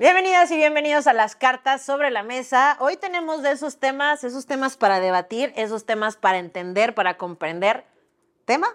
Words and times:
Bienvenidas 0.00 0.48
y 0.52 0.56
bienvenidos 0.56 1.08
a 1.08 1.12
las 1.12 1.34
cartas 1.34 1.84
sobre 1.84 2.12
la 2.12 2.22
mesa. 2.22 2.76
Hoy 2.78 2.96
tenemos 2.96 3.42
de 3.42 3.50
esos 3.50 3.80
temas, 3.80 4.22
esos 4.22 4.46
temas 4.46 4.76
para 4.76 5.00
debatir, 5.00 5.52
esos 5.56 5.86
temas 5.86 6.16
para 6.16 6.38
entender, 6.38 6.94
para 6.94 7.16
comprender. 7.16 7.84
¿Tema? 8.44 8.68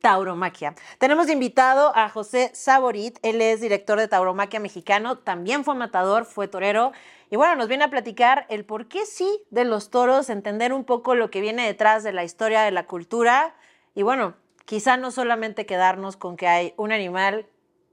Tauromaquia. 0.00 0.74
Tenemos 0.96 1.28
invitado 1.28 1.94
a 1.94 2.08
José 2.08 2.50
Saborit, 2.54 3.18
él 3.20 3.42
es 3.42 3.60
director 3.60 3.98
de 3.98 4.08
Tauromaquia 4.08 4.60
Mexicano, 4.60 5.18
también 5.18 5.62
fue 5.62 5.74
matador, 5.74 6.24
fue 6.24 6.48
torero, 6.48 6.92
y 7.28 7.36
bueno, 7.36 7.54
nos 7.54 7.68
viene 7.68 7.84
a 7.84 7.90
platicar 7.90 8.46
el 8.48 8.64
por 8.64 8.88
qué 8.88 9.04
sí 9.04 9.44
de 9.50 9.66
los 9.66 9.90
toros, 9.90 10.30
entender 10.30 10.72
un 10.72 10.84
poco 10.84 11.14
lo 11.14 11.30
que 11.30 11.42
viene 11.42 11.66
detrás 11.66 12.02
de 12.02 12.14
la 12.14 12.24
historia 12.24 12.62
de 12.62 12.70
la 12.70 12.86
cultura, 12.86 13.54
y 13.94 14.04
bueno, 14.04 14.36
quizá 14.64 14.96
no 14.96 15.10
solamente 15.10 15.66
quedarnos 15.66 16.16
con 16.16 16.38
que 16.38 16.48
hay 16.48 16.72
un 16.78 16.92
animal 16.92 17.46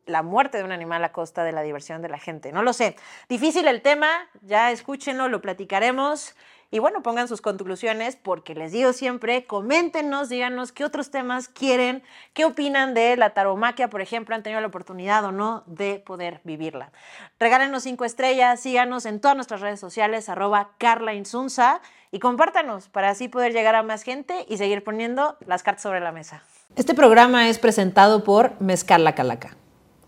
la 0.09 0.23
muerte 0.23 0.57
de 0.57 0.63
un 0.63 0.71
animal 0.71 1.03
a 1.03 1.11
costa 1.11 1.43
de 1.43 1.51
la 1.51 1.61
diversión 1.61 2.01
de 2.01 2.09
la 2.09 2.19
gente. 2.19 2.51
No 2.51 2.63
lo 2.63 2.73
sé. 2.73 2.95
Difícil 3.29 3.67
el 3.67 3.81
tema, 3.81 4.09
ya 4.41 4.71
escúchenlo, 4.71 5.27
lo 5.27 5.41
platicaremos. 5.41 6.35
Y 6.71 6.77
bueno, 6.77 7.01
pongan 7.01 7.27
sus 7.27 7.41
conclusiones 7.41 8.15
porque 8.15 8.53
les 8.53 8.71
digo 8.71 8.93
siempre, 8.93 9.45
coméntenos, 9.47 10.29
díganos 10.29 10.71
qué 10.71 10.85
otros 10.85 11.09
temas 11.09 11.49
quieren, 11.49 12.03
qué 12.33 12.45
opinan 12.45 12.93
de 12.93 13.17
la 13.17 13.31
taromaquia, 13.31 13.89
por 13.89 14.01
ejemplo, 14.01 14.35
han 14.35 14.43
tenido 14.43 14.61
la 14.61 14.67
oportunidad 14.67 15.25
o 15.25 15.31
no 15.31 15.63
de 15.65 16.03
poder 16.05 16.41
vivirla. 16.43 16.91
Regálenos 17.39 17.83
cinco 17.83 18.05
estrellas, 18.05 18.59
síganos 18.59 19.07
en 19.07 19.19
todas 19.19 19.35
nuestras 19.35 19.61
redes 19.61 19.79
sociales, 19.79 20.29
arroba 20.29 20.69
Carla 20.77 21.15
Insunza, 21.15 21.81
y 22.11 22.19
compártanos 22.19 22.87
para 22.87 23.09
así 23.09 23.29
poder 23.29 23.51
llegar 23.51 23.73
a 23.73 23.81
más 23.81 24.03
gente 24.03 24.45
y 24.47 24.57
seguir 24.57 24.83
poniendo 24.83 25.37
las 25.47 25.63
cartas 25.63 25.81
sobre 25.81 26.01
la 26.01 26.11
mesa. 26.11 26.43
Este 26.75 26.93
programa 26.93 27.49
es 27.49 27.57
presentado 27.57 28.23
por 28.23 28.61
Mezcal 28.61 29.03
La 29.03 29.15
Calaca 29.15 29.57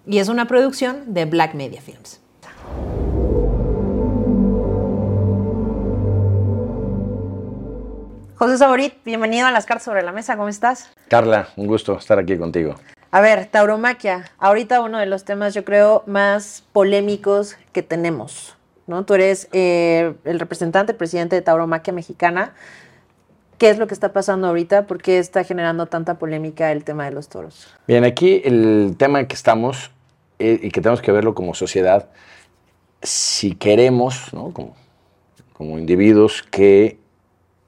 y 0.05 0.19
es 0.19 0.29
una 0.29 0.47
producción 0.47 1.13
de 1.13 1.25
Black 1.25 1.53
Media 1.53 1.81
Films. 1.81 2.19
José 8.35 8.57
Saborit, 8.57 8.95
bienvenido 9.05 9.45
a 9.45 9.51
las 9.51 9.67
cartas 9.67 9.83
sobre 9.83 10.01
la 10.01 10.11
mesa, 10.11 10.35
¿cómo 10.35 10.49
estás? 10.49 10.89
Carla, 11.09 11.49
un 11.57 11.67
gusto 11.67 11.95
estar 11.97 12.17
aquí 12.17 12.37
contigo. 12.37 12.73
A 13.11 13.21
ver, 13.21 13.45
tauromaquia, 13.45 14.31
ahorita 14.39 14.81
uno 14.81 14.97
de 14.97 15.05
los 15.05 15.25
temas 15.25 15.53
yo 15.53 15.63
creo 15.63 16.03
más 16.07 16.63
polémicos 16.73 17.57
que 17.71 17.83
tenemos, 17.83 18.55
¿no? 18.87 19.05
Tú 19.05 19.13
eres 19.13 19.47
eh, 19.51 20.15
el 20.23 20.39
representante, 20.39 20.95
presidente 20.95 21.35
de 21.35 21.43
Tauromaquia 21.43 21.93
Mexicana. 21.93 22.53
¿Qué 23.61 23.69
es 23.69 23.77
lo 23.77 23.85
que 23.85 23.93
está 23.93 24.11
pasando 24.11 24.47
ahorita? 24.47 24.87
¿Por 24.87 25.03
qué 25.03 25.19
está 25.19 25.43
generando 25.43 25.85
tanta 25.85 26.17
polémica 26.17 26.71
el 26.71 26.83
tema 26.83 27.05
de 27.05 27.11
los 27.11 27.29
toros? 27.29 27.67
Bien, 27.87 28.03
aquí 28.05 28.41
el 28.43 28.95
tema 28.97 29.19
en 29.19 29.27
que 29.27 29.35
estamos 29.35 29.91
eh, 30.39 30.59
y 30.63 30.71
que 30.71 30.81
tenemos 30.81 30.99
que 30.99 31.11
verlo 31.11 31.35
como 31.35 31.53
sociedad, 31.53 32.09
si 33.03 33.53
queremos, 33.53 34.33
¿no? 34.33 34.51
como, 35.53 35.77
individuos, 35.77 36.41
que 36.41 36.97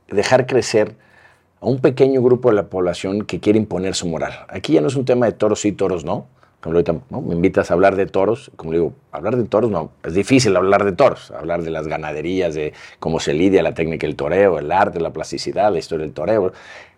dejar 0.08 0.48
crecer 0.48 0.96
a 1.62 1.68
un 1.68 1.78
pequeño 1.78 2.24
grupo 2.24 2.50
de 2.50 2.56
la 2.56 2.70
población 2.70 3.26
que 3.26 3.40
quiere 3.40 3.60
imponer 3.60 3.94
su 3.94 4.08
moral. 4.08 4.34
Aquí 4.48 4.74
ya 4.74 4.82
no 4.82 4.88
es 4.88 4.96
un 4.96 5.06
tema 5.06 5.28
de 5.28 5.34
toros 5.34 5.62
sí, 5.62 5.74
toros 5.74 6.04
no. 6.04 6.26
Como 6.64 6.75
ahorita 6.75 6.95
¿no? 7.09 7.19
me 7.19 7.36
invitas 7.36 7.69
a 7.69 7.73
hablar 7.73 7.97
de 7.97 8.06
toros, 8.06 8.50
como 8.56 8.72
digo, 8.72 8.94
hablar 9.11 9.36
de 9.36 9.44
toros 9.44 9.69
no, 9.69 9.92
es 10.02 10.14
difícil 10.14 10.56
hablar 10.56 10.86
de 10.86 10.94
toros, 10.94 11.30
hablar 11.31 11.61
de 11.61 11.69
las 11.69 11.88
ganaderías, 11.89 12.56
de 12.56 12.72
cómo 13.02 13.19
se 13.19 13.33
lidia 13.33 13.61
la 13.61 13.73
técnica 13.73 14.08
del 14.08 14.16
toreo, 14.16 14.58
el 14.59 14.72
arte, 14.72 15.02
la 15.02 15.11
plasticidad, 15.11 15.73
la 15.73 15.80
historia 15.80 16.06
del 16.06 16.14
toreo. 16.14 16.53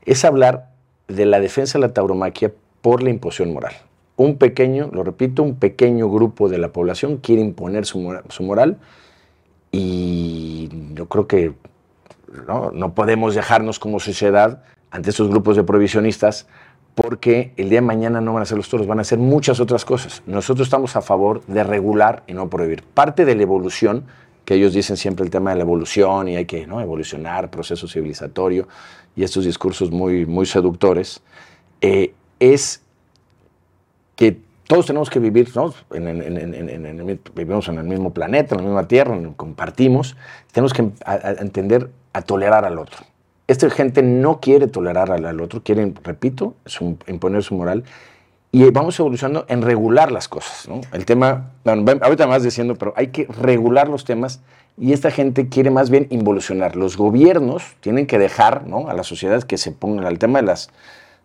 Es 0.06 0.24
hablar 0.24 0.68
de 1.08 1.26
la 1.26 1.40
defensa 1.40 1.80
de 1.80 1.88
la 1.88 1.94
tauromaquia 1.94 2.54
por 2.84 3.02
la 3.02 3.10
imposición 3.10 3.54
moral. 3.54 3.74
Un 4.18 4.38
pequeño, 4.38 4.92
lo 4.94 5.04
repito, 5.04 5.42
un 5.42 5.56
pequeño 5.56 6.12
grupo 6.12 6.48
de 6.48 6.60
la 6.60 6.68
población 6.68 7.18
quiere 7.18 7.42
imponer 7.42 7.88
su, 7.88 7.98
moral 8.42 8.78
y 9.72 10.70
yo 10.94 11.08
creo 11.08 11.26
que 11.26 11.54
¿no? 12.48 12.70
no 12.70 12.94
podemos 12.94 13.34
dejarnos 13.34 13.80
como 13.80 14.00
sociedad 14.00 14.62
ante 14.92 15.10
estos 15.10 15.28
grupos 15.28 15.56
de 15.56 15.64
provisionistas 15.64 16.46
porque 16.96 17.52
el 17.58 17.70
día 17.70 17.82
de 17.82 17.86
mañana 17.86 18.22
no 18.22 18.34
van 18.34 18.44
a 18.44 18.46
ser 18.46 18.58
los 18.58 18.70
toros, 18.70 18.88
van 18.88 19.02
a 19.02 19.04
ser 19.04 19.20
muchas 19.20 19.60
otras 19.60 19.84
cosas. 19.84 20.24
Nosotros 20.26 20.68
estamos 20.68 20.96
a 20.96 21.02
favor 21.02 21.46
de 21.46 21.64
regular 21.64 22.24
y 22.26 22.34
no 22.34 22.50
prohibir. 22.50 22.84
Parte 22.84 23.26
de 23.26 23.36
la 23.36 23.44
evolución, 23.44 24.06
que 24.46 24.56
ellos 24.56 24.74
dicen 24.74 24.96
siempre 24.96 25.26
el 25.26 25.30
tema 25.30 25.50
de 25.50 25.58
la 25.58 25.64
evolución 25.64 26.30
y 26.30 26.38
hay 26.38 26.46
que 26.46 26.66
¿no? 26.66 26.80
evolucionar, 26.80 27.52
proceso 27.52 27.88
civilizatorio 27.88 28.68
y 29.16 29.24
estos 29.24 29.44
discursos 29.44 29.92
muy, 29.92 30.26
muy 30.26 30.46
seductores, 30.46 31.22
eh, 31.82 32.14
es 32.40 32.82
que 34.16 34.40
todos 34.66 34.86
tenemos 34.86 35.10
que 35.10 35.20
vivir, 35.20 35.52
¿no? 35.54 35.74
vivimos 37.36 37.68
en 37.68 37.78
el 37.78 37.84
mismo 37.84 38.14
planeta, 38.14 38.56
en 38.56 38.62
la 38.62 38.68
misma 38.68 38.88
tierra, 38.88 39.20
compartimos, 39.36 40.16
tenemos 40.52 40.74
que 40.74 40.90
entender 41.40 41.92
a 42.14 42.22
tolerar 42.22 42.64
al 42.64 42.80
otro 42.80 43.06
esta 43.48 43.70
gente 43.70 44.02
no 44.02 44.40
quiere 44.40 44.68
tolerar 44.68 45.12
al, 45.12 45.40
otro, 45.42 45.62
quiere, 45.64 45.94
repito, 46.04 46.56
imponer 47.08 47.44
su 47.44 47.56
moral. 47.56 47.84
Y 48.52 48.70
vamos 48.72 48.98
evolucionando 49.00 49.46
en 49.50 49.62
regular 49.62 50.12
las 50.12 50.28
cosas. 50.28 50.68
¿no? 50.68 50.82
El 50.94 51.06
tema, 51.06 51.52
ahorita 51.66 52.26
más 52.26 52.42
diciendo, 52.42 52.76
pero 52.76 52.94
hay 52.96 53.08
que 53.08 53.26
regular 53.26 53.90
los 53.90 54.06
temas 54.06 54.42
y 54.78 54.94
esta 54.94 55.12
gente 55.12 55.50
quiere 55.50 55.72
más 55.72 55.90
bien 55.90 56.08
involucionar. 56.10 56.76
Los 56.76 56.98
gobiernos 56.98 57.76
tienen 57.82 58.08
que 58.08 58.18
dejar 58.18 58.66
¿no? 58.66 58.88
a 58.88 58.94
las 58.94 59.08
sociedades 59.08 59.46
que 59.46 59.58
se 59.58 59.72
pongan 59.72 60.06
al 60.06 60.20
tema 60.20 60.40
de 60.40 60.46
las, 60.46 60.70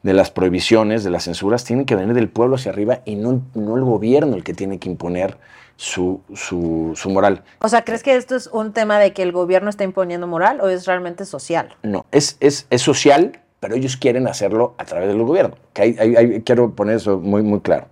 de 0.03 0.15
las 0.15 0.31
prohibiciones, 0.31 1.05
de 1.05 1.11
las 1.11 1.25
censuras, 1.25 1.65
tienen 1.65 1.85
que 1.85 1.95
venir 1.95 2.15
del 2.15 2.29
pueblo 2.29 2.57
hacia 2.57 2.73
arriba 2.73 3.01
y 3.05 3.17
no, 3.17 3.43
no 3.55 3.77
el 3.77 3.85
gobierno 3.85 4.37
el 4.37 4.45
que 4.45 4.55
tiene 4.55 4.79
que 4.79 4.89
imponer 4.89 5.37
su, 5.77 6.21
su, 6.35 6.95
moral. 7.09 7.43
O 7.61 7.69
sea, 7.69 7.85
¿crees 7.85 8.03
que 8.03 8.17
esto 8.17 8.37
es 8.37 8.49
un 8.49 8.73
tema 8.73 8.99
de 8.99 9.13
que 9.13 9.23
el 9.23 9.33
gobierno 9.33 9.71
está 9.71 9.85
imponiendo 9.85 10.27
moral 10.27 10.61
o 10.61 10.69
es 10.69 10.87
realmente 10.87 11.25
social? 11.25 11.75
No, 11.83 12.05
es, 12.13 12.37
es, 12.41 12.67
es 12.69 12.83
social, 12.83 13.41
pero 13.61 13.75
ellos 13.75 13.97
quieren 13.97 14.27
hacerlo 14.29 14.75
a 14.77 14.85
través 14.85 15.09
del 15.09 15.23
gobierno. 15.23 15.57
Que 15.73 16.43
quiero 16.45 16.75
poner 16.75 16.97
eso 16.97 17.19
muy, 17.19 17.43
muy 17.43 17.61
claro. 17.61 17.87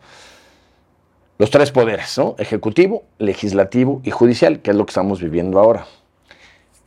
Los 1.38 1.50
tres 1.50 1.70
poderes, 1.70 2.19
¿no? 2.19 2.34
Ejecutivo, 2.38 3.04
legislativo 3.19 4.00
y 4.04 4.10
judicial, 4.10 4.60
que 4.60 4.70
es 4.70 4.76
lo 4.76 4.84
que 4.84 4.90
estamos 4.90 5.22
viviendo 5.22 5.58
ahora. 5.58 5.86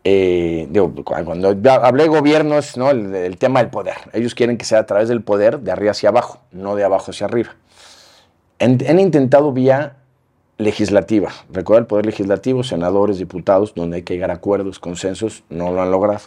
Eh, 0.03 0.67
cuando 1.03 1.49
hablé 1.49 2.03
de 2.03 2.09
gobierno 2.09 2.57
es 2.57 2.75
¿no? 2.75 2.89
el, 2.89 3.37
tema 3.37 3.59
del 3.59 3.69
poder. 3.69 3.95
Ellos 4.13 4.33
quieren 4.33 4.57
que 4.57 4.65
sea 4.65 4.79
a 4.79 4.85
través 4.85 5.09
del 5.09 5.21
poder 5.21 5.59
de 5.59 5.71
arriba 5.71 5.91
hacia 5.91 6.09
abajo, 6.09 6.39
no 6.51 6.75
de 6.75 6.83
abajo 6.83 7.11
hacia 7.11 7.27
arriba. 7.27 7.55
han 8.59 8.99
intentado 8.99 9.51
vía 9.51 9.97
legislativa. 10.57 11.31
Recuerda 11.51 11.81
el 11.81 11.87
poder 11.87 12.05
legislativo, 12.05 12.63
senadores, 12.63 13.17
diputados, 13.17 13.73
donde 13.75 13.97
hay 13.97 14.03
que 14.03 14.13
llegar 14.13 14.31
a 14.31 14.35
acuerdos, 14.35 14.79
consensos, 14.79 15.43
no 15.49 15.71
lo 15.71 15.81
han 15.81 15.91
logrado. 15.91 16.21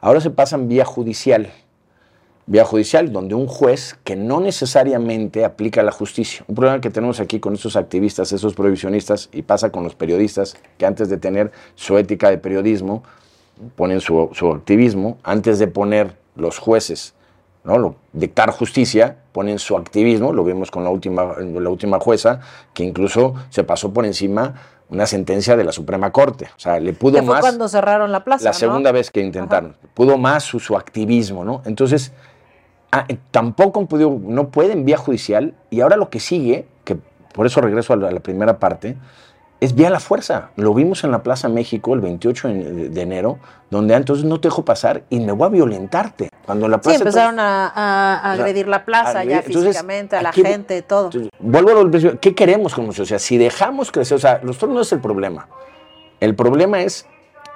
Ahora 0.00 0.20
se 0.20 0.30
pasan 0.30 0.68
vía 0.68 0.84
judicial. 0.84 1.50
Vía 2.46 2.64
judicial, 2.64 3.12
donde 3.12 3.34
un 3.34 3.46
juez 3.46 3.96
que 4.04 4.16
no 4.16 4.40
necesariamente 4.40 5.44
aplica 5.44 5.82
la 5.82 5.92
justicia. 5.92 6.44
Un 6.46 6.54
problema 6.54 6.80
que 6.80 6.90
tenemos 6.90 7.20
aquí 7.20 7.40
con 7.40 7.54
estos 7.54 7.76
activistas, 7.76 8.32
esos 8.32 8.54
provisionistas, 8.54 9.30
y 9.32 9.42
pasa 9.42 9.70
con 9.70 9.82
los 9.82 9.94
periodistas, 9.94 10.56
que 10.76 10.84
antes 10.84 11.08
de 11.08 11.16
tener 11.16 11.52
su 11.74 11.96
ética 11.96 12.28
de 12.28 12.38
periodismo, 12.38 13.02
ponen 13.76 14.00
su, 14.00 14.30
su 14.32 14.50
activismo, 14.52 15.16
antes 15.22 15.58
de 15.58 15.68
poner 15.68 16.16
los 16.36 16.58
jueces 16.58 17.14
¿no? 17.64 17.78
Lo, 17.78 17.96
dictar 18.12 18.50
justicia, 18.50 19.16
ponen 19.32 19.58
su 19.58 19.76
activismo, 19.76 20.32
lo 20.32 20.44
vimos 20.44 20.70
con 20.70 20.84
la 20.84 20.90
última, 20.90 21.34
la 21.38 21.70
última 21.70 21.98
jueza, 21.98 22.40
que 22.74 22.84
incluso 22.84 23.34
se 23.48 23.64
pasó 23.64 23.92
por 23.92 24.04
encima 24.04 24.54
una 24.90 25.06
sentencia 25.06 25.56
de 25.56 25.64
la 25.64 25.72
Suprema 25.72 26.12
Corte. 26.12 26.50
O 26.56 26.60
sea, 26.60 26.78
le 26.78 26.92
pudo 26.92 27.22
más. 27.22 27.40
cuando 27.40 27.66
cerraron 27.66 28.12
la 28.12 28.22
plaza. 28.22 28.44
La 28.44 28.52
segunda 28.52 28.92
vez 28.92 29.10
que 29.10 29.20
intentaron. 29.20 29.76
Pudo 29.94 30.18
más 30.18 30.44
su, 30.44 30.60
su, 30.60 30.76
activismo, 30.76 31.42
¿no? 31.42 31.62
Entonces, 31.64 32.12
ah, 32.94 33.04
eh, 33.08 33.18
tampoco 33.30 33.86
no 34.20 34.48
pueden 34.48 34.84
vía 34.84 34.96
judicial. 34.96 35.54
Y 35.70 35.80
ahora 35.80 35.96
lo 35.96 36.10
que 36.10 36.20
sigue, 36.20 36.66
que 36.84 36.96
por 37.32 37.46
eso 37.46 37.60
regreso 37.60 37.92
a 37.92 37.96
la 37.96 38.20
primera 38.20 38.58
parte, 38.58 38.96
es 39.60 39.74
vía 39.74 39.90
la 39.90 40.00
fuerza. 40.00 40.50
Lo 40.56 40.74
vimos 40.74 41.04
en 41.04 41.10
la 41.10 41.22
Plaza 41.22 41.48
México 41.48 41.94
el 41.94 42.00
28 42.00 42.48
de 42.48 43.00
enero, 43.00 43.38
donde 43.70 43.94
ah, 43.94 43.96
entonces 43.96 44.24
no 44.24 44.40
te 44.40 44.48
dejo 44.48 44.64
pasar 44.64 45.04
y 45.10 45.20
me 45.20 45.32
voy 45.32 45.46
a 45.46 45.50
violentarte. 45.50 46.28
Cuando 46.44 46.68
la 46.68 46.80
plaza, 46.80 46.98
sí, 46.98 47.02
empezaron 47.02 47.38
a, 47.40 48.32
agredir 48.32 48.68
la 48.68 48.84
plaza 48.84 49.24
ya 49.24 49.40
físicamente, 49.42 50.16
a 50.16 50.22
la 50.22 50.32
gente, 50.32 50.82
todo. 50.82 51.10
vuelvo 51.38 51.70
a 51.70 51.84
lo 51.84 52.20
¿qué 52.20 52.34
queremos 52.34 52.74
como 52.74 52.92
sociedad? 52.92 53.18
Si 53.18 53.38
dejamos 53.38 53.90
crecer, 53.90 54.16
o 54.16 54.20
sea, 54.20 54.40
los 54.42 54.58
toros 54.58 54.74
no 54.74 54.82
es 54.82 54.92
el 54.92 55.00
problema. 55.00 55.48
El 56.20 56.34
problema 56.34 56.82
es 56.82 57.06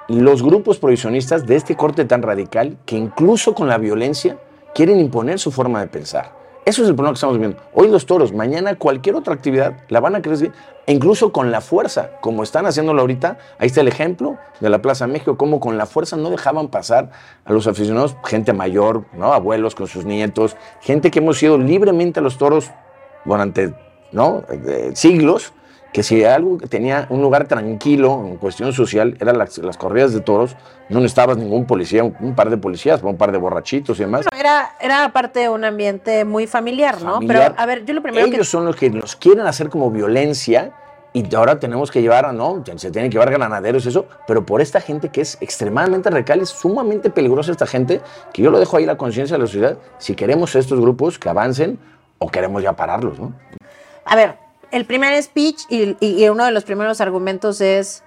los 0.07 0.41
grupos 0.41 0.79
provisionistas 0.79 1.45
de 1.45 1.55
este 1.55 1.75
corte 1.75 2.03
tan 2.05 2.23
radical 2.23 2.77
que 2.85 2.97
incluso 2.97 3.53
con 3.53 3.67
la 3.67 3.77
violencia 3.77 4.39
quieren 4.73 4.99
imponer 4.99 5.39
su 5.39 5.51
forma 5.51 5.81
de 5.81 5.87
pensar. 5.87 6.39
Eso 6.65 6.83
es 6.83 6.89
el 6.89 6.95
problema 6.95 7.13
que 7.13 7.15
estamos 7.15 7.39
viendo. 7.39 7.57
Hoy 7.73 7.87
los 7.87 8.05
toros, 8.05 8.31
mañana 8.31 8.75
cualquier 8.75 9.15
otra 9.15 9.33
actividad 9.33 9.77
la 9.87 9.99
van 9.99 10.15
a 10.15 10.21
crecer 10.21 10.51
e 10.85 10.93
incluso 10.93 11.31
con 11.31 11.51
la 11.51 11.61
fuerza, 11.61 12.11
como 12.21 12.43
están 12.43 12.65
haciéndolo 12.65 13.01
ahorita. 13.01 13.39
Ahí 13.57 13.67
está 13.67 13.81
el 13.81 13.87
ejemplo 13.87 14.37
de 14.59 14.69
la 14.69 14.81
Plaza 14.81 15.07
México, 15.07 15.37
cómo 15.37 15.59
con 15.59 15.77
la 15.77 15.85
fuerza 15.85 16.15
no 16.15 16.29
dejaban 16.29 16.67
pasar 16.67 17.09
a 17.45 17.53
los 17.53 17.65
aficionados, 17.65 18.15
gente 18.23 18.53
mayor, 18.53 19.05
¿no? 19.13 19.33
abuelos 19.33 19.73
con 19.73 19.87
sus 19.87 20.05
nietos, 20.05 20.57
gente 20.81 21.09
que 21.09 21.19
hemos 21.19 21.41
ido 21.41 21.57
libremente 21.57 22.19
a 22.19 22.23
los 22.23 22.37
toros 22.37 22.69
durante 23.25 23.73
¿no? 24.11 24.43
siglos 24.93 25.53
que 25.93 26.03
si 26.03 26.23
algo 26.23 26.57
que 26.57 26.67
tenía 26.67 27.07
un 27.09 27.21
lugar 27.21 27.47
tranquilo 27.47 28.23
en 28.25 28.37
cuestión 28.37 28.73
social 28.73 29.17
eran 29.19 29.37
las, 29.37 29.57
las 29.57 29.77
corridas 29.77 30.13
de 30.13 30.21
toros, 30.21 30.55
no 30.89 30.99
necesitabas 30.99 31.37
ningún 31.37 31.65
policía, 31.65 32.03
un, 32.03 32.15
un 32.19 32.35
par 32.35 32.49
de 32.49 32.57
policías, 32.57 33.01
un 33.03 33.17
par 33.17 33.31
de 33.31 33.37
borrachitos 33.37 33.97
y 33.99 34.03
demás. 34.03 34.25
Bueno, 34.29 34.39
era, 34.39 34.75
era 34.79 35.05
aparte 35.05 35.49
un 35.49 35.63
ambiente 35.63 36.25
muy 36.25 36.47
familiar, 36.47 37.01
¿no? 37.01 37.15
Familiar. 37.15 37.51
Pero, 37.51 37.61
a 37.61 37.65
ver, 37.65 37.85
yo 37.85 37.93
lo 37.93 38.01
primero 38.01 38.25
Ellos 38.25 38.39
que... 38.39 38.43
son 38.43 38.65
los 38.65 38.75
que 38.75 38.89
nos 38.89 39.15
quieren 39.15 39.45
hacer 39.47 39.69
como 39.69 39.89
violencia 39.89 40.71
y 41.11 41.33
ahora 41.33 41.59
tenemos 41.59 41.89
que 41.89 42.03
llevar, 42.03 42.31
¿no? 42.35 42.63
Se 42.75 42.91
tienen 42.91 43.09
que 43.09 43.15
llevar 43.15 43.31
granaderos 43.31 43.85
y 43.85 43.89
eso, 43.89 44.05
pero 44.27 44.45
por 44.45 44.61
esta 44.61 44.79
gente 44.79 45.09
que 45.09 45.21
es 45.21 45.37
extremadamente 45.41 46.09
radical, 46.09 46.39
es 46.39 46.49
sumamente 46.49 47.09
peligrosa 47.09 47.51
esta 47.51 47.65
gente, 47.65 48.01
que 48.31 48.43
yo 48.43 48.51
lo 48.51 48.59
dejo 48.59 48.77
ahí 48.77 48.85
la 48.85 48.95
conciencia 48.95 49.35
de 49.35 49.41
la 49.41 49.47
sociedad, 49.47 49.77
si 49.97 50.13
queremos 50.13 50.55
estos 50.55 50.79
grupos 50.79 51.17
que 51.17 51.27
avancen 51.27 51.79
o 52.19 52.29
queremos 52.29 52.61
ya 52.61 52.73
pararlos, 52.73 53.17
¿no? 53.17 53.33
A 54.05 54.15
ver, 54.15 54.35
el 54.71 54.85
primer 54.85 55.21
speech 55.21 55.61
y, 55.69 55.95
y- 55.99 56.23
y 56.23 56.29
uno 56.29 56.45
de 56.45 56.51
los 56.51 56.63
primeros 56.63 57.01
argumentos 57.01 57.61
es, 57.61 58.03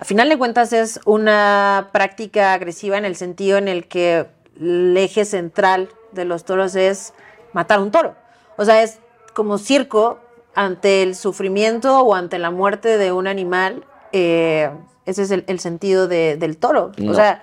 a 0.00 0.04
final 0.04 0.28
de 0.28 0.38
cuentas 0.38 0.72
es 0.72 1.00
una 1.04 1.88
práctica 1.92 2.52
agresiva 2.54 2.98
en 2.98 3.04
el 3.04 3.16
sentido 3.16 3.58
en 3.58 3.68
el 3.68 3.86
que 3.88 4.26
el 4.60 4.96
eje 4.96 5.24
central 5.24 5.88
de 6.12 6.24
los 6.24 6.44
toros 6.44 6.74
es 6.74 7.14
matar 7.52 7.80
un 7.80 7.90
toro. 7.90 8.14
O 8.56 8.64
sea, 8.64 8.82
es 8.82 8.98
como 9.34 9.58
circo 9.58 10.18
ante 10.54 11.02
el 11.02 11.14
sufrimiento 11.14 12.00
o 12.00 12.14
ante 12.14 12.38
la 12.38 12.50
muerte 12.50 12.98
de 12.98 13.12
un 13.12 13.26
animal. 13.26 13.84
eh, 14.12 14.70
ese 15.06 15.22
es 15.22 15.30
el, 15.30 15.42
el 15.48 15.58
sentido 15.58 16.06
de- 16.06 16.36
del 16.36 16.58
toro. 16.58 16.92
No. 16.98 17.12
O 17.12 17.14
sea, 17.14 17.42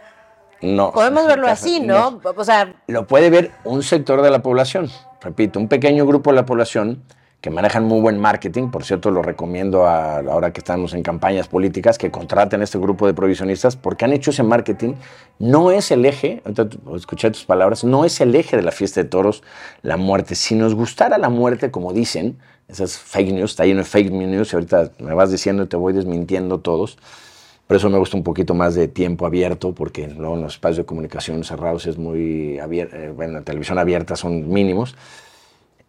No. 0.61 0.91
podemos 0.91 1.25
verlo 1.25 1.47
así, 1.47 1.79
¿no? 1.79 2.21
O 2.23 2.43
sea, 2.43 2.73
Lo 2.87 3.07
puede 3.07 3.29
ver 3.31 3.51
un 3.63 3.81
sector 3.81 4.21
de 4.21 4.29
la 4.29 4.43
población, 4.43 4.87
repito, 5.19 5.59
un 5.59 5.67
pequeño 5.67 6.05
grupo 6.05 6.29
de 6.29 6.35
la 6.35 6.45
población 6.45 7.03
que 7.41 7.49
manejan 7.49 7.85
muy 7.85 8.01
buen 8.01 8.19
marketing, 8.19 8.69
por 8.69 8.83
cierto 8.83 9.11
lo 9.11 9.21
recomiendo 9.21 9.85
a, 9.85 10.17
ahora 10.17 10.51
que 10.51 10.59
estamos 10.59 10.93
en 10.93 11.03
campañas 11.03 11.47
políticas 11.47 11.97
que 11.97 12.11
contraten 12.11 12.59
a 12.61 12.65
este 12.65 12.77
grupo 12.77 13.07
de 13.07 13.13
provisionistas 13.13 13.77
porque 13.77 14.03
han 14.03 14.11
hecho 14.11 14.31
ese 14.31 14.43
marketing, 14.43 14.95
no 15.39 15.71
es 15.71 15.91
el 15.91 16.05
eje, 16.05 16.43
escuché 16.95 17.31
tus 17.31 17.45
palabras, 17.45 17.85
no 17.85 18.03
es 18.03 18.19
el 18.19 18.35
eje 18.35 18.57
de 18.57 18.63
la 18.63 18.71
fiesta 18.71 19.01
de 19.01 19.09
toros 19.09 19.41
la 19.83 19.95
muerte, 19.95 20.35
si 20.35 20.55
nos 20.55 20.75
gustara 20.75 21.17
la 21.17 21.29
muerte 21.29 21.71
como 21.71 21.93
dicen, 21.93 22.37
esas 22.67 22.97
fake 22.97 23.31
news, 23.31 23.51
está 23.51 23.65
lleno 23.65 23.79
de 23.79 23.85
fake 23.85 24.11
news 24.11 24.51
y 24.51 24.55
ahorita 24.57 24.91
me 24.99 25.13
vas 25.13 25.31
diciendo 25.31 25.63
y 25.63 25.67
te 25.67 25.77
voy 25.77 25.93
desmintiendo 25.93 26.59
todos, 26.59 26.97
por 27.67 27.77
eso 27.77 27.89
me 27.89 27.99
gusta 27.99 28.17
un 28.17 28.23
poquito 28.23 28.53
más 28.53 28.75
de 28.75 28.87
tiempo 28.87 29.25
abierto, 29.25 29.73
porque 29.73 30.07
luego 30.07 30.35
en 30.35 30.41
los 30.41 30.53
espacios 30.53 30.79
de 30.79 30.85
comunicación 30.85 31.43
cerrados 31.43 31.85
es 31.85 31.97
muy 31.97 32.59
abierto, 32.59 32.97
bueno, 33.13 33.37
en 33.37 33.43
televisión 33.43 33.77
abierta 33.77 34.15
son 34.15 34.49
mínimos. 34.49 34.95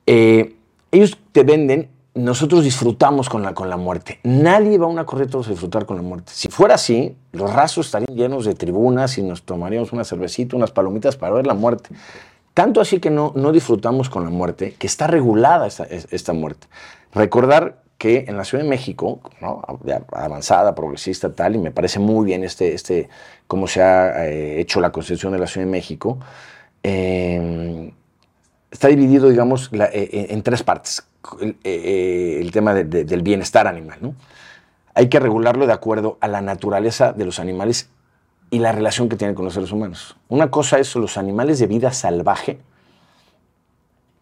Eh, 0.06 0.56
ellos 0.92 1.18
te 1.32 1.42
venden, 1.42 1.88
nosotros 2.14 2.64
disfrutamos 2.64 3.28
con 3.28 3.42
la, 3.42 3.54
con 3.54 3.70
la 3.70 3.76
muerte. 3.76 4.18
Nadie 4.24 4.78
va 4.78 4.86
a 4.86 4.88
una 4.88 5.06
corrida 5.06 5.38
a 5.38 5.48
disfrutar 5.48 5.86
con 5.86 5.96
la 5.96 6.02
muerte. 6.02 6.32
Si 6.34 6.48
fuera 6.48 6.74
así, 6.74 7.16
los 7.32 7.52
rasos 7.52 7.86
estarían 7.86 8.16
llenos 8.16 8.44
de 8.44 8.54
tribunas 8.54 9.16
y 9.18 9.22
nos 9.22 9.42
tomaríamos 9.42 9.92
una 9.92 10.04
cervecita, 10.04 10.56
unas 10.56 10.72
palomitas 10.72 11.16
para 11.16 11.34
ver 11.34 11.46
la 11.46 11.54
muerte. 11.54 11.90
Tanto 12.52 12.80
así 12.80 12.98
que 12.98 13.10
no, 13.10 13.32
no 13.36 13.52
disfrutamos 13.52 14.10
con 14.10 14.24
la 14.24 14.30
muerte, 14.30 14.74
que 14.76 14.88
está 14.88 15.06
regulada 15.06 15.68
esta, 15.68 15.84
es- 15.84 16.08
esta 16.10 16.32
muerte. 16.32 16.66
Recordar 17.14 17.82
que 17.96 18.24
en 18.26 18.36
la 18.36 18.44
Ciudad 18.44 18.64
de 18.64 18.70
México, 18.70 19.20
¿no? 19.40 19.62
Avanzada, 20.12 20.74
progresista, 20.74 21.32
tal, 21.32 21.54
y 21.54 21.58
me 21.58 21.70
parece 21.70 22.00
muy 22.00 22.24
bien 22.24 22.42
este, 22.42 22.74
este, 22.74 23.08
cómo 23.46 23.66
se 23.68 23.82
ha 23.82 24.26
eh, 24.26 24.58
hecho 24.60 24.80
la 24.80 24.90
Constitución 24.90 25.32
de 25.32 25.38
la 25.38 25.46
Ciudad 25.46 25.66
de 25.66 25.70
México, 25.70 26.18
eh, 26.82 27.92
está 28.70 28.88
dividido, 28.88 29.28
digamos, 29.28 29.70
eh, 29.72 29.88
eh, 29.92 30.26
en 30.30 30.42
tres 30.42 30.62
partes. 30.62 31.02
El, 31.40 31.56
eh, 31.64 32.48
tema 32.52 32.72
de- 32.74 32.84
de- 32.84 33.04
del 33.04 33.22
bienestar 33.22 33.66
animal, 33.66 33.98
¿no? 34.00 34.14
Hay 34.94 35.08
que 35.08 35.20
regularlo 35.20 35.66
de 35.66 35.72
acuerdo 35.72 36.18
a 36.20 36.28
la 36.28 36.40
naturaleza 36.40 37.12
de 37.12 37.24
los 37.24 37.38
animales 37.38 37.88
y 38.50 38.58
la 38.58 38.72
relación 38.72 39.08
que 39.08 39.16
tienen 39.16 39.34
con 39.34 39.44
los 39.44 39.54
seres 39.54 39.70
humanos. 39.70 40.16
Una 40.28 40.50
cosa 40.50 40.78
es 40.78 40.94
los 40.96 41.16
animales 41.16 41.58
de 41.58 41.66
vida 41.66 41.92
salvaje, 41.92 42.58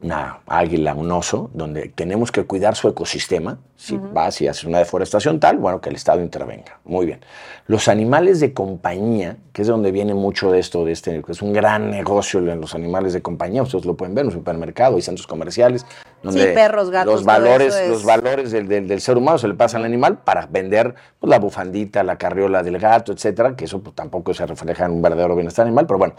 una 0.01 0.39
águila, 0.47 0.95
un 0.95 1.11
oso, 1.11 1.51
donde 1.55 1.89
tenemos 1.89 2.31
que 2.31 2.45
cuidar 2.45 2.77
su 2.77 2.89
ecosistema. 2.89 3.59
Si 3.75 3.97
vas 3.97 4.41
y 4.41 4.47
haces 4.47 4.63
una 4.65 4.79
deforestación 4.79 5.41
tal, 5.41 5.59
bueno, 5.59 5.81
que 5.81 5.89
el 5.89 5.97
Estado 5.97 6.21
intervenga. 6.21 6.79
Muy 6.85 7.05
bien. 7.07 7.21
Los 7.67 7.89
animales 7.89 8.39
de 8.39 8.53
compañía, 8.53 9.37
que 9.53 9.63
es 9.63 9.69
de 9.69 9.73
donde 9.73 9.91
viene 9.91 10.15
mucho 10.15 10.53
de 10.53 10.61
esto, 10.61 10.85
de 10.85 10.93
este, 10.93 11.23
es 11.29 11.43
un 11.43 11.53
gran 11.53 11.91
negocio 11.91 12.39
en 12.39 12.61
los 12.61 12.75
animales 12.77 13.13
de 13.13 13.23
compañía, 13.23 13.63
ustedes 13.63 13.85
lo 13.87 13.97
pueden 13.97 14.15
ver 14.15 14.23
en 14.23 14.29
un 14.29 14.33
supermercado 14.35 14.99
y 14.99 15.03
centros 15.03 15.27
comerciales, 15.27 15.85
donde 16.23 16.53
perros, 16.53 16.91
gatos, 16.91 17.13
los 17.15 17.25
valores, 17.25 17.75
es- 17.75 17.89
los 17.91 18.05
valores 18.05 18.53
del, 18.53 18.69
del- 18.69 18.87
del 18.89 19.01
ser 19.01 19.17
humano 19.17 19.39
se 19.39 19.49
le 19.49 19.55
pasan 19.55 19.81
al 19.83 19.87
animal 19.87 20.19
para 20.19 20.47
vender 20.47 20.95
pues, 21.19 21.29
la 21.31 21.39
bufandita, 21.41 22.03
la 22.05 22.17
carriola 22.19 22.63
del 22.63 22.79
gato, 22.79 23.13
etcétera, 23.13 23.57
que 23.57 23.65
eso 23.65 23.81
pues, 23.81 23.95
tampoco 23.97 24.33
se 24.35 24.47
refleja 24.47 24.87
en 24.87 24.93
un 24.93 25.03
verdadero 25.03 25.35
bienestar 25.35 25.67
animal, 25.67 25.87
pero 25.87 25.99
bueno, 25.99 26.15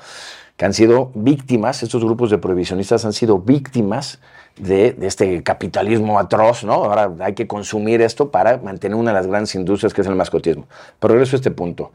que 0.60 0.66
han 0.66 0.74
sido 0.74 1.12
víctimas, 1.16 1.84
estos 1.84 2.04
grupos 2.04 2.30
de 2.32 2.38
prohibicionistas 2.38 3.06
han 3.06 3.14
sido 3.14 3.40
víctimas 3.40 4.20
de, 4.58 4.94
este 5.04 5.42
capitalismo 5.42 6.20
atroz, 6.20 6.66
¿no? 6.66 6.74
Ahora 6.74 7.14
hay 7.22 7.34
que 7.34 7.48
consumir 7.48 8.02
esto 8.02 8.30
para 8.30 8.58
mantener 8.58 8.98
una 8.98 9.12
de 9.12 9.16
las 9.16 9.28
grandes 9.28 9.56
industrias 9.56 9.94
que 9.94 10.02
es 10.02 10.08
el 10.08 10.16
mascotismo. 10.16 10.68
Pero 11.00 11.14
regreso 11.14 11.38
a 11.38 11.40
este 11.40 11.52
punto. 11.52 11.94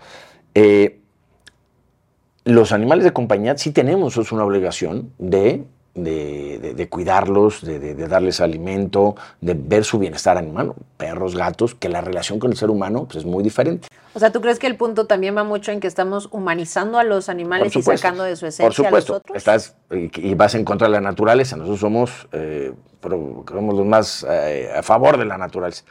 Eh, 0.54 0.98
los 2.44 2.72
animales 2.72 3.04
de 3.04 3.12
compañía 3.12 3.54
sí 3.58 3.70
tenemos 3.70 4.16
es 4.16 4.32
una 4.32 4.46
obligación 4.46 5.12
de, 5.18 5.64
de, 5.94 6.58
de- 6.58 6.74
de 6.74 6.88
cuidarlos, 6.88 7.62
de, 7.62 7.78
de- 7.78 8.08
darles 8.08 8.40
alimento, 8.40 9.14
de 9.40 9.54
ver 9.54 9.84
su 9.84 9.98
bienestar 9.98 10.36
animal, 10.36 10.72
perros, 10.96 11.36
gatos, 11.36 11.74
que 11.74 11.88
la 11.88 12.00
relación 12.00 12.38
con 12.38 12.50
el 12.50 12.56
ser 12.56 12.70
humano 12.70 13.04
pues, 13.04 13.18
es 13.18 13.24
muy 13.24 13.42
diferente. 13.44 13.86
o 14.12 14.18
sea, 14.18 14.32
¿tú 14.32 14.40
crees 14.40 14.58
que 14.58 14.66
el 14.66 14.76
punto 14.76 15.06
también 15.06 15.36
va 15.36 15.44
mucho 15.44 15.70
en 15.70 15.78
que 15.80 15.86
estamos 15.86 16.28
humanizando 16.32 16.98
a 16.98 17.04
los 17.04 17.28
animales 17.28 17.74
y 17.76 17.82
sacando 17.82 18.24
de 18.24 18.34
su 18.36 18.46
esencia 18.46 18.64
Por 18.66 18.74
supuesto, 18.74 19.12
a 19.12 19.16
los 19.16 19.20
otros? 19.20 19.36
estás 19.36 19.76
y, 19.90 20.34
vas 20.34 20.54
en 20.56 20.64
contra 20.64 20.88
de 20.88 20.92
la 20.92 21.00
naturaleza. 21.00 21.56
Nosotros 21.56 21.78
somos, 21.80 22.26
eh, 22.32 22.72
pro- 23.00 23.44
somos 23.48 23.74
los 23.76 23.86
más 23.86 24.26
eh, 24.28 24.70
a 24.76 24.82
favor 24.82 25.16
de 25.16 25.24
la 25.26 25.38
naturaleza. 25.38 25.84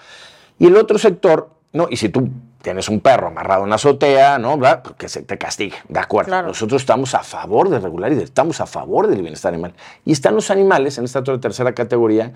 Y 0.60 0.68
el 0.68 0.76
otro 0.76 0.98
sector, 1.00 1.50
no, 1.72 1.88
y 1.90 1.96
si 1.98 2.10
tú 2.10 2.28
tienes 2.64 2.88
un 2.90 3.02
perro 3.02 3.28
amarrado 3.28 3.62
en 3.62 3.68
una 3.68 3.76
azotea, 3.76 4.40
¿no? 4.40 4.58
¿verdad? 4.58 4.82
Que 4.98 5.08
se 5.10 5.22
te 5.22 5.38
castigue, 5.38 5.76
de 5.90 6.00
acuerdo. 6.00 6.30
Claro. 6.30 6.48
Nosotros 6.48 6.82
estamos 6.82 7.14
a 7.14 7.22
favor 7.22 7.70
de 7.70 7.78
regular 7.80 8.12
y 8.14 8.18
estamos 8.22 8.60
a 8.62 8.66
favor 8.66 9.08
del 9.08 9.22
bienestar 9.22 9.54
animal. 9.54 9.74
Y 10.06 10.14
están 10.14 10.34
los 10.34 10.50
animales 10.50 10.98
en 10.98 11.04
esta 11.06 11.20
otra 11.20 11.40
tercera 11.40 11.74
categoría 11.76 12.34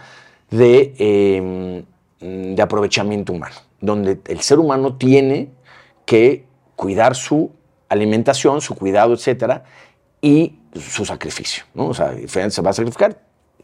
de, 0.51 0.93
eh, 0.99 1.83
de 2.19 2.61
aprovechamiento 2.61 3.31
humano, 3.33 3.55
donde 3.81 4.19
el 4.27 4.41
ser 4.41 4.59
humano 4.59 4.95
tiene 4.97 5.49
que 6.05 6.45
cuidar 6.75 7.15
su 7.15 7.51
alimentación, 7.89 8.59
su 8.61 8.75
cuidado, 8.75 9.13
etcétera, 9.13 9.63
y 10.21 10.59
su 10.75 11.05
sacrificio, 11.05 11.63
¿no? 11.73 11.87
O 11.87 11.93
sea, 11.93 12.13
se 12.27 12.61
va 12.61 12.69
a 12.71 12.73
sacrificar. 12.73 13.17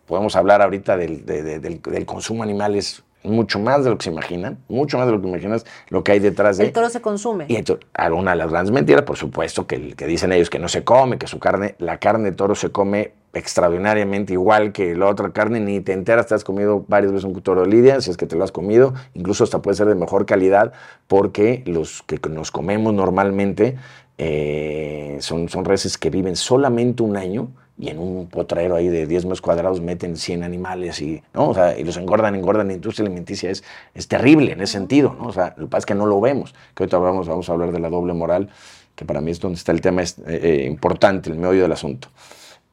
Podemos 0.06 0.36
hablar 0.36 0.62
ahorita 0.62 0.96
del, 0.98 1.26
de- 1.26 1.44
de- 1.44 1.60
del, 1.60 1.82
del 1.82 2.06
consumo 2.06 2.42
animal, 2.42 2.76
es 2.76 3.04
mucho 3.24 3.60
más 3.60 3.84
de 3.84 3.90
lo 3.90 3.98
que 3.98 4.04
se 4.06 4.10
imaginan, 4.12 4.58
mucho 4.68 4.98
más 4.98 5.08
de 5.08 5.14
lo 5.14 5.22
que 5.22 5.28
imaginas, 5.28 5.66
lo 5.90 6.04
que 6.04 6.12
hay 6.14 6.20
detrás 6.20 6.58
de... 6.58 6.66
El 6.66 6.74
toro 6.74 6.90
se 6.90 7.02
consume. 7.02 7.46
Y 7.48 7.56
entonces, 7.56 7.86
alguna 7.94 8.32
de 8.32 8.38
las 8.38 8.50
grandes 8.52 8.72
mentiras, 8.72 9.04
por 9.04 9.18
supuesto, 9.18 9.66
que, 9.68 9.76
el- 9.76 9.96
que 9.96 10.06
dicen 10.08 10.32
ellos 10.34 10.50
que 10.50 10.60
no 10.60 10.68
se 10.68 10.84
come, 10.84 11.18
que 11.18 11.28
su 11.28 11.40
carne, 11.40 11.76
la 11.80 11.98
carne 12.00 12.32
de 12.32 12.36
toro 12.36 12.56
se 12.56 12.72
come 12.72 13.14
extraordinariamente 13.36 14.34
igual 14.34 14.72
que 14.74 14.96
la 14.96 15.08
otra 15.08 15.32
carne, 15.32 15.60
ni 15.60 15.80
te 15.82 15.94
enteras, 15.94 16.28
te 16.28 16.36
has 16.36 16.44
comido 16.44 16.86
varias 16.88 17.12
veces 17.12 17.26
un 17.26 17.42
toro 17.42 17.62
de 17.62 17.68
lidia, 17.68 18.00
si 18.00 18.12
es 18.12 18.18
que 18.18 18.28
te 18.28 18.36
lo 18.36 18.44
has 18.44 18.52
comido, 18.52 18.94
incluso 19.16 19.44
hasta 19.44 19.60
puede 19.62 19.76
ser 19.76 19.88
de 19.88 19.96
mejor 19.96 20.26
calidad, 20.28 20.72
porque 21.08 21.64
los 21.66 22.04
que 22.04 22.20
nos 22.30 22.52
comemos 22.52 22.94
normalmente 22.94 23.76
eh, 24.20 25.18
son, 25.20 25.50
son 25.50 25.66
reses 25.66 25.98
que 25.98 26.10
viven 26.10 26.36
solamente 26.36 27.02
un 27.04 27.18
año 27.18 27.50
y 27.78 27.90
en 27.90 27.98
un 28.00 28.28
potrero 28.28 28.76
ahí 28.76 28.88
de 28.88 29.08
10 29.08 29.26
metros 29.26 29.42
cuadrados 29.42 29.82
meten 29.82 30.16
100 30.16 30.44
animales 30.44 31.02
y, 31.02 31.24
¿no? 31.34 31.50
o 31.50 31.54
sea, 31.54 31.78
y 31.78 31.84
los 31.84 31.98
engordan, 31.98 32.36
engordan. 32.36 32.68
La 32.68 32.74
industria 32.74 33.06
alimenticia 33.08 33.50
es, 33.50 33.64
es 33.96 34.08
terrible 34.08 34.52
en 34.52 34.62
ese 34.62 34.74
sentido. 34.74 35.16
¿no? 35.20 35.28
O 35.28 35.34
sea, 35.34 35.54
lo 35.58 35.66
que 35.66 35.72
pasa 35.72 35.80
es 35.80 35.86
que 35.88 35.96
no 35.96 36.06
lo 36.06 36.22
vemos. 36.22 36.54
Que 36.76 36.84
ahorita 36.84 36.98
vamos, 37.00 37.28
vamos 37.28 37.50
a 37.50 37.52
hablar 37.52 37.72
de 37.72 37.80
la 37.80 37.90
doble 37.90 38.14
moral, 38.14 38.50
que 38.96 39.06
para 39.06 39.22
mí 39.22 39.32
es 39.32 39.40
donde 39.40 39.58
está 39.58 39.72
el 39.72 39.82
tema 39.82 40.04
es, 40.04 40.20
eh, 40.20 40.40
eh, 40.44 40.66
importante, 40.68 41.32
el 41.32 41.38
meollo 41.38 41.64
del 41.64 41.72
asunto. 41.72 42.10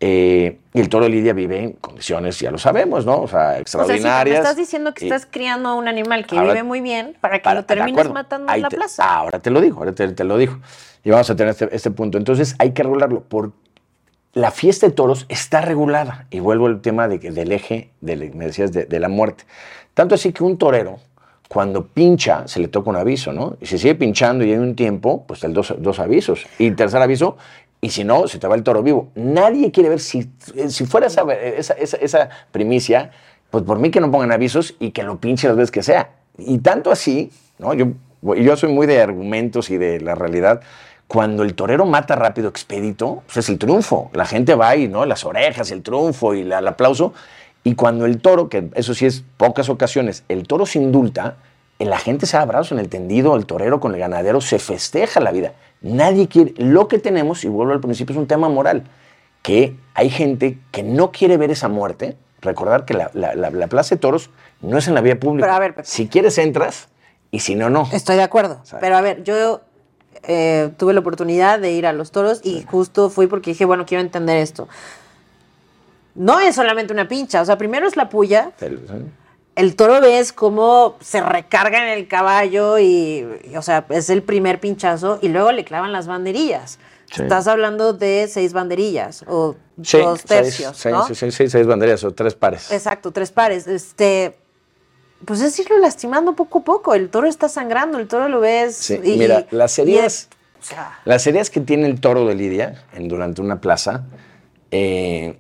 Eh, 0.02 0.58
y 0.72 0.80
el 0.80 0.88
toro 0.88 1.04
de 1.04 1.10
Lidia 1.10 1.34
vive 1.34 1.62
en 1.62 1.72
condiciones, 1.72 2.38
ya 2.40 2.50
lo 2.50 2.56
sabemos, 2.58 3.04
¿no? 3.04 3.20
O 3.20 3.28
sea, 3.28 3.38
O 3.40 3.52
sea, 3.52 3.58
extraordinarias. 3.58 4.34
me 4.36 4.38
estás 4.42 4.56
diciendo 4.56 4.94
que 4.94 5.04
estás 5.04 5.26
criando 5.30 5.68
a 5.70 5.74
un 5.74 5.88
animal 5.88 6.26
que 6.26 6.38
Ahora- 6.38 6.52
vive 6.54 6.62
muy 6.62 6.80
bien 6.80 7.16
para 7.20 7.36
que 7.38 7.44
para- 7.44 7.60
lo 7.60 7.66
termines 7.66 8.10
matando 8.10 8.50
en 8.52 8.62
la 8.62 8.68
te- 8.70 8.76
plaza. 8.76 9.04
Ahora 9.04 9.40
te 9.40 9.50
lo 9.50 9.60
digo, 9.60 9.78
ahora 9.78 9.92
te, 9.92 10.08
te 10.08 10.24
lo 10.24 10.38
digo. 10.38 10.58
Y 11.04 11.10
vamos 11.10 11.28
a 11.28 11.36
tener 11.36 11.50
este, 11.50 11.68
este 11.74 11.90
punto. 11.90 12.16
Entonces 12.16 12.54
hay 12.58 12.72
que 12.72 12.82
regularlo. 12.82 13.22
Por, 13.24 13.52
la 14.32 14.50
fiesta 14.50 14.86
de 14.86 14.92
toros 14.92 15.26
está 15.28 15.60
regulada. 15.60 16.26
Y 16.30 16.40
vuelvo 16.40 16.66
al 16.66 16.80
tema 16.80 17.08
de, 17.08 17.18
del 17.18 17.52
eje, 17.52 17.90
de, 18.00 18.30
me 18.34 18.46
decías, 18.46 18.72
de, 18.72 19.00
la 19.00 19.08
muerte. 19.08 19.44
Tanto 19.94 20.14
así 20.14 20.32
que 20.32 20.44
un 20.44 20.56
torero, 20.56 20.98
cuando 21.48 21.86
pincha, 21.86 22.46
se 22.46 22.60
le 22.60 22.68
toca 22.68 22.90
un 22.90 22.96
aviso, 22.96 23.32
¿no? 23.32 23.56
Y 23.60 23.66
si 23.66 23.76
sigue 23.78 23.96
pinchando 23.96 24.44
y 24.44 24.52
hay 24.52 24.58
un 24.58 24.76
tiempo, 24.76 25.24
pues 25.26 25.42
el 25.44 25.52
dos, 25.52 25.74
dos 25.78 25.98
avisos. 25.98 26.46
Y 26.58 26.70
tercer 26.72 27.02
aviso, 27.02 27.36
y 27.80 27.90
si 27.90 28.04
no, 28.04 28.28
se 28.28 28.38
te 28.38 28.46
va 28.46 28.54
el 28.54 28.62
toro 28.62 28.82
vivo. 28.82 29.08
Nadie 29.16 29.72
quiere 29.72 29.88
ver 29.88 30.00
si, 30.00 30.30
si 30.68 30.86
fuera 30.86 31.08
esa, 31.08 31.22
esa, 31.32 31.74
esa- 31.74 31.96
esa 31.96 32.28
primicia, 32.52 33.10
pues 33.50 33.64
por 33.64 33.78
mí 33.80 33.90
que 33.90 34.00
no 34.00 34.10
pongan 34.12 34.30
avisos 34.30 34.76
y 34.78 34.92
que 34.92 35.02
lo 35.02 35.18
pinche 35.18 35.48
las 35.48 35.56
veces 35.56 35.70
que 35.72 35.82
sea. 35.82 36.10
y 36.38 36.58
tanto 36.58 36.90
así, 36.92 37.30
¿no? 37.58 37.74
Yo, 37.74 37.88
yo 38.22 38.56
soy 38.56 38.72
muy 38.72 38.86
de 38.86 39.00
argumentos 39.00 39.70
y 39.70 39.76
de 39.78 40.00
la 40.00 40.14
realidad. 40.14 40.60
Cuando 41.10 41.42
el 41.42 41.56
torero 41.56 41.86
mata 41.86 42.14
rápido, 42.14 42.48
expedito, 42.48 43.24
pues 43.26 43.38
es 43.38 43.48
el 43.48 43.58
triunfo. 43.58 44.12
La 44.12 44.26
gente 44.26 44.54
va 44.54 44.76
y, 44.76 44.86
¿no? 44.86 45.04
Las 45.06 45.24
orejas, 45.24 45.72
el 45.72 45.82
triunfo 45.82 46.34
y 46.34 46.42
el 46.42 46.52
aplauso. 46.52 47.14
Y 47.64 47.74
cuando 47.74 48.06
el 48.06 48.20
toro, 48.20 48.48
que 48.48 48.70
eso 48.76 48.94
sí 48.94 49.06
es 49.06 49.24
pocas 49.36 49.68
ocasiones, 49.68 50.22
el 50.28 50.46
toro 50.46 50.66
se 50.66 50.78
indulta, 50.78 51.34
la 51.80 51.98
gente 51.98 52.26
se 52.26 52.36
da 52.36 52.44
abrazos 52.44 52.70
en 52.70 52.78
el 52.78 52.88
tendido, 52.88 53.34
el 53.34 53.44
torero 53.44 53.80
con 53.80 53.92
el 53.92 53.98
ganadero, 53.98 54.40
se 54.40 54.60
festeja 54.60 55.18
la 55.18 55.32
vida. 55.32 55.54
Nadie 55.82 56.28
quiere. 56.28 56.54
Lo 56.58 56.86
que 56.86 57.00
tenemos, 57.00 57.42
y 57.42 57.48
vuelvo 57.48 57.72
al 57.72 57.80
principio, 57.80 58.12
es 58.12 58.18
un 58.20 58.28
tema 58.28 58.48
moral, 58.48 58.84
que 59.42 59.76
hay 59.94 60.10
gente 60.10 60.60
que 60.70 60.84
no 60.84 61.10
quiere 61.10 61.36
ver 61.38 61.50
esa 61.50 61.66
muerte. 61.66 62.16
Recordar 62.40 62.84
que 62.84 62.94
la, 62.94 63.66
Plaza 63.68 63.96
de 63.96 64.00
Toros 64.00 64.30
no 64.60 64.78
es 64.78 64.86
en 64.86 64.94
la 64.94 65.00
vía 65.00 65.18
pública. 65.18 65.46
Pero 65.46 65.56
a 65.56 65.58
ver, 65.58 65.74
si 65.82 66.06
quieres, 66.06 66.38
entras, 66.38 66.86
y 67.32 67.40
si 67.40 67.56
no, 67.56 67.68
no. 67.68 67.88
Estoy 67.92 68.14
de 68.14 68.22
acuerdo. 68.22 68.62
Pero 68.80 68.96
a 68.96 69.00
ver, 69.00 69.24
yo 69.24 69.62
eh, 70.22 70.70
tuve 70.76 70.92
la 70.92 71.00
oportunidad 71.00 71.58
de 71.58 71.72
ir 71.72 71.86
a 71.86 71.92
los 71.92 72.10
toros 72.10 72.40
y 72.42 72.62
justo 72.62 73.10
fui 73.10 73.26
porque 73.26 73.50
dije, 73.50 73.64
bueno, 73.64 73.86
quiero 73.86 74.02
entender 74.02 74.36
esto. 74.38 74.68
No 76.14 76.40
es 76.40 76.54
solamente 76.54 76.92
una 76.92 77.08
pincha, 77.08 77.40
o 77.40 77.44
sea, 77.44 77.56
primero 77.56 77.86
es 77.86 77.96
la 77.96 78.08
puya 78.08 78.52
el 79.60 79.76
toro 79.76 80.00
ves 80.00 80.32
cómo 80.32 80.96
se 81.00 81.20
recarga 81.20 81.82
en 81.82 81.98
el 81.98 82.08
caballo 82.08 82.78
y, 82.78 83.26
o 83.54 83.62
sea, 83.62 83.84
es 83.90 84.08
el 84.08 84.22
primer 84.22 84.58
pinchazo 84.60 85.18
y 85.20 85.28
luego 85.28 85.52
le 85.52 85.64
clavan 85.64 85.92
las 85.92 86.06
banderillas. 86.06 86.78
Estás 87.10 87.48
hablando 87.48 87.92
de 87.92 88.28
seis 88.28 88.52
banderillas 88.52 89.24
o 89.26 89.56
dos 89.76 90.24
tercios, 90.24 90.76
seis, 90.76 90.94
¿no? 90.94 91.06
Sí, 91.06 91.14
sí, 91.16 91.32
sí, 91.32 91.48
seis 91.48 91.66
banderillas 91.66 92.04
o 92.04 92.12
tres 92.12 92.34
pares. 92.34 92.70
Exacto, 92.70 93.10
tres 93.10 93.32
pares. 93.32 93.66
Este, 93.66 94.38
pues 95.24 95.40
es 95.40 95.58
irlo 95.58 95.78
lastimando 95.78 96.34
poco 96.34 96.60
a 96.60 96.64
poco. 96.64 96.94
El 96.94 97.10
toro 97.10 97.26
está 97.26 97.48
sangrando, 97.48 97.98
el 97.98 98.08
toro 98.08 98.28
lo 98.28 98.40
ves. 98.40 98.76
Sí, 98.76 98.98
mira, 99.02 99.46
las 99.50 99.78
heridas, 99.78 100.28
las 101.04 101.26
heridas 101.26 101.50
que 101.50 101.60
tiene 101.60 101.86
el 101.86 102.00
toro 102.00 102.26
de 102.26 102.34
Lidia 102.34 102.84
en, 102.94 103.08
durante 103.08 103.40
una 103.40 103.60
plaza, 103.60 104.04
eh, 104.70 105.38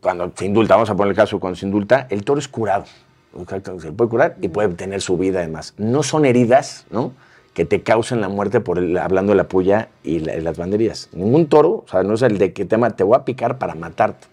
cuando 0.00 0.32
se 0.36 0.46
indulta, 0.46 0.74
vamos 0.74 0.90
a 0.90 0.96
poner 0.96 1.10
el 1.10 1.16
caso 1.16 1.38
cuando 1.38 1.58
se 1.58 1.66
indulta, 1.66 2.06
el 2.10 2.24
toro 2.24 2.40
es 2.40 2.48
curado. 2.48 2.84
Se 3.80 3.92
puede 3.92 4.10
curar 4.10 4.36
y 4.42 4.48
puede 4.48 4.68
tener 4.70 5.00
su 5.00 5.16
vida 5.16 5.38
además. 5.38 5.74
No 5.78 6.02
son 6.02 6.26
heridas, 6.26 6.84
¿no? 6.90 7.12
Que 7.54 7.64
te 7.64 7.82
causen 7.82 8.20
la 8.20 8.28
muerte 8.28 8.60
por 8.60 8.78
el, 8.78 8.96
hablando 8.98 9.32
de 9.32 9.36
la 9.36 9.48
puya 9.48 9.88
y, 10.02 10.18
las 10.18 10.58
banderías. 10.58 11.08
Ningún 11.12 11.46
toro, 11.46 11.84
o 11.86 11.90
sea, 11.90 12.02
no 12.02 12.14
es 12.14 12.22
el 12.22 12.38
de 12.38 12.52
que 12.52 12.64
tema 12.64 12.90
te 12.90 13.04
voy 13.04 13.16
a 13.16 13.24
picar 13.24 13.58
para 13.58 13.74
matarte. 13.74 14.26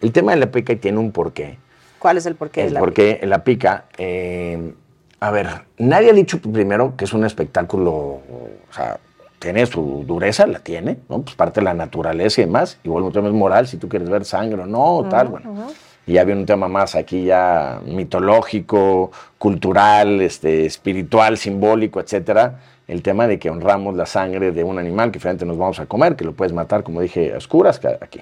El 0.00 0.12
tema 0.12 0.32
de 0.32 0.38
la 0.38 0.50
pica 0.50 0.76
tiene 0.76 0.98
un 0.98 1.10
porqué. 1.10 1.58
¿Cuál 2.04 2.18
es 2.18 2.26
el 2.26 2.34
porqué? 2.34 2.60
El 2.60 2.66
de 2.66 2.74
la 2.74 2.80
porqué, 2.80 3.14
pica? 3.14 3.26
la 3.26 3.44
pica, 3.44 3.84
eh, 3.96 4.74
a 5.20 5.30
ver, 5.30 5.48
nadie 5.78 6.10
ha 6.10 6.12
dicho 6.12 6.38
primero 6.38 6.98
que 6.98 7.06
es 7.06 7.14
un 7.14 7.24
espectáculo, 7.24 7.92
o 7.92 8.50
sea, 8.70 8.98
tiene 9.38 9.64
su 9.64 10.04
dureza, 10.06 10.46
la 10.46 10.58
tiene, 10.58 10.98
¿no? 11.08 11.22
Pues 11.22 11.34
parte 11.34 11.60
de 11.60 11.64
la 11.64 11.72
naturaleza 11.72 12.42
y 12.42 12.44
demás. 12.44 12.78
Igual 12.84 13.04
un 13.04 13.12
tema 13.12 13.28
es 13.28 13.32
moral, 13.32 13.66
si 13.66 13.78
tú 13.78 13.88
quieres 13.88 14.10
ver 14.10 14.26
sangre 14.26 14.60
o 14.60 14.66
no, 14.66 15.08
tal, 15.08 15.28
bueno. 15.28 15.68
Y 16.06 16.12
ya 16.12 16.24
viene 16.24 16.42
un 16.42 16.46
tema 16.46 16.68
más 16.68 16.94
aquí 16.94 17.24
ya 17.24 17.80
mitológico, 17.86 19.10
cultural, 19.38 20.20
este, 20.20 20.66
espiritual, 20.66 21.38
simbólico, 21.38 22.00
etcétera. 22.00 22.60
El 22.86 23.00
tema 23.00 23.26
de 23.26 23.38
que 23.38 23.48
honramos 23.48 23.96
la 23.96 24.04
sangre 24.04 24.52
de 24.52 24.62
un 24.62 24.78
animal 24.78 25.10
que 25.10 25.20
finalmente 25.20 25.46
nos 25.46 25.56
vamos 25.56 25.80
a 25.80 25.86
comer, 25.86 26.16
que 26.16 26.26
lo 26.26 26.32
puedes 26.32 26.52
matar, 26.52 26.82
como 26.82 27.00
dije, 27.00 27.32
a 27.32 27.38
oscuras, 27.38 27.80
aquí. 28.02 28.20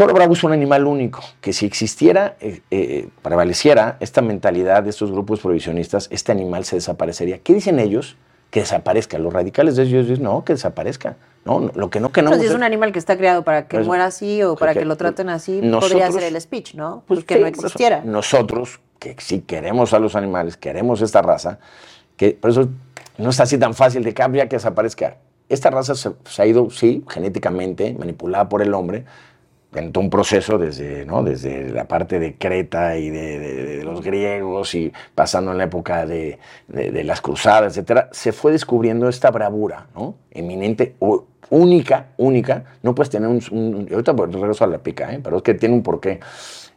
Toro 0.00 0.14
Bravo 0.14 0.32
es 0.32 0.42
un 0.44 0.52
animal 0.52 0.86
único, 0.86 1.22
que 1.42 1.52
si 1.52 1.66
existiera, 1.66 2.34
eh, 2.40 2.62
eh, 2.70 3.10
prevaleciera 3.20 3.98
esta 4.00 4.22
mentalidad 4.22 4.82
de 4.82 4.88
estos 4.88 5.12
grupos 5.12 5.40
provisionistas, 5.40 6.08
este 6.10 6.32
animal 6.32 6.64
se 6.64 6.76
desaparecería. 6.76 7.40
¿Qué 7.40 7.52
dicen 7.52 7.78
ellos? 7.78 8.16
que 8.48 8.60
desaparezca. 8.60 9.18
Los 9.18 9.32
radicales 9.32 9.76
de 9.76 9.82
ellos 9.82 10.08
dicen, 10.08 10.24
no, 10.24 10.42
que 10.42 10.54
desaparezca. 10.54 11.16
No, 11.44 11.70
lo 11.74 11.90
que 11.90 12.00
no, 12.00 12.10
que 12.10 12.22
no. 12.22 12.30
Pero 12.30 12.42
si 12.42 12.48
es 12.48 12.54
un 12.54 12.62
animal 12.62 12.92
que 12.92 12.98
está 12.98 13.16
creado 13.16 13.44
para 13.44 13.68
que 13.68 13.76
pues, 13.76 13.86
muera 13.86 14.06
así 14.06 14.42
o 14.42 14.56
para 14.56 14.72
que, 14.72 14.84
lo 14.86 14.96
traten 14.96 15.28
así, 15.28 15.60
podría 15.60 16.10
ser 16.10 16.24
el 16.24 16.40
speech, 16.40 16.74
¿no? 16.74 17.04
Pues 17.06 17.22
que 17.24 17.38
no 17.38 17.46
existiera. 17.46 18.00
Nosotros, 18.02 18.80
que 18.98 19.14
sí 19.18 19.42
queremos 19.42 19.92
a 19.92 20.00
los 20.00 20.16
animales, 20.16 20.56
queremos 20.56 21.02
esta 21.02 21.22
raza, 21.22 21.58
que 22.16 22.30
por 22.32 22.50
eso 22.50 22.70
no 23.18 23.30
está 23.30 23.42
así 23.42 23.56
tan 23.58 23.74
fácil 23.74 24.02
de 24.02 24.14
habría 24.20 24.48
que 24.48 24.56
desaparezca. 24.56 25.18
Esta 25.48 25.70
raza 25.70 25.94
se, 25.94 26.12
ha 26.38 26.46
ido, 26.46 26.70
sí, 26.70 27.04
genéticamente 27.08 27.94
manipulada 27.96 28.48
por 28.48 28.62
el 28.62 28.74
hombre, 28.74 29.04
en 29.74 29.92
todo 29.92 30.02
un 30.02 30.10
proceso 30.10 30.58
desde, 30.58 31.04
¿no? 31.04 31.22
desde 31.22 31.70
la 31.70 31.84
parte 31.84 32.18
de 32.18 32.34
Creta 32.34 32.96
y 32.96 33.10
de, 33.10 33.82
los 33.84 34.02
griegos 34.02 34.74
y 34.74 34.92
pasando 35.14 35.52
en 35.52 35.58
la 35.58 35.64
época 35.64 36.06
de, 36.06 36.38
las 36.68 37.20
cruzadas, 37.20 37.72
etcétera, 37.72 38.08
se 38.12 38.32
fue 38.32 38.52
descubriendo 38.52 39.08
esta 39.08 39.30
bravura 39.30 39.86
¿no? 39.94 40.16
eminente, 40.30 40.96
única, 41.50 42.08
única. 42.16 42.64
No 42.82 42.94
puedes 42.94 43.10
tener 43.10 43.28
un. 43.28 43.88
ahorita 43.90 44.12
regreso 44.12 44.64
a 44.64 44.66
la 44.66 44.78
pica, 44.78 45.12
¿eh? 45.12 45.20
pero 45.22 45.38
es 45.38 45.42
que 45.42 45.54
tiene 45.54 45.74
un 45.74 45.82
porqué. 45.82 46.20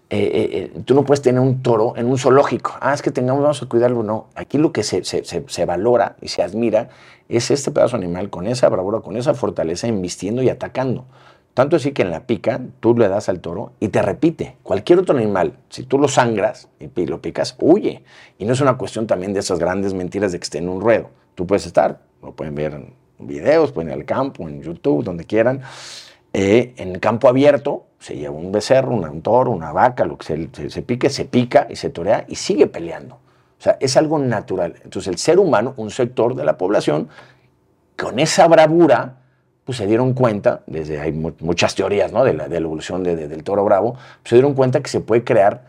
Eh, 0.09 0.29
eh, 0.31 0.71
eh, 0.75 0.81
tú 0.85 0.93
no 0.93 1.03
puedes 1.05 1.23
tener 1.23 1.41
un 1.41 1.63
toro 1.63 1.93
en 1.95 2.05
un 2.05 2.19
zoológico. 2.19 2.73
Ah, 2.81 2.93
es 2.93 3.01
que 3.01 3.09
tengamos, 3.09 3.41
vamos 3.41 3.63
a 3.63 3.65
cuidarlo. 3.65 4.03
No, 4.03 4.27
aquí 4.35 4.59
lo 4.59 4.71
que 4.71 4.83
se, 4.83 5.03
se, 5.03 5.23
se, 5.23 5.65
valora 5.65 6.17
y 6.21 6.27
se 6.27 6.43
admira 6.43 6.89
es 7.29 7.50
este 7.50 7.71
pedazo 7.71 7.95
animal 7.95 8.29
con 8.29 8.45
esa 8.45 8.69
bravura, 8.69 9.00
con 9.00 9.17
esa 9.17 9.33
fortaleza, 9.33 9.88
embistiendo 9.88 10.43
y 10.43 10.50
atacando. 10.50 11.05
Tanto 11.53 11.75
así 11.75 11.91
que 11.91 12.01
en 12.01 12.10
la 12.10 12.25
pica 12.25 12.62
tú 12.79 12.98
le 12.98 13.07
das 13.07 13.29
al 13.29 13.39
toro 13.39 13.74
y 13.79 13.89
te 13.89 14.01
repite. 14.01 14.57
Cualquier 14.63 15.00
otro 15.00 15.15
animal, 15.15 15.53
si 15.69 15.83
tú 15.83 16.00
lo 16.00 16.07
sangras 16.07 16.67
y 16.79 17.05
lo 17.05 17.22
picas, 17.22 17.55
huye. 17.60 18.03
Y 18.39 18.45
no 18.45 18.53
es 18.53 18.62
una 18.62 18.77
cuestión 18.77 19.05
también 19.05 19.33
de 19.33 19.39
esas 19.39 19.60
grandes 19.60 19.93
mentiras 19.93 20.31
de 20.31 20.39
que 20.39 20.43
esté 20.43 20.57
en 20.57 20.69
un 20.69 20.81
ruedo. 20.81 21.10
Tú 21.36 21.45
puedes 21.45 21.67
estar, 21.67 22.00
lo 22.24 22.31
pueden 22.31 22.55
ver 22.55 22.74
en 22.74 22.93
videos, 23.19 23.72
pueden 23.72 23.91
ir 23.91 23.95
al 23.95 24.05
campo, 24.05 24.50
en 24.50 24.63
YouTube, 24.63 25.03
donde 25.03 25.25
quieran. 25.25 25.62
Eh, 26.33 26.74
en 26.77 26.98
campo 26.98 27.27
abierto 27.27 27.86
se 28.00 28.15
lleva 28.15 28.36
un 28.36 28.51
becerro, 28.51 28.91
un 28.95 29.22
toro, 29.22 29.51
una 29.51 29.72
vaca, 29.72 30.05
lo 30.05 30.17
que 30.17 30.50
se, 30.51 30.69
se 30.69 30.81
pique, 30.81 31.12
se 31.12 31.25
pica 31.25 31.67
y 31.69 31.75
se 31.75 31.91
torea 31.91 32.25
y 32.27 32.36
sigue 32.36 32.65
peleando. 32.65 33.15
O 33.15 33.62
sea, 33.63 33.77
es 33.79 33.95
algo 33.95 34.17
natural. 34.17 34.75
Entonces 34.83 35.07
el 35.07 35.19
ser 35.19 35.38
humano, 35.38 35.75
un 35.77 35.91
sector 35.91 36.33
de 36.36 36.43
la 36.43 36.57
población, 36.57 37.10
con 37.95 38.19
esa 38.19 38.48
bravura, 38.48 39.19
pues 39.65 39.77
se 39.77 39.88
dieron 39.88 40.13
cuenta, 40.13 40.62
desde 40.67 41.00
hay 41.00 41.12
muchas 41.12 41.75
teorías 41.75 42.12
¿no? 42.12 42.24
de, 42.24 42.34
la, 42.34 42.48
de 42.50 42.58
evolución 42.58 43.03
del 43.03 43.43
toro 43.43 43.63
bravo, 43.63 43.93
pues 43.93 44.29
se 44.29 44.36
dieron 44.36 44.53
cuenta 44.53 44.82
que 44.82 44.89
se 44.89 45.00
puede 45.00 45.24
crear 45.24 45.63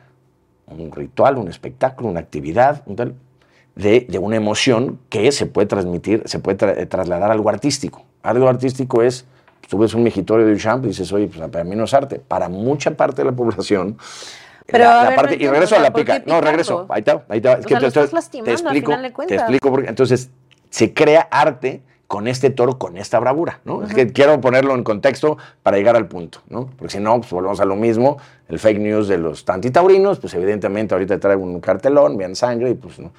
un 0.66 0.90
ritual, 0.90 1.38
un 1.38 1.48
espectáculo, 1.48 2.08
una 2.08 2.20
actividad 2.20 2.84
de, 2.86 4.06
de, 4.08 4.18
una 4.18 4.36
emoción 4.36 4.98
que 5.08 5.30
se 5.30 5.46
puede 5.46 5.66
transmitir, 5.66 6.22
se 6.26 6.38
puede 6.38 6.86
trasladar 6.86 7.30
a 7.30 7.34
algo 7.34 7.48
artístico. 7.48 8.04
Algo 8.22 8.48
artístico 8.48 9.02
es, 9.02 9.26
tú 9.68 9.78
ves 9.78 9.94
un 9.94 10.02
mejitorio 10.02 10.46
de 10.46 10.52
Duchamp 10.52 10.84
y 10.84 10.88
dices, 10.88 11.12
oye, 11.12 11.28
pues 11.28 11.48
para 11.50 11.64
mí 11.64 11.76
no 11.76 11.84
es 11.84 11.94
arte. 11.94 12.18
Para 12.18 12.48
mucha 12.48 12.92
parte 12.92 13.22
de 13.22 13.26
la 13.30 13.36
población, 13.36 13.98
pero 14.66 14.84
la, 14.84 15.14
parte, 15.14 15.36
y 15.38 15.46
regreso 15.46 15.76
a 15.76 15.78
la 15.78 15.92
pica. 15.92 16.22
No, 16.24 16.40
regreso. 16.40 16.86
Ahí 16.88 17.00
está, 17.00 17.24
ahí 17.28 17.36
está. 17.36 17.54
Es 17.54 17.66
que 17.66 17.76
te, 17.76 17.90
te, 17.90 18.00
explico, 18.52 18.92
te 19.26 19.34
explico 19.34 19.70
porque 19.70 19.88
entonces 19.88 20.30
se 20.70 20.94
crea 20.94 21.28
arte 21.30 21.82
con 22.14 22.28
este 22.28 22.50
toro, 22.50 22.78
con 22.78 22.96
esta 22.96 23.18
bravura, 23.18 23.58
¿no? 23.64 23.82
Es 23.82 23.92
que 23.92 24.12
quiero 24.12 24.40
ponerlo 24.40 24.76
en 24.76 24.84
contexto 24.84 25.36
para 25.64 25.78
llegar 25.78 25.96
al 25.96 26.06
punto, 26.06 26.42
¿no? 26.48 26.66
Porque 26.78 26.90
si 26.92 27.00
no, 27.00 27.18
pues 27.18 27.32
volvemos 27.32 27.58
a 27.58 27.64
lo 27.64 27.74
mismo, 27.74 28.18
el 28.46 28.60
fake 28.60 28.78
news 28.78 29.08
de 29.08 29.18
los 29.18 29.44
tantitaurinos, 29.44 30.20
pues 30.20 30.32
evidentemente 30.34 30.94
ahorita 30.94 31.18
traigo 31.18 31.42
un 31.42 31.58
cartelón, 31.58 32.16
vean 32.16 32.36
sangre 32.36 32.70
y 32.70 32.74
pues 32.74 33.00
no. 33.00 33.10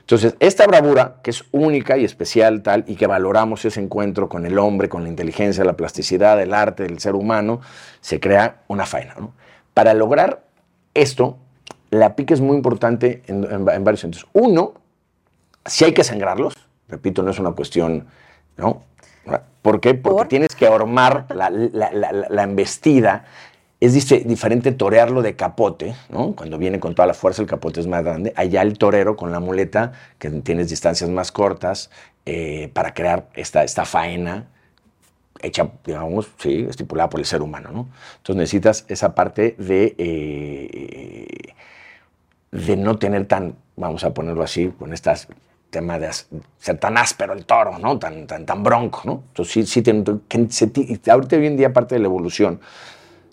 Entonces, 0.00 0.34
esta 0.40 0.66
bravura, 0.66 1.16
que 1.22 1.28
es 1.28 1.44
única 1.52 1.98
y 1.98 2.06
especial 2.06 2.62
tal, 2.62 2.84
y 2.86 2.96
que 2.96 3.06
valoramos 3.06 3.66
ese 3.66 3.82
encuentro 3.82 4.30
con 4.30 4.46
el 4.46 4.58
hombre, 4.58 4.88
con 4.88 5.02
la 5.02 5.10
inteligencia, 5.10 5.62
la 5.62 5.74
plasticidad, 5.74 6.40
el 6.40 6.54
arte 6.54 6.84
del 6.84 7.00
ser 7.00 7.16
humano, 7.16 7.60
se 8.00 8.18
crea 8.18 8.62
una 8.66 8.86
faena, 8.86 9.14
¿no? 9.20 9.34
Para 9.74 9.92
lograr 9.92 10.42
esto, 10.94 11.36
la 11.90 12.16
pica 12.16 12.32
es 12.32 12.40
muy 12.40 12.56
importante 12.56 13.22
en, 13.26 13.44
en 13.44 13.84
varios 13.84 14.00
sentidos. 14.00 14.26
Uno, 14.32 14.72
si 15.66 15.84
hay 15.84 15.92
que 15.92 16.02
sangrarlos, 16.02 16.54
repito, 16.88 17.22
no 17.22 17.30
es 17.30 17.38
una 17.38 17.52
cuestión 17.52 18.06
¿no? 18.58 18.82
¿Por 19.62 19.80
qué? 19.80 19.94
Porque 19.94 20.26
tienes 20.26 20.54
que 20.54 20.66
ahormar 20.66 21.26
la, 21.34 22.42
embestida. 22.42 23.24
Es 23.80 23.94
diferente 23.94 24.72
torearlo 24.72 25.22
de 25.22 25.36
capote, 25.36 25.94
¿no? 26.08 26.34
Cuando 26.34 26.58
viene 26.58 26.80
con 26.80 26.94
toda 26.94 27.06
la 27.06 27.14
fuerza, 27.14 27.42
el 27.42 27.48
capote 27.48 27.80
es 27.80 27.86
más 27.86 28.02
grande. 28.04 28.32
Allá 28.36 28.62
el 28.62 28.76
torero 28.76 29.16
con 29.16 29.30
la 29.30 29.40
muleta, 29.40 29.92
que 30.18 30.30
tienes 30.30 30.68
distancias 30.68 31.08
más 31.10 31.32
cortas, 31.32 31.90
eh, 32.26 32.70
para 32.72 32.92
crear 32.92 33.28
esta, 33.34 33.62
esta 33.62 33.84
faena 33.84 34.46
hecha, 35.40 35.70
digamos, 35.84 36.28
sí, 36.38 36.66
estipulada 36.68 37.08
por 37.08 37.20
el 37.20 37.26
ser 37.26 37.42
humano, 37.42 37.70
¿no? 37.72 37.88
Entonces 38.16 38.36
necesitas 38.36 38.84
esa 38.88 39.14
parte 39.14 39.54
de, 39.58 39.94
eh, 39.98 41.54
de 42.50 42.76
no 42.76 42.98
tener 42.98 43.26
tan, 43.26 43.54
vamos 43.76 44.02
a 44.04 44.12
ponerlo 44.14 44.42
así, 44.42 44.68
con 44.78 44.92
estas 44.92 45.28
tema 45.70 45.98
de 45.98 46.10
ser 46.58 46.78
tan 46.78 46.96
áspero 46.96 47.32
el 47.32 47.44
toro, 47.44 47.78
¿no? 47.78 47.98
Tan, 47.98 48.26
tan, 48.26 48.46
tan 48.46 48.62
bronco, 48.62 49.02
¿no? 49.04 49.22
Entonces 49.28 49.52
sí, 49.52 49.66
sí 49.66 49.82
tiene, 49.82 50.02
que, 50.02 51.10
ahorita 51.10 51.36
hoy 51.36 51.46
en 51.46 51.56
día 51.56 51.72
parte 51.72 51.94
de 51.94 52.00
la 52.00 52.06
evolución, 52.06 52.60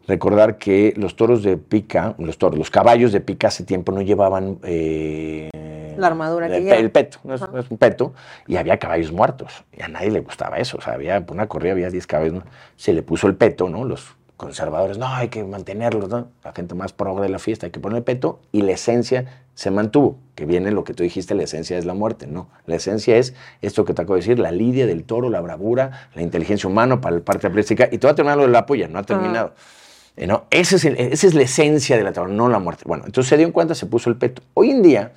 recordar 0.07 0.57
que 0.57 0.93
los 0.97 1.15
toros 1.15 1.43
de 1.43 1.57
pica, 1.57 2.15
los 2.17 2.37
toros, 2.37 2.57
los 2.57 2.69
caballos 2.69 3.11
de 3.11 3.21
pica 3.21 3.47
hace 3.47 3.63
tiempo 3.63 3.91
no 3.91 4.01
llevaban 4.01 4.59
eh, 4.63 5.49
La 5.97 6.07
armadura 6.07 6.47
que 6.47 6.57
el, 6.57 6.63
lleva. 6.63 6.75
el 6.75 6.91
peto, 6.91 7.19
no 7.23 7.35
es, 7.35 7.41
no 7.41 7.57
es 7.57 7.71
un 7.71 7.77
peto, 7.77 8.13
y 8.47 8.57
había 8.57 8.77
caballos 8.77 9.11
muertos, 9.11 9.63
y 9.71 9.81
a 9.81 9.87
nadie 9.87 10.11
le 10.11 10.19
gustaba 10.19 10.57
eso, 10.57 10.77
o 10.77 10.81
sea, 10.81 10.93
había 10.93 11.23
una 11.29 11.47
corrida, 11.47 11.71
había 11.71 11.89
10 11.89 12.05
caballos, 12.05 12.33
¿no? 12.33 12.43
se 12.75 12.93
le 12.93 13.01
puso 13.01 13.27
el 13.27 13.35
peto, 13.35 13.69
¿no? 13.69 13.85
Los 13.85 14.15
conservadores, 14.37 14.97
no, 14.97 15.07
hay 15.07 15.29
que 15.29 15.43
mantenerlo, 15.45 16.07
¿no? 16.07 16.27
La 16.43 16.51
gente 16.51 16.75
más 16.75 16.91
progre 16.91 17.23
de 17.23 17.29
la 17.29 17.39
fiesta, 17.39 17.67
hay 17.67 17.71
que 17.71 17.79
poner 17.79 17.99
el 17.99 18.03
peto, 18.03 18.41
y 18.51 18.61
la 18.61 18.73
esencia 18.73 19.44
se 19.55 19.71
mantuvo, 19.71 20.19
que 20.35 20.45
viene 20.45 20.69
lo 20.71 20.83
que 20.83 20.93
tú 20.93 21.01
dijiste, 21.03 21.33
la 21.33 21.43
esencia 21.43 21.77
es 21.77 21.85
la 21.85 21.93
muerte, 21.93 22.27
no, 22.27 22.49
la 22.65 22.75
esencia 22.75 23.17
es 23.17 23.33
esto 23.61 23.85
que 23.85 23.93
te 23.93 24.01
acabo 24.01 24.15
de 24.15 24.19
decir, 24.21 24.37
la 24.37 24.51
lidia 24.51 24.85
del 24.85 25.03
toro, 25.05 25.29
la 25.29 25.41
bravura, 25.41 26.09
la 26.13 26.21
inteligencia 26.21 26.69
humana 26.69 27.01
para 27.01 27.15
la 27.17 27.21
parte 27.23 27.47
artística, 27.47 27.87
y 27.91 27.97
todo 27.97 28.11
ha 28.11 28.15
terminado 28.15 28.41
lo 28.41 28.47
de 28.47 28.51
la 28.51 28.65
polla, 28.65 28.87
no 28.87 28.99
ha 28.99 29.03
terminado. 29.03 29.53
Eh, 30.17 30.27
¿no? 30.27 30.43
Ese 30.51 30.75
es 30.75 30.85
el- 30.85 30.97
esa 30.97 31.27
es 31.27 31.33
la 31.33 31.41
esencia 31.41 31.97
de 31.97 32.03
la 32.03 32.13
taurina, 32.13 32.37
no 32.37 32.49
la 32.49 32.59
muerte. 32.59 32.83
Bueno, 32.85 33.03
entonces 33.05 33.29
se 33.29 33.37
dio 33.37 33.45
en 33.47 33.51
cuenta, 33.51 33.75
se 33.75 33.85
puso 33.85 34.09
el 34.09 34.17
peto. 34.17 34.41
Hoy 34.53 34.71
en 34.71 34.81
día, 34.81 35.11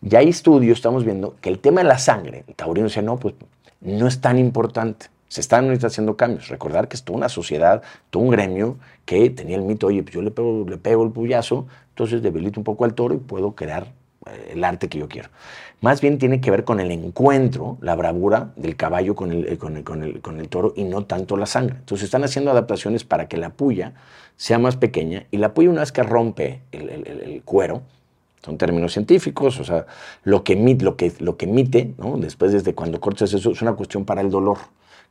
ya 0.00 0.20
hay 0.20 0.28
estudios, 0.28 0.78
estamos 0.78 1.04
viendo 1.04 1.36
que 1.40 1.48
el 1.48 1.58
tema 1.58 1.82
de 1.82 1.88
la 1.88 1.98
sangre, 1.98 2.44
el 2.46 2.54
taurino 2.54 2.86
dice, 2.88 3.02
no, 3.02 3.16
pues 3.18 3.34
no 3.80 4.06
es 4.06 4.20
tan 4.20 4.38
importante. 4.38 5.06
Se 5.28 5.40
están 5.40 5.66
ahorita 5.66 5.86
haciendo 5.88 6.16
cambios. 6.16 6.48
Recordar 6.48 6.88
que 6.88 6.96
es 6.96 7.02
toda 7.04 7.18
una 7.18 7.28
sociedad, 7.28 7.82
todo 8.10 8.22
un 8.22 8.30
gremio 8.30 8.76
que 9.04 9.30
tenía 9.30 9.56
el 9.56 9.62
mito, 9.62 9.86
oye, 9.88 10.02
pues 10.02 10.14
yo 10.14 10.22
le 10.22 10.30
pego, 10.30 10.64
le 10.68 10.78
pego 10.78 11.04
el 11.04 11.10
puyazo, 11.10 11.66
entonces 11.90 12.22
debilito 12.22 12.60
un 12.60 12.64
poco 12.64 12.84
al 12.84 12.94
toro 12.94 13.14
y 13.14 13.18
puedo 13.18 13.52
crear 13.52 13.88
eh, 14.26 14.52
el 14.54 14.64
arte 14.64 14.88
que 14.88 14.98
yo 14.98 15.08
quiero. 15.08 15.28
Más 15.80 16.00
bien 16.00 16.18
tiene 16.18 16.40
que 16.40 16.50
ver 16.50 16.64
con 16.64 16.80
el 16.80 16.90
encuentro, 16.90 17.78
la 17.80 17.94
bravura 17.94 18.50
del 18.56 18.74
caballo 18.76 19.14
con 19.14 19.30
el, 19.32 19.46
eh, 19.46 19.58
con 19.58 19.76
el- 19.76 19.84
con 19.84 20.02
el- 20.02 20.20
con 20.20 20.40
el 20.40 20.48
toro 20.48 20.72
y 20.76 20.84
no 20.84 21.04
tanto 21.04 21.36
la 21.36 21.46
sangre. 21.46 21.76
Entonces 21.78 22.06
están 22.06 22.24
haciendo 22.24 22.50
adaptaciones 22.50 23.04
para 23.04 23.28
que 23.28 23.36
la 23.36 23.50
puya 23.50 23.92
sea 24.36 24.58
más 24.58 24.76
pequeña 24.76 25.26
y 25.30 25.36
la 25.36 25.54
puya 25.54 25.70
una 25.70 25.80
vez 25.80 25.92
que 25.92 26.02
rompe 26.02 26.60
el, 26.72 27.42
cuero, 27.44 27.82
son 28.44 28.56
términos 28.58 28.92
científicos, 28.92 29.58
o 29.60 29.64
sea, 29.64 29.86
lo 30.24 30.42
que 30.44 30.54
emite, 30.54 30.84
lo 30.84 30.96
que, 30.96 31.12
lo 31.20 31.36
que 31.36 31.46
emite, 31.46 31.92
¿no? 31.98 32.16
después 32.16 32.52
desde 32.52 32.74
cuando 32.74 33.00
cortas 33.00 33.32
eso, 33.32 33.50
es 33.50 33.62
una 33.62 33.74
cuestión 33.74 34.04
para 34.04 34.20
el 34.20 34.30
dolor, 34.30 34.58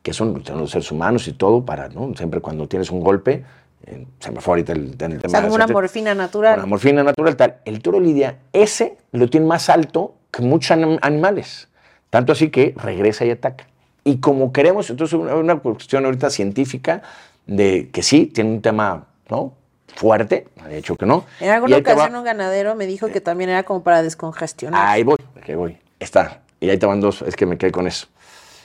que 0.02 0.12
son, 0.12 0.44
son 0.44 0.58
los 0.58 0.70
seres 0.70 0.90
humanos 0.92 1.28
y 1.28 1.32
todo, 1.32 1.64
para, 1.64 1.88
¿no? 1.88 2.14
siempre 2.16 2.40
cuando 2.40 2.66
tienes 2.68 2.90
un 2.90 3.00
golpe, 3.00 3.44
eh, 3.86 4.06
se 4.20 4.30
me 4.30 4.40
fue 4.40 4.52
ahorita 4.52 4.72
el, 4.72 4.80
el 4.90 4.96
tema 4.96 5.16
O 5.24 5.28
sea, 5.28 5.40
de 5.40 5.46
como 5.46 5.54
una 5.56 5.66
la- 5.66 5.72
morfina 5.72 6.14
natural. 6.14 6.58
una 6.58 6.66
morfina 6.66 7.02
natural 7.02 7.36
tal. 7.36 7.56
El 7.64 7.80
toro 7.82 8.00
lidia, 8.00 8.38
ese 8.52 8.96
lo 9.12 9.28
tiene 9.28 9.46
más 9.46 9.68
alto 9.68 10.14
que 10.30 10.42
muchos 10.42 10.76
anim- 10.76 10.98
animales. 11.02 11.68
Tanto 12.10 12.32
así 12.32 12.48
que 12.50 12.74
regresa 12.76 13.24
y 13.24 13.30
ataca. 13.30 13.66
Y 14.04 14.18
como 14.18 14.52
queremos, 14.52 14.88
entonces 14.90 15.18
una, 15.18 15.34
una 15.34 15.56
cuestión 15.56 16.04
ahorita 16.06 16.30
científica 16.30 17.02
de 17.46 17.90
que 17.92 18.02
sí, 18.02 18.26
tiene 18.26 18.50
un 18.50 18.62
tema 18.62 19.06
¿no? 19.28 19.52
fuerte, 19.94 20.46
de 20.68 20.78
hecho 20.78 20.96
que 20.96 21.04
no. 21.06 21.24
En 21.40 21.50
alguna 21.50 21.76
va- 21.76 21.80
ocasión 21.80 22.14
un 22.16 22.24
ganadero 22.24 22.74
me 22.76 22.86
dijo 22.86 23.08
que 23.08 23.20
también 23.20 23.50
era 23.50 23.62
como 23.64 23.82
para 23.82 24.02
descongestionar. 24.02 24.86
Ahí 24.86 25.02
voy, 25.02 25.16
ahí 25.46 25.54
voy. 25.54 25.76
Está. 26.00 26.40
Y 26.60 26.70
ahí 26.70 26.78
te 26.78 26.86
van 26.86 27.00
dos, 27.00 27.22
es 27.22 27.36
que 27.36 27.46
me 27.46 27.58
quedé 27.58 27.70
con 27.72 27.86
eso. 27.86 28.06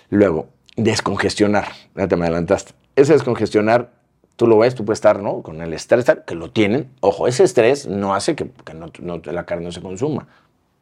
Luego, 0.10 0.48
descongestionar. 0.76 1.68
Ya 1.96 2.08
te 2.08 2.16
me 2.16 2.26
adelantaste. 2.26 2.74
Ese 2.96 3.14
descongestionar, 3.14 3.90
tú 4.36 4.48
lo 4.48 4.58
ves, 4.58 4.76
tú 4.76 4.86
puedes 4.86 4.98
estar, 4.98 5.20
¿no? 5.22 5.42
Con 5.42 5.62
el 5.62 5.74
estrés, 5.74 6.06
que 6.26 6.36
lo 6.36 6.52
tienen. 6.52 6.90
Ojo, 7.00 7.28
ese 7.28 7.44
estrés 7.44 7.88
no 7.88 8.14
hace 8.16 8.36
que, 8.36 8.50
que 8.66 8.74
no- 8.74 8.92
no- 9.00 9.22
la 9.26 9.46
carne 9.46 9.66
no 9.66 9.72
se 9.72 9.82
consuma. 9.82 10.28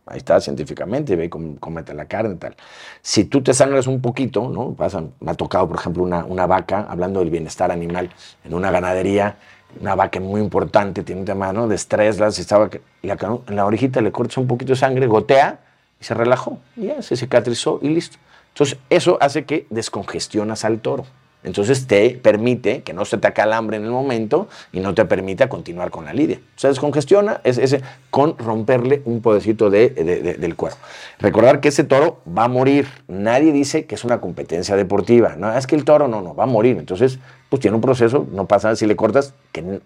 Ahí 0.08 0.18
está 0.18 0.42
científicamente, 0.42 1.16
ve 1.16 1.30
comete 1.30 1.94
la 1.94 2.06
carne 2.06 2.34
y 2.34 2.38
tal. 2.38 2.56
Si 3.02 3.24
tú 3.26 3.42
te 3.44 3.54
sangras 3.54 3.88
un 3.88 4.02
poquito, 4.02 4.50
¿no? 4.50 4.74
Pasa, 4.74 5.04
me 5.20 5.32
ha 5.32 5.36
tocado, 5.36 5.68
por 5.68 5.78
ejemplo, 5.78 6.04
una, 6.04 6.26
una 6.26 6.48
vaca, 6.48 6.86
hablando 6.90 7.20
del 7.20 7.30
bienestar 7.30 7.72
animal, 7.72 8.10
en 8.44 8.54
una 8.54 8.72
ganadería, 8.72 9.38
una 9.80 9.96
vaca 9.96 10.20
muy 10.20 10.42
importante, 10.42 11.04
tiene 11.04 11.22
un 11.22 11.26
tema 11.28 11.54
¿no? 11.54 11.68
de 11.68 11.76
estrés, 11.76 12.20
la, 12.20 12.32
si 12.32 12.42
estaba, 12.42 12.70
la, 13.04 13.18
en 13.48 13.56
la 13.56 13.66
orejita 13.66 14.02
le 14.02 14.12
cortas 14.12 14.38
un 14.38 14.48
poquito 14.48 14.74
de 14.74 14.76
sangre, 14.80 15.08
gotea 15.08 15.60
y 16.00 16.04
se 16.04 16.14
relajó. 16.14 16.58
Y 16.76 16.88
ya 16.88 17.02
se 17.02 17.16
cicatrizó 17.16 17.80
y 17.82 17.90
listo. 17.90 18.18
Entonces, 18.54 18.78
eso 18.90 19.18
hace 19.22 19.46
que 19.46 19.66
descongestionas 19.70 20.66
al 20.66 20.80
toro. 20.80 21.06
Entonces 21.44 21.88
te 21.88 22.12
permite 22.12 22.84
que 22.84 22.94
no 22.94 23.04
se 23.04 23.18
te 23.18 23.28
acalambre 23.28 23.78
en 23.78 23.84
el 23.86 23.90
momento 23.90 24.48
y 24.72 24.80
no 24.80 24.94
te 24.94 25.06
permita 25.06 25.50
continuar 25.50 25.90
con 25.90 26.06
la 26.06 26.14
lidia. 26.14 26.40
Se 26.56 26.68
descongestiona 26.68 27.42
es 27.44 27.58
ese, 27.58 27.82
con 28.12 28.38
romperle 28.38 29.02
un 29.06 29.24
podecito 29.24 29.72
de, 29.72 29.90
de- 29.90 30.22
de- 30.22 30.34
del 30.36 30.56
cuero. 30.56 30.76
Recordar 31.18 31.60
que 31.60 31.70
ese 31.70 31.84
toro 31.84 32.20
va 32.38 32.44
a 32.44 32.48
morir. 32.48 32.88
Nadie 33.08 33.52
dice 33.54 33.86
que 33.88 33.96
es 33.96 34.04
una 34.04 34.22
competencia 34.22 34.76
deportiva. 34.76 35.36
No, 35.36 35.52
es 35.58 35.66
que 35.66 35.76
el 35.76 35.84
toro 35.84 36.08
no, 36.08 36.22
no, 36.22 36.36
va 36.36 36.44
a 36.44 36.48
morir. 36.48 36.78
Entonces, 36.78 37.18
pues 37.50 37.60
tiene 37.60 37.74
un 37.74 37.82
proceso, 37.82 38.28
no 38.32 38.46
pasa 38.48 38.76
si 38.76 38.86
le 38.86 38.96
cortas, 38.96 39.34
que 39.52 39.80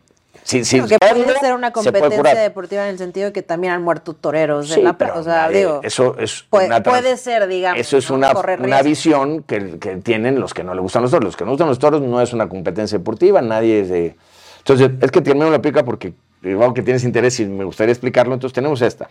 n- 0.54 0.64
si, 0.64 0.66
si 0.66 0.80
Porque 0.80 0.98
verlo, 1.02 1.24
puede 1.26 1.40
ser 1.40 1.54
una 1.54 1.72
competencia 1.72 2.36
deportiva 2.36 2.84
en 2.84 2.90
el 2.90 2.98
sentido 2.98 3.28
de 3.28 3.34
que 3.34 3.42
también 3.42 3.74
han 3.74 3.82
muerto 3.84 4.14
toreros. 4.14 4.70
de 4.70 4.82
la, 4.84 4.98
pero 4.98 5.20
o 5.20 5.24
sea, 5.24 5.50
digo, 5.50 5.80
eso 5.84 6.16
es 6.20 6.46
puede, 6.50 6.68
una 6.68 6.84
puede 6.84 7.18
ser, 7.18 7.48
digamos. 7.48 7.80
Eso 7.80 7.98
es 7.98 8.10
¿no? 8.10 8.18
una, 8.18 8.32
una 8.60 8.82
visión 8.82 9.44
que, 9.44 9.80
que 9.80 9.98
tienen 9.98 10.40
los 10.40 10.54
que 10.54 10.64
no 10.64 10.74
le 10.76 10.82
gustan 10.82 11.02
los 11.02 11.12
toros. 11.12 11.26
Los 11.26 11.36
que 11.38 11.46
no 11.46 11.52
gustan 11.52 11.68
los 11.68 11.80
toros 11.80 12.02
no 12.02 12.22
es 12.22 12.32
una 12.34 12.48
competencia 12.48 12.98
deportiva, 12.98 13.42
nadie 13.42 13.82
es 13.82 13.90
de... 13.90 14.16
Entonces, 14.60 14.92
es 15.02 15.12
que 15.12 15.22
Tierney 15.22 15.44
me 15.46 15.50
lo 15.50 15.56
explica 15.56 15.84
porque 15.84 16.14
que 16.42 16.82
tienes 16.84 17.04
interés 17.04 17.40
y 17.40 17.46
me 17.46 17.64
gustaría 17.64 17.92
explicarlo. 17.92 18.34
Entonces, 18.34 18.54
tenemos 18.54 18.82
esta. 18.82 19.10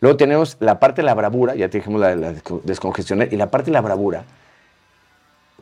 Luego 0.00 0.16
tenemos 0.16 0.56
la 0.60 0.78
parte 0.80 1.02
de 1.02 1.06
la 1.06 1.14
bravura, 1.14 1.54
ya 1.54 1.68
te 1.68 1.78
dijimos 1.78 2.00
la, 2.00 2.14
la 2.14 2.32
desco- 2.32 2.62
descongestionar, 2.62 3.32
y 3.32 3.36
la 3.36 3.50
parte 3.50 3.66
de 3.66 3.72
la 3.74 3.80
bravura 3.80 4.24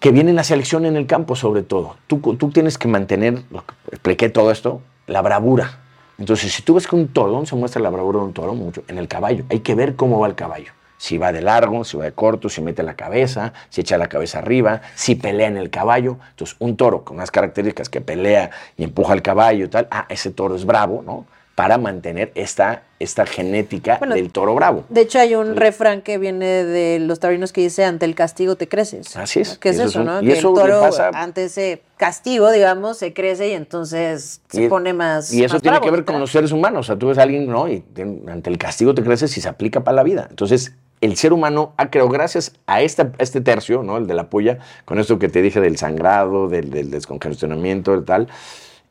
que 0.00 0.10
viene 0.10 0.30
en 0.30 0.36
la 0.36 0.44
selección 0.44 0.84
en 0.84 0.96
el 0.96 1.06
campo 1.06 1.36
sobre 1.36 1.62
todo. 1.62 1.96
Tú, 2.06 2.18
tú 2.36 2.50
tienes 2.50 2.78
que 2.78 2.88
mantener, 2.88 3.42
lo 3.50 3.64
que 3.64 3.74
expliqué 3.90 4.28
todo 4.28 4.50
esto, 4.50 4.80
la 5.06 5.22
bravura. 5.22 5.80
Entonces, 6.18 6.52
si 6.52 6.62
tú 6.62 6.74
ves 6.74 6.86
que 6.86 6.96
un 6.96 7.08
toro, 7.08 7.32
¿dónde 7.32 7.46
se 7.46 7.56
muestra 7.56 7.80
la 7.80 7.90
bravura 7.90 8.20
de 8.20 8.24
un 8.26 8.32
toro? 8.32 8.54
Mucho, 8.54 8.82
en 8.88 8.98
el 8.98 9.08
caballo. 9.08 9.44
Hay 9.50 9.60
que 9.60 9.74
ver 9.74 9.96
cómo 9.96 10.18
va 10.20 10.26
el 10.26 10.34
caballo. 10.34 10.72
Si 10.98 11.18
va 11.18 11.30
de 11.30 11.42
largo, 11.42 11.84
si 11.84 11.98
va 11.98 12.04
de 12.04 12.12
corto, 12.12 12.48
si 12.48 12.62
mete 12.62 12.82
la 12.82 12.94
cabeza, 12.94 13.52
si 13.68 13.82
echa 13.82 13.98
la 13.98 14.08
cabeza 14.08 14.38
arriba, 14.38 14.80
si 14.94 15.14
pelea 15.14 15.48
en 15.48 15.58
el 15.58 15.68
caballo. 15.68 16.16
Entonces, 16.30 16.56
un 16.58 16.76
toro 16.76 17.04
con 17.04 17.18
unas 17.18 17.30
características 17.30 17.90
que 17.90 18.00
pelea 18.00 18.50
y 18.78 18.84
empuja 18.84 19.12
al 19.12 19.20
caballo 19.20 19.66
y 19.66 19.68
tal, 19.68 19.88
ah, 19.90 20.06
ese 20.08 20.30
toro 20.30 20.56
es 20.56 20.64
bravo, 20.64 21.02
¿no? 21.04 21.26
Para 21.56 21.78
mantener 21.78 22.32
esta, 22.34 22.82
esta 23.00 23.24
genética 23.24 23.96
Bueno, 23.98 24.14
del 24.14 24.30
toro 24.30 24.54
bravo. 24.54 24.84
De 24.90 25.00
hecho, 25.00 25.18
hay 25.18 25.34
un 25.34 25.56
refrán 25.56 26.02
que 26.02 26.18
viene 26.18 26.46
de 26.64 26.98
los 27.00 27.18
taurinos 27.18 27.50
que 27.52 27.62
dice, 27.62 27.82
ante 27.82 28.04
el 28.04 28.14
castigo 28.14 28.56
te 28.56 28.68
creces. 28.68 29.16
Así 29.16 29.40
es. 29.40 29.56
¿Qué 29.56 29.70
es 29.70 29.78
eso 29.78 30.04
no? 30.04 30.20
y 30.20 30.26
que 30.26 30.32
eso 30.34 30.50
el 30.50 30.54
toro, 30.54 30.80
pasa- 30.82 31.10
ante 31.14 31.46
ese 31.46 31.80
castigo, 31.96 32.52
digamos, 32.52 32.98
se 32.98 33.14
crece 33.14 33.48
y 33.48 33.52
entonces 33.52 34.42
se 34.50 34.64
Y- 34.64 34.68
pone 34.68 34.92
más 34.92 35.32
Y 35.32 35.44
eso 35.44 35.54
más 35.54 35.62
tiene 35.62 35.78
bravo, 35.78 35.86
que 35.86 35.90
ver 35.96 36.04
con 36.04 36.20
los 36.20 36.30
seres 36.30 36.52
humanos. 36.52 36.80
O 36.80 36.86
sea, 36.88 36.96
tú 36.98 37.06
ves 37.08 37.16
a 37.16 37.22
alguien, 37.22 37.46
¿no? 37.48 37.66
Y 37.68 37.82
ante 38.28 38.50
el 38.50 38.58
castigo 38.58 38.94
te 38.94 39.02
creces 39.02 39.34
y 39.38 39.40
se 39.40 39.48
aplica 39.48 39.80
para 39.82 39.96
la 39.96 40.02
vida. 40.02 40.26
Entonces, 40.28 40.74
el 41.00 41.16
ser 41.16 41.32
humano 41.32 41.72
ha 41.78 41.88
creado, 41.90 42.10
gracias 42.10 42.52
a, 42.66 42.82
esta, 42.82 43.04
a 43.18 43.22
este 43.22 43.40
tercio, 43.40 43.82
¿no? 43.82 43.96
El 43.96 44.06
de 44.06 44.12
la 44.12 44.28
polla, 44.28 44.58
con 44.84 44.98
esto 44.98 45.18
que 45.18 45.30
te 45.30 45.40
dije 45.40 45.60
del 45.62 45.78
sangrado, 45.78 46.48
del, 46.48 46.68
del 46.70 46.90
descongestionamiento, 46.90 47.92
del 47.92 48.04
tal. 48.04 48.28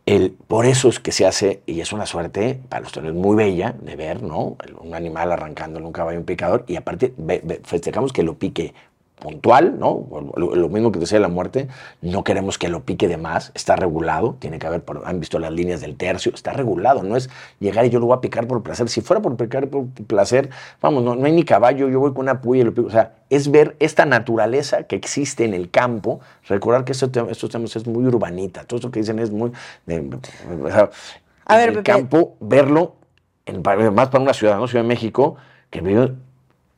El, 0.06 0.32
por 0.34 0.68
eso 0.68 0.88
es 0.90 1.00
que 1.00 1.12
se 1.12 1.26
hace, 1.26 1.64
y 1.66 1.82
es 1.82 1.92
una 1.92 2.06
suerte 2.06 2.60
para 2.70 2.84
los 2.84 2.92
toreros 2.92 3.16
muy 3.16 3.36
bella 3.36 3.76
de 3.82 3.96
ver, 3.96 4.22
¿no? 4.22 4.56
Un 4.80 4.94
animal 4.94 5.32
arrancándole 5.32 5.84
un 5.86 5.92
caballo, 5.92 6.20
un 6.20 6.26
picador, 6.26 6.64
y 6.68 6.76
aparte 6.76 7.14
ve- 7.18 7.42
ve- 7.44 7.62
festejamos 7.64 8.14
que 8.14 8.22
lo 8.22 8.38
pique 8.38 8.76
puntual, 9.20 9.80
¿no? 9.80 10.06
Lo, 10.36 10.56
lo 10.56 10.70
mismo 10.70 10.92
que 10.92 11.00
decía 11.00 11.20
la 11.20 11.30
muerte, 11.30 11.68
no 12.02 12.24
queremos 12.24 12.58
que 12.58 12.68
lo 12.68 12.82
pique 12.84 13.08
de 13.08 13.18
más, 13.18 13.52
está 13.56 13.76
regulado, 13.76 14.36
tiene 14.40 14.60
que 14.60 14.68
haber, 14.68 14.84
por- 14.84 15.04
han 15.06 15.20
visto 15.20 15.40
las 15.40 15.52
líneas 15.54 15.80
del 15.82 15.96
tercio, 15.96 16.34
está 16.34 16.52
regulado, 16.52 17.02
no 17.02 17.16
es 17.16 17.30
llegar 17.60 17.86
y 17.86 17.90
yo 17.90 18.00
lo 18.00 18.08
voy 18.08 18.18
a 18.18 18.22
picar 18.22 18.46
por 18.46 18.62
placer, 18.62 18.90
si 18.90 19.02
fuera 19.02 19.22
por 19.22 19.36
picar 19.38 19.68
por 19.70 19.86
placer, 20.08 20.50
vamos, 20.82 21.04
no, 21.04 21.16
no 21.16 21.26
hay 21.26 21.32
ni 21.32 21.44
caballo, 21.44 21.88
yo 21.88 22.00
voy 22.00 22.12
con 22.12 22.22
una 22.24 22.42
puya 22.42 22.62
y 22.62 22.66
lo 22.66 22.74
pico, 22.74 22.88
o 22.88 22.92
sea, 22.92 23.14
es 23.30 23.50
ver 23.50 23.76
esta 23.80 24.06
naturaleza 24.06 24.84
que 24.84 24.96
existe 24.98 25.46
en 25.46 25.54
el 25.54 25.70
campo, 25.72 26.20
recordar 26.48 26.84
que 26.84 26.92
esto, 26.92 27.10
estos 27.30 27.50
temas 27.50 27.76
es 27.76 27.88
muy 27.88 28.06
urbanita, 28.06 28.66
todo 28.66 28.78
esto 28.78 28.92
que 28.92 29.00
dicen 29.00 29.20
es 29.20 29.32
muy, 29.32 29.52
de- 29.86 30.10
o 30.64 30.70
sea, 30.70 30.90
A 31.46 31.54
en 31.56 31.60
ver, 31.60 31.70
el 31.70 31.76
Pepe. 31.76 31.92
campo, 31.92 32.36
verlo, 32.42 32.96
en, 33.46 33.62
más 33.94 34.10
para 34.10 34.22
una 34.24 34.34
ciudad, 34.34 34.58
¿no? 34.58 34.68
Ciudad 34.68 34.84
de 34.84 34.88
México, 34.90 35.36
que 35.70 35.82
vive 35.82 36.12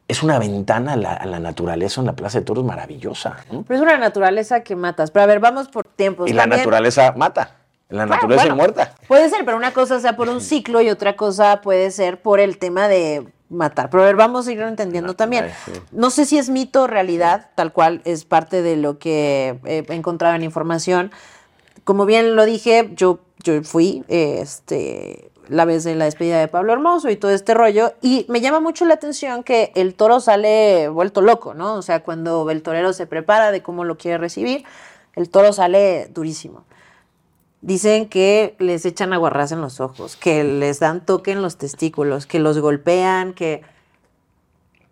es 0.08 0.24
una 0.24 0.39
ventana 0.39 0.93
a 0.93 0.96
la, 0.96 1.13
a 1.13 1.26
la 1.26 1.39
naturaleza 1.39 2.00
en 2.02 2.08
la 2.08 2.13
Plaza 2.15 2.39
de 2.39 2.46
Toros 2.46 2.63
maravillosa. 2.63 3.38
¿no? 3.52 3.63
Pero 3.63 3.78
es 3.78 3.82
una 3.84 3.98
naturaleza 3.98 4.62
que 4.63 4.76
matas. 4.76 5.12
Pero 5.12 5.24
a 5.24 5.28
ver, 5.28 5.39
vamos 5.39 5.67
por 5.67 5.84
tiempos. 5.86 6.30
y 6.30 6.34
la 6.34 6.43
También- 6.43 6.60
naturaleza 6.62 7.13
mata. 7.17 7.52
La 7.89 8.06
Claro, 8.06 8.10
naturaleza 8.10 8.41
bueno, 8.48 8.54
es 8.56 8.58
muerta. 8.76 8.96
Puede 9.08 9.30
ser, 9.30 9.46
pero 9.46 9.56
una 9.56 9.72
cosa 9.72 10.00
sea 10.02 10.15
por 10.17 10.28
un 10.28 10.41
ciclo 10.41 10.82
y 10.82 10.89
otra 10.89 11.15
cosa 11.15 11.62
puede 11.62 11.89
ser 11.91 12.22
por 12.22 12.39
el 12.41 12.58
tema 12.58 12.89
de 12.89 13.28
matar. 13.50 13.89
Pero 13.89 14.04
a 14.04 14.06
ver, 14.08 14.17
vamos 14.17 14.46
a 14.48 14.52
ir 14.52 14.60
entendiendo 14.60 15.13
también. 15.13 15.50
No 15.93 16.10
sé 16.10 16.26
si 16.26 16.38
es 16.38 16.50
mito 16.50 16.84
o 16.84 16.88
realidad, 16.88 17.50
tal 17.56 17.72
cual 17.72 18.02
es 18.04 18.26
parte 18.26 18.62
de 18.62 18.76
lo 18.76 19.00
que 19.00 19.58
he 19.63 19.86
encontrado 19.93 20.36
en 20.36 20.43
información. 20.43 21.12
Como 21.88 22.06
bien 22.06 22.36
lo 22.36 22.43
dije, 22.43 22.89
yo, 22.97 23.19
yo 23.41 23.63
fui 23.63 24.04
este, 24.10 25.32
la 25.47 25.63
vez 25.63 25.86
de 25.86 25.95
la 25.95 26.04
despedida 26.04 26.38
de 26.38 26.50
Pablo 26.50 26.73
Hermoso 26.73 27.10
y 27.10 27.15
todo 27.15 27.32
este 27.32 27.54
rollo. 27.54 27.93
Y 28.02 28.26
me 28.28 28.41
llama 28.41 28.60
mucho 28.60 28.84
la 28.84 28.95
atención 28.95 29.41
que 29.41 29.71
el 29.73 29.95
toro 29.95 30.19
sale 30.19 30.89
vuelto 30.89 31.21
loco, 31.21 31.54
¿no? 31.54 31.76
O 31.76 31.82
sea, 31.82 32.04
cuando 32.04 32.52
el 32.52 32.62
torero 32.62 32.91
se 32.91 33.08
prepara 33.08 33.54
de 33.54 33.63
cómo 33.63 33.86
lo 33.86 33.97
quiere 33.97 34.17
recibir, 34.17 34.65
el 35.15 35.30
toro 35.30 35.54
sale 35.54 36.10
durísimo. 36.13 36.65
Dicen 37.62 38.10
que 38.10 38.58
les 38.60 38.86
echan 38.86 39.13
aguarrás 39.13 39.54
en 39.54 39.62
los 39.62 39.80
ojos, 39.80 40.17
que 40.17 40.43
les 40.43 40.82
dan 40.82 41.06
toque 41.06 41.32
en 41.32 41.41
los 41.41 41.56
testículos, 41.56 42.26
que 42.26 42.39
los 42.39 42.60
golpean, 42.60 43.32
que... 43.32 43.62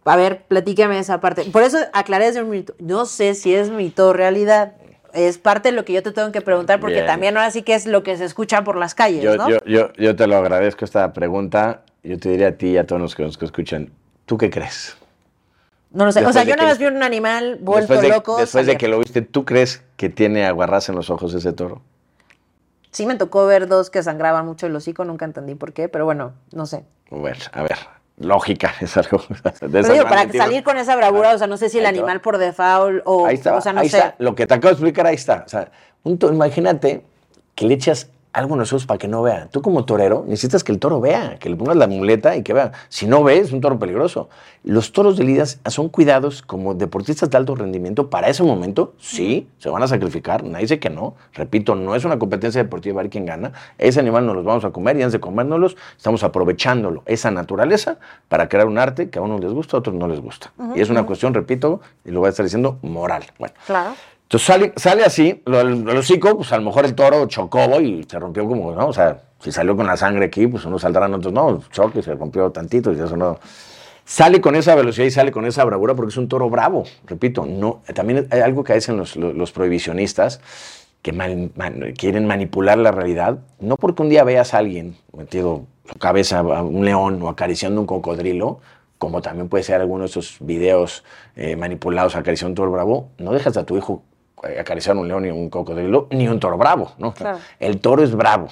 A 0.06 0.16
ver, 0.16 0.46
platícame 0.46 0.98
esa 0.98 1.20
parte. 1.20 1.44
Por 1.44 1.64
eso 1.64 1.78
aclaré 1.92 2.28
desde 2.28 2.42
un 2.42 2.52
mito. 2.52 2.74
No 2.80 3.06
sé 3.06 3.36
si 3.36 3.54
es 3.54 3.70
mito 3.70 4.08
o 4.08 4.14
realidad. 4.14 4.76
Es 5.16 5.38
parte 5.38 5.70
de 5.70 5.76
lo 5.76 5.86
que 5.86 5.94
yo 5.94 6.04
te 6.04 6.12
tengo 6.12 6.32
que 6.32 6.42
preguntar, 6.42 6.80
porque 6.80 6.96
Bien. 6.96 7.06
también 7.08 7.38
ahora 7.38 7.50
sí 7.50 7.64
que 7.64 7.74
es 7.74 7.86
lo 7.86 8.04
que 8.04 8.18
se 8.18 8.26
escucha 8.26 8.64
por 8.64 8.76
las 8.76 8.94
calles, 8.94 9.24
Yo, 9.24 9.38
¿no? 9.38 9.50
yo, 9.50 9.58
yo, 9.66 9.94
yo 9.94 10.16
te 10.16 10.28
lo 10.28 10.36
agradezco 10.38 10.86
esta 10.86 11.14
pregunta. 11.14 11.82
Yo 12.04 12.20
te 12.20 12.30
diría 12.30 12.50
a 12.50 12.52
ti 12.52 12.68
y 12.68 12.78
a 12.78 12.86
todos 12.86 13.02
los 13.02 13.16
que 13.16 13.24
nos 13.24 13.42
escuchan, 13.42 13.90
¿tú 14.26 14.38
qué 14.38 14.50
crees? 14.52 14.96
no 15.96 16.06
lo 16.06 16.12
sé. 16.12 16.20
O 16.20 16.22
después 16.22 16.34
sea, 16.36 16.44
de 16.44 16.52
yo 16.52 16.56
nada 16.58 16.70
más 16.70 16.78
vi 16.78 16.86
un 16.86 17.02
animal 17.02 17.58
vuelto 17.62 17.94
después 17.94 18.02
de, 18.02 18.10
loco. 18.10 18.38
después 18.38 18.66
de 18.68 18.78
que 18.78 18.88
lo 18.88 19.00
viste, 19.00 19.22
¿tú 19.22 19.46
crees 19.46 19.82
que 19.96 20.10
tiene 20.10 20.46
aguarrás 20.46 20.90
en 20.90 20.96
los 20.96 21.10
ojos 21.10 21.34
ese 21.34 21.54
toro? 21.54 21.82
Sí 22.92 23.06
me 23.06 23.16
tocó 23.16 23.46
ver 23.46 23.68
dos 23.68 23.90
que 23.90 24.04
sangraban 24.04 24.46
mucho 24.46 24.68
el 24.68 24.76
hocico, 24.76 25.06
nunca 25.06 25.26
entendí 25.26 25.56
por 25.56 25.74
qué, 25.74 25.88
pero 25.90 26.06
bueno, 26.06 26.34
no 26.52 26.66
sé. 26.66 26.84
Bueno, 27.10 27.40
a 27.54 27.64
ver, 27.64 27.78
lógica 28.18 28.74
es 28.82 28.96
algo. 28.98 29.22
de 29.28 29.68
Pero 29.70 29.94
digo, 29.94 30.06
para 30.06 30.32
salir 30.32 30.64
con 30.64 30.78
esa 30.78 30.96
bravura, 30.96 31.34
o 31.34 31.38
sea, 31.38 31.48
no 31.48 31.58
sé 31.58 31.70
si 31.70 31.80
el 31.80 31.86
Ahí 31.86 31.94
te 31.94 32.00
va. 32.00 32.06
animal 32.08 32.22
por 32.22 32.38
default 32.38 33.02
o, 33.06 33.26
Ahí 33.26 33.36
está, 33.36 33.56
o 33.56 33.62
sea, 33.62 33.74
no 33.74 33.82
ahí 33.82 33.90
sé. 33.90 33.98
está. 33.98 34.16
Lo 34.20 34.36
que 34.36 34.46
te 34.48 34.54
acabo 34.54 34.70
de 34.70 34.74
explicar, 34.74 35.08
ahí 35.08 35.16
está. 35.16 35.44
O 35.46 35.50
sea, 35.50 35.72
un 36.04 36.18
imagínate 36.22 37.04
que 37.56 37.66
le 37.66 37.74
echas 37.74 38.10
algo 38.36 38.56
en 38.56 38.60
los 38.60 38.74
ojos 38.74 38.86
para 38.86 38.98
que 38.98 39.08
no 39.08 39.22
vea. 39.22 39.48
Tú 39.50 39.62
como 39.62 39.86
torero 39.86 40.26
necesitas 40.28 40.64
que 40.66 40.74
el 40.74 40.80
toro 40.80 41.00
vea, 41.00 41.38
que 41.40 41.50
le 41.50 41.56
pongas 41.56 41.78
la 41.78 41.88
muleta 41.88 42.36
y 42.36 42.44
que 42.44 42.54
vea. 42.54 42.74
Si 42.90 43.08
no 43.08 43.24
ve, 43.24 43.38
es 43.40 43.54
un 43.54 43.62
toro 43.62 43.80
peligroso. 43.80 44.28
Los 44.64 44.92
toros 44.92 45.16
de 45.16 45.24
lidias 45.24 45.60
son 45.68 45.88
cuidados 45.88 46.42
como 46.42 46.74
deportistas 46.74 47.30
de 47.30 47.38
alto 47.38 47.56
rendimiento 47.56 48.10
para 48.10 48.28
ese 48.28 48.44
momento. 48.44 48.94
Sí, 49.00 49.48
se 49.58 49.70
van 49.70 49.84
a 49.84 49.88
sacrificar. 49.88 50.44
Nadie 50.44 50.64
dice 50.64 50.80
que 50.80 50.90
no. 50.90 51.16
Repito, 51.34 51.76
no 51.76 51.96
es 51.96 52.04
una 52.04 52.20
competencia 52.20 52.62
deportiva 52.62 53.00
a 53.00 53.04
ver 53.04 53.10
quién 53.10 53.26
gana. 53.26 53.54
Ese 53.78 54.02
animal 54.02 54.26
nos 54.26 54.36
los 54.36 54.44
vamos 54.44 54.66
a 54.66 54.72
comer 54.72 54.98
y 54.98 55.02
antes 55.02 55.14
de 55.14 55.20
comérnoslos, 55.22 55.78
estamos 55.96 56.24
aprovechándolo, 56.24 57.04
esa 57.06 57.32
naturaleza, 57.32 58.00
para 58.28 58.50
crear 58.50 58.68
un 58.68 58.78
arte 58.78 59.10
que 59.10 59.20
a 59.20 59.22
unos 59.22 59.40
les 59.40 59.54
gusta, 59.54 59.78
a 59.78 59.80
otros 59.80 59.96
no 59.96 60.10
les 60.10 60.20
gusta. 60.20 60.52
Y 60.76 60.82
es 60.82 60.90
una 60.90 61.06
cuestión, 61.06 61.34
repito, 61.34 61.80
y 62.04 62.12
lo 62.12 62.20
voy 62.20 62.28
a 62.28 62.30
estar 62.32 62.46
diciendo, 62.46 62.80
moral. 62.82 63.24
Bueno, 63.40 63.54
Claro. 63.66 63.96
Entonces 64.26 64.48
sale, 64.48 64.74
sale 64.76 65.04
así, 65.04 65.44
lo 65.46 65.62
el 65.62 65.88
hocico, 65.88 66.36
pues 66.36 66.52
a 66.52 66.58
lo 66.58 66.64
mejor 66.64 66.86
el 66.86 66.96
toro 66.96 67.28
chocó 67.28 67.80
y 67.80 68.04
se 68.10 68.18
rompió 68.18 68.48
como, 68.48 68.72
¿no? 68.74 68.88
O 68.88 68.94
sea, 68.94 69.22
si 69.40 69.52
salió 69.52 69.78
con 69.78 69.86
la 69.86 69.96
sangre 69.96 70.26
aquí, 70.26 70.48
pues 70.48 70.66
unos 70.66 70.82
saldrán, 70.82 71.14
otros 71.14 71.32
no, 71.32 71.62
choque, 71.72 72.02
se 72.02 72.16
rompió 72.16 72.50
tantito 72.52 72.92
y 72.92 73.00
eso 73.00 73.16
no. 73.16 73.38
Sale 74.04 74.42
con 74.42 74.56
esa 74.56 74.74
velocidad 74.74 75.06
y 75.06 75.12
sale 75.12 75.32
con 75.32 75.46
esa 75.46 75.64
bravura 75.64 75.94
porque 75.94 76.10
es 76.10 76.18
un 76.18 76.28
toro 76.28 76.50
bravo, 76.50 76.86
repito, 77.06 77.46
no, 77.46 77.82
también 77.94 78.28
hay 78.32 78.42
algo 78.42 78.64
que 78.64 78.74
dicen 78.74 78.98
los, 78.98 79.16
los, 79.16 79.52
prohibicionistas 79.52 80.42
que 81.04 81.14
quieren 81.96 82.26
manipular 82.26 82.80
la 82.80 82.92
realidad, 82.92 83.38
no 83.60 83.78
porque 83.78 84.02
un 84.02 84.10
día 84.10 84.24
veas 84.24 84.56
a 84.56 84.58
alguien 84.58 84.96
metido 85.16 85.66
su 85.92 86.00
cabeza 86.00 86.40
a 86.40 86.64
un 86.64 86.84
león 86.84 87.22
o 87.22 87.30
acariciando 87.30 87.80
un 87.80 87.86
cocodrilo, 87.86 88.60
como 88.98 89.22
también 89.22 89.50
puede 89.50 89.64
ser 89.64 89.82
alguno 89.82 90.04
de 90.04 90.10
esos 90.10 90.38
videos 90.40 91.04
eh, 91.36 91.56
manipulados 91.56 92.16
acariciando 92.16 92.52
un 92.52 92.56
toro 92.56 92.72
bravo, 92.72 93.10
no 93.20 93.32
dejas 93.32 93.56
a 93.58 93.66
tu 93.66 93.78
hijo 93.78 94.04
acariciar 94.60 94.96
un 94.98 95.08
león 95.08 95.24
ni 95.24 95.30
un 95.30 95.50
cocodrilo, 95.50 96.08
ni 96.12 96.28
un 96.28 96.40
toro 96.40 96.58
bravo, 96.58 96.94
¿no? 96.98 97.14
Claro. 97.14 97.40
El 97.60 97.80
toro 97.80 98.04
es 98.04 98.16
bravo. 98.16 98.48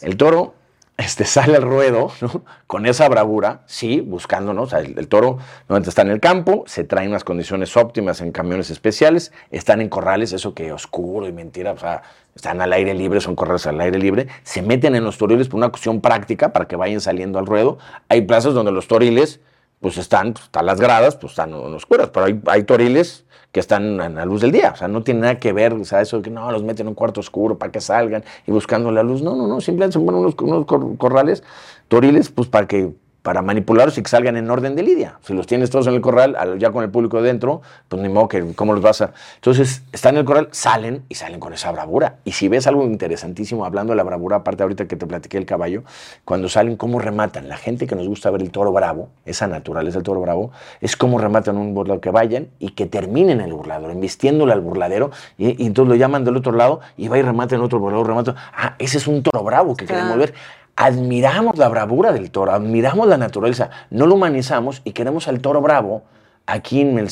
El 0.00 0.16
toro 0.16 0.54
este, 0.96 1.24
sale 1.26 1.56
al 1.56 1.62
ruedo 1.62 2.10
¿no? 2.20 2.42
con 2.66 2.86
esa 2.86 3.08
bravura, 3.08 3.62
sí, 3.66 4.00
buscando, 4.00 4.52
¿no? 4.54 4.62
O 4.62 4.66
sea, 4.66 4.80
el, 4.80 4.98
el 4.98 5.08
toro 5.08 5.38
normalmente 5.68 5.90
está 5.90 6.02
en 6.02 6.10
el 6.10 6.20
campo, 6.20 6.64
se 6.66 6.84
trae 6.84 7.08
unas 7.08 7.24
condiciones 7.24 7.76
óptimas 7.76 8.20
en 8.20 8.32
camiones 8.32 8.70
especiales, 8.70 9.32
están 9.50 9.80
en 9.80 9.88
corrales, 9.88 10.32
eso 10.32 10.54
que 10.54 10.72
oscuro 10.72 11.26
y 11.26 11.32
mentira, 11.32 11.72
o 11.72 11.78
sea, 11.78 12.02
están 12.34 12.60
al 12.60 12.72
aire 12.72 12.94
libre, 12.94 13.20
son 13.20 13.36
corrales 13.36 13.66
al 13.66 13.80
aire 13.80 13.98
libre, 13.98 14.26
se 14.42 14.62
meten 14.62 14.94
en 14.94 15.04
los 15.04 15.18
toriles 15.18 15.48
por 15.48 15.58
una 15.58 15.68
cuestión 15.68 16.00
práctica 16.00 16.52
para 16.52 16.66
que 16.66 16.76
vayan 16.76 17.00
saliendo 17.00 17.38
al 17.38 17.46
ruedo. 17.46 17.78
Hay 18.08 18.22
plazas 18.22 18.54
donde 18.54 18.72
los 18.72 18.88
toriles, 18.88 19.40
pues 19.82 19.98
están, 19.98 20.32
pues, 20.32 20.44
están 20.46 20.64
las 20.64 20.80
gradas, 20.80 21.16
pues 21.16 21.32
están 21.32 21.52
oscuras, 21.52 22.08
pero 22.10 22.24
hay, 22.26 22.40
hay 22.46 22.62
toriles 22.62 23.26
que 23.50 23.60
están 23.60 24.00
a 24.00 24.08
la 24.08 24.24
luz 24.24 24.40
del 24.40 24.50
día, 24.52 24.70
o 24.72 24.76
sea, 24.76 24.88
no 24.88 25.02
tiene 25.02 25.20
nada 25.20 25.38
que 25.38 25.52
ver, 25.52 25.74
o 25.74 25.84
sea, 25.84 26.00
eso 26.00 26.16
de 26.16 26.22
que 26.22 26.30
no, 26.30 26.50
los 26.50 26.62
meten 26.62 26.84
en 26.86 26.88
un 26.88 26.94
cuarto 26.94 27.20
oscuro 27.20 27.58
para 27.58 27.70
que 27.70 27.82
salgan 27.82 28.24
y 28.46 28.50
buscando 28.52 28.90
la 28.90 29.02
luz, 29.02 29.20
no, 29.20 29.36
no, 29.36 29.46
no, 29.46 29.60
simplemente 29.60 29.98
se 29.98 30.04
ponen 30.04 30.20
unos, 30.20 30.34
unos 30.40 30.64
cor- 30.64 30.96
corrales, 30.96 31.42
toriles, 31.88 32.30
pues 32.30 32.48
para 32.48 32.66
que 32.66 32.94
para 33.22 33.40
manipularlos 33.40 33.96
y 33.98 34.02
que 34.02 34.10
salgan 34.10 34.36
en 34.36 34.50
orden 34.50 34.74
de 34.74 34.82
lidia. 34.82 35.18
Si 35.22 35.32
los 35.32 35.46
tienes 35.46 35.70
todos 35.70 35.86
en 35.86 35.94
el 35.94 36.00
corral, 36.00 36.34
al- 36.36 36.58
ya 36.58 36.72
con 36.72 36.82
el 36.82 36.90
público 36.90 37.22
dentro, 37.22 37.62
pues 37.88 38.02
ni 38.02 38.08
modo 38.08 38.26
que, 38.28 38.54
¿cómo 38.54 38.72
los 38.72 38.82
vas 38.82 39.00
a...? 39.00 39.12
Entonces, 39.36 39.82
están 39.92 40.14
en 40.14 40.20
el 40.20 40.24
corral, 40.24 40.48
salen 40.50 41.04
y 41.08 41.14
salen 41.14 41.38
con 41.38 41.52
esa 41.52 41.70
bravura. 41.70 42.16
Y 42.24 42.32
si 42.32 42.48
ves 42.48 42.66
algo 42.66 42.82
interesantísimo, 42.84 43.64
hablando 43.64 43.92
de 43.92 43.96
la 43.96 44.02
bravura, 44.02 44.38
aparte 44.38 44.64
ahorita 44.64 44.86
que 44.88 44.96
te 44.96 45.06
platiqué 45.06 45.38
el 45.38 45.46
caballo, 45.46 45.84
cuando 46.24 46.48
salen, 46.48 46.76
cómo 46.76 46.98
rematan. 46.98 47.48
La 47.48 47.56
gente 47.56 47.86
que 47.86 47.94
nos 47.94 48.08
gusta 48.08 48.28
ver 48.30 48.42
el 48.42 48.50
toro 48.50 48.72
bravo, 48.72 49.08
esa 49.24 49.46
naturaleza 49.46 49.98
del 49.98 50.04
toro 50.04 50.20
bravo, 50.20 50.50
es 50.80 50.96
cómo 50.96 51.18
rematan 51.18 51.56
un 51.56 51.74
burlador, 51.74 52.00
que 52.00 52.10
vayan 52.10 52.48
y 52.58 52.70
que 52.70 52.86
terminen 52.86 53.40
el 53.40 53.52
burlador, 53.52 53.90
embistiéndole 53.92 54.52
al 54.52 54.60
burladero, 54.62 55.12
y, 55.38 55.62
y 55.62 55.66
entonces 55.66 55.90
lo 55.90 55.94
llaman 55.94 56.24
del 56.24 56.36
otro 56.36 56.52
lado, 56.52 56.80
y 56.96 57.06
va 57.06 57.18
y 57.18 57.22
remata 57.22 57.54
en 57.54 57.60
otro 57.60 57.78
burlador, 57.78 58.08
remata. 58.08 58.34
Ah, 58.52 58.74
ese 58.80 58.98
es 58.98 59.06
un 59.06 59.22
toro 59.22 59.44
bravo 59.44 59.76
que 59.76 59.86
queremos 59.86 60.16
ver 60.18 60.34
admiramos 60.76 61.58
la 61.58 61.68
bravura 61.68 62.12
del 62.12 62.30
toro, 62.30 62.52
admiramos 62.52 63.06
la 63.06 63.18
naturaleza, 63.18 63.70
no 63.90 64.06
lo 64.06 64.14
humanizamos 64.14 64.82
y 64.84 64.92
queremos 64.92 65.28
al 65.28 65.40
toro 65.40 65.60
bravo 65.60 66.02
aquí 66.46 66.80
en 66.80 66.98
el, 66.98 67.08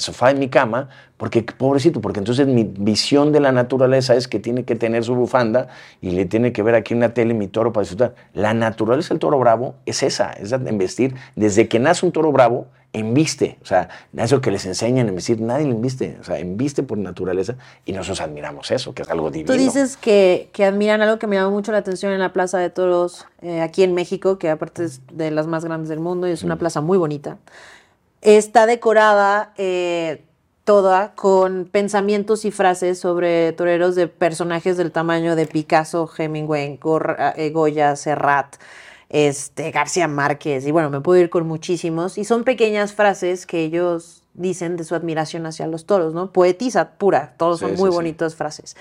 sofá 0.00 0.28
de 0.28 0.34
mi 0.34 0.48
cama, 0.48 0.88
porque 1.16 1.42
pobrecito, 1.42 2.00
porque 2.00 2.20
entonces 2.20 2.46
mi 2.46 2.64
visión 2.64 3.32
de 3.32 3.40
la 3.40 3.52
naturaleza 3.52 4.14
es 4.14 4.28
que 4.28 4.38
tiene 4.38 4.64
que 4.64 4.76
tener 4.76 5.04
su 5.04 5.14
bufanda 5.14 5.68
y 6.00 6.10
le 6.10 6.26
tiene 6.26 6.52
que 6.52 6.62
ver 6.62 6.74
aquí 6.74 6.94
en 6.94 7.00
la 7.00 7.12
tele 7.12 7.34
mi 7.34 7.48
toro 7.48 7.72
para 7.72 7.82
disfrutar. 7.82 8.14
La 8.34 8.54
naturaleza 8.54 9.10
del 9.10 9.18
toro 9.18 9.38
bravo 9.38 9.74
es 9.86 10.02
esa, 10.02 10.32
es 10.32 10.52
embestir. 10.52 11.14
Desde 11.34 11.68
que 11.68 11.78
nace 11.78 12.06
un 12.06 12.12
toro 12.12 12.32
bravo, 12.32 12.66
embiste. 12.92 13.58
O 13.62 13.66
sea, 13.66 13.88
eso 14.16 14.40
que 14.40 14.50
les 14.50 14.66
enseñan 14.66 15.06
a 15.06 15.08
embestir, 15.10 15.40
nadie 15.40 15.64
le 15.64 15.72
embiste. 15.72 16.18
O 16.20 16.24
sea, 16.24 16.38
embiste 16.38 16.82
por 16.82 16.98
naturaleza 16.98 17.56
y 17.84 17.92
nosotros 17.92 18.20
admiramos 18.20 18.70
eso, 18.70 18.94
que 18.94 19.02
es 19.02 19.10
algo 19.10 19.30
divino. 19.30 19.52
Tú 19.52 19.58
dices 19.58 19.96
que, 19.96 20.50
que 20.52 20.64
admiran 20.64 21.00
algo 21.00 21.18
que 21.18 21.26
me 21.26 21.36
llamó 21.36 21.50
mucho 21.50 21.72
la 21.72 21.78
atención 21.78 22.12
en 22.12 22.20
la 22.20 22.32
Plaza 22.32 22.58
de 22.58 22.70
Toros 22.70 23.26
eh, 23.40 23.60
aquí 23.60 23.82
en 23.82 23.94
México, 23.94 24.38
que 24.38 24.50
aparte 24.50 24.84
es 24.84 25.00
de 25.12 25.30
las 25.30 25.46
más 25.46 25.64
grandes 25.64 25.88
del 25.88 26.00
mundo 26.00 26.28
y 26.28 26.32
es 26.32 26.42
una 26.42 26.56
plaza 26.56 26.80
muy 26.80 26.98
bonita. 26.98 27.38
Está 28.20 28.66
decorada 28.66 29.52
eh, 29.56 30.22
toda 30.64 31.14
con 31.14 31.68
pensamientos 31.70 32.44
y 32.44 32.50
frases 32.50 32.98
sobre 32.98 33.52
toreros 33.52 33.94
de 33.94 34.06
personajes 34.06 34.76
del 34.76 34.92
tamaño 34.92 35.34
de 35.34 35.46
Picasso, 35.46 36.08
Hemingway, 36.16 36.78
eh, 37.36 37.50
Goya, 37.50 37.96
Serrat, 37.96 38.56
este, 39.12 39.70
García 39.70 40.08
Márquez, 40.08 40.66
y 40.66 40.72
bueno, 40.72 40.90
me 40.90 41.00
puedo 41.00 41.20
ir 41.20 41.30
con 41.30 41.46
muchísimos, 41.46 42.18
y 42.18 42.24
son 42.24 42.42
pequeñas 42.44 42.94
frases 42.94 43.46
que 43.46 43.62
ellos 43.62 44.24
dicen 44.34 44.76
de 44.76 44.84
su 44.84 44.94
admiración 44.94 45.44
hacia 45.46 45.66
los 45.66 45.84
toros, 45.84 46.14
¿no? 46.14 46.32
Poetiza 46.32 46.92
pura, 46.92 47.34
todos 47.36 47.60
Sí, 47.60 47.66
son 47.66 47.76
muy 47.76 47.90
sí. 47.90 47.94
bonitas 47.96 48.34
frases. 48.34 48.74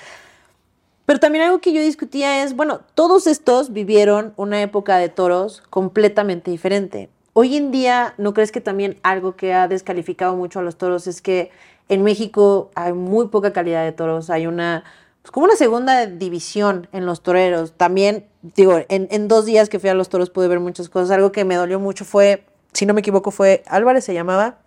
Pero 1.06 1.20
también 1.20 1.44
algo 1.44 1.60
que 1.60 1.74
yo 1.74 1.82
discutía 1.82 2.44
es, 2.44 2.56
bueno, 2.56 2.80
todos 2.96 3.28
estos 3.28 3.74
vivieron 3.74 4.34
una 4.38 4.62
época 4.62 4.98
de 4.98 5.10
toros 5.10 5.62
completamente 5.70 6.50
diferente. 6.50 7.10
Hoy 7.34 7.58
en 7.58 7.72
día, 7.72 8.14
¿no 8.18 8.34
crees 8.34 8.54
que 8.54 8.62
también 8.62 8.98
algo 9.04 9.36
que 9.36 9.54
ha 9.54 9.68
descalificado 9.68 10.36
mucho 10.38 10.60
a 10.60 10.62
los 10.62 10.78
toros 10.78 11.08
es 11.08 11.22
que 11.22 11.52
en 11.90 12.04
México 12.04 12.72
hay 12.76 12.94
muy 12.94 13.28
poca 13.28 13.52
calidad 13.52 13.84
de 13.84 13.92
toros? 13.92 14.30
Hay 14.30 14.48
una, 14.48 14.86
pues 15.22 15.32
como 15.32 15.46
una 15.46 15.56
segunda 15.56 16.06
división 16.08 16.88
en 16.92 17.06
los 17.06 17.22
toreros. 17.22 17.74
También, 17.78 18.26
digo, 18.42 18.80
en, 18.90 19.08
en 19.12 19.28
dos 19.28 19.46
días 19.46 19.70
que 19.70 19.80
fui 19.80 19.90
a 19.90 19.94
los 19.94 20.10
toros 20.10 20.30
pude 20.30 20.48
ver 20.48 20.60
muchas 20.60 20.90
cosas. 20.90 21.12
Algo 21.12 21.32
que 21.32 21.46
me 21.46 21.56
dolió 21.56 21.80
mucho 21.80 22.06
fue, 22.06 22.44
si 22.74 22.86
no 22.86 22.94
me 22.94 23.02
equivoco, 23.02 23.30
fue 23.32 23.64
Álvarez 23.68 24.04
se 24.06 24.14
llamaba, 24.14 24.58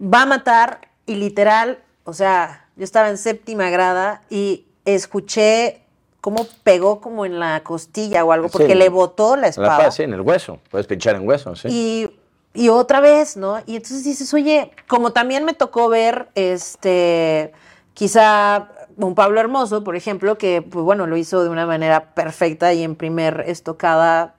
va 0.00 0.22
a 0.22 0.26
matar 0.26 0.80
y 1.06 1.16
literal, 1.16 1.78
o 2.04 2.12
sea, 2.12 2.66
yo 2.76 2.84
estaba 2.84 3.08
en 3.08 3.18
séptima 3.18 3.70
grada 3.70 4.22
y 4.30 4.66
escuché 4.84 5.80
cómo 6.20 6.46
pegó 6.62 7.00
como 7.00 7.26
en 7.26 7.38
la 7.38 7.62
costilla 7.62 8.24
o 8.24 8.32
algo, 8.32 8.48
porque 8.48 8.68
Sí. 8.72 8.74
le 8.74 8.88
botó 8.88 9.36
la 9.36 9.48
espada. 9.48 9.76
paz, 9.78 9.96
sí, 9.96 10.02
en 10.04 10.14
el 10.14 10.22
hueso. 10.22 10.58
Puedes 10.70 10.86
pinchar 10.86 11.16
en 11.16 11.28
hueso, 11.28 11.54
sí. 11.54 11.68
Y, 11.70 12.10
y 12.54 12.68
otra 12.70 13.00
vez, 13.00 13.36
¿no? 13.36 13.58
Y 13.66 13.76
entonces 13.76 14.04
dices, 14.04 14.32
oye, 14.32 14.70
como 14.88 15.12
también 15.12 15.44
me 15.44 15.52
tocó 15.52 15.88
ver, 15.88 16.28
este, 16.34 17.52
quizá 17.92 18.68
un 18.96 19.14
Pablo 19.14 19.40
Hermoso, 19.40 19.84
por 19.84 19.96
ejemplo, 19.96 20.38
que, 20.38 20.62
pues 20.62 20.84
bueno, 20.84 21.06
lo 21.06 21.16
hizo 21.16 21.42
de 21.42 21.50
una 21.50 21.66
manera 21.66 22.14
perfecta 22.14 22.72
y 22.72 22.82
en 22.82 22.96
primer 22.96 23.44
estocada 23.46 24.34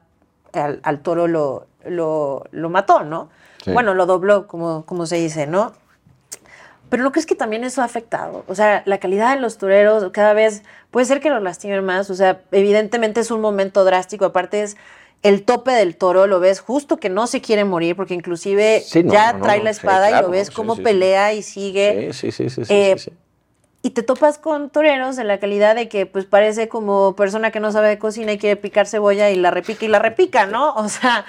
al, 0.54 0.80
al 0.84 1.00
toro 1.02 1.28
lo, 1.28 1.68
lo, 1.86 2.46
lo 2.52 2.70
mató, 2.70 3.04
¿no? 3.04 3.30
Sí. 3.64 3.72
Bueno, 3.72 3.94
lo 3.94 4.06
dobló, 4.06 4.48
como, 4.48 4.86
como 4.86 5.06
se 5.06 5.18
dice, 5.18 5.48
¿no? 5.48 5.74
Pero 6.90 7.04
¿no 7.04 7.12
crees 7.12 7.26
que 7.26 7.36
también 7.36 7.64
eso 7.64 7.82
ha 7.82 7.86
afectado? 7.86 8.44
O 8.48 8.56
sea, 8.56 8.84
la 8.86 9.00
calidad 9.00 9.36
de 9.36 9.42
los 9.42 9.58
toreros 9.58 10.12
cada 10.14 10.34
vez 10.34 10.64
puede 10.92 11.06
ser 11.08 11.20
que 11.20 11.30
los 11.32 11.42
lastimen 11.42 11.84
más. 11.84 12.10
O 12.10 12.16
sea, 12.16 12.42
evidentemente 12.52 13.20
es 13.22 13.32
un 13.32 13.42
momento 13.42 13.84
drástico. 13.84 14.26
Aparte 14.26 14.62
es 14.62 14.78
el 15.24 15.44
tope 15.44 15.72
del 15.72 15.98
toro, 15.98 16.28
lo 16.28 16.40
ves 16.40 16.60
justo 16.60 16.98
que 16.98 17.10
no 17.10 17.26
se 17.26 17.42
quiere 17.42 17.66
morir, 17.66 17.96
porque 17.96 18.14
inclusive 18.14 18.82
Sí, 18.86 19.04
no, 19.04 19.12
ya 19.12 19.34
no, 19.34 19.44
trae 19.44 19.58
no, 19.58 19.64
la 19.64 19.74
sí, 19.74 19.80
espada 19.80 20.12
y 20.12 20.22
lo 20.22 20.30
ves 20.30 20.52
cómo 20.52 20.76
pelea 20.76 21.34
y 21.34 21.42
sigue. 21.42 22.14
Sí, 22.14 22.32
sí, 22.32 22.50
sí, 22.50 22.64
sí, 22.66 22.74
Eh, 22.74 22.94
sí, 22.98 23.10
sí. 23.10 23.18
Y 23.86 23.92
te 23.92 24.02
topas 24.02 24.40
con 24.40 24.72
toreros 24.72 25.16
de 25.16 25.24
la 25.26 25.38
calidad 25.40 25.76
de 25.76 25.88
que 25.88 26.08
pues 26.08 26.26
parece 26.26 26.68
como 26.68 27.16
persona 27.16 27.52
que 27.52 27.60
no 27.60 27.72
sabe 27.72 27.88
de 27.90 28.00
cocina 28.00 28.32
y 28.32 28.40
quiere 28.40 28.56
picar 28.56 28.88
cebolla 28.88 29.30
y 29.30 29.36
la 29.36 29.52
repica 29.52 29.86
y 29.86 29.88
la 29.90 30.00
repica, 30.00 30.48
¿no? 30.48 30.74
O 30.74 30.90
sea, 30.90 31.24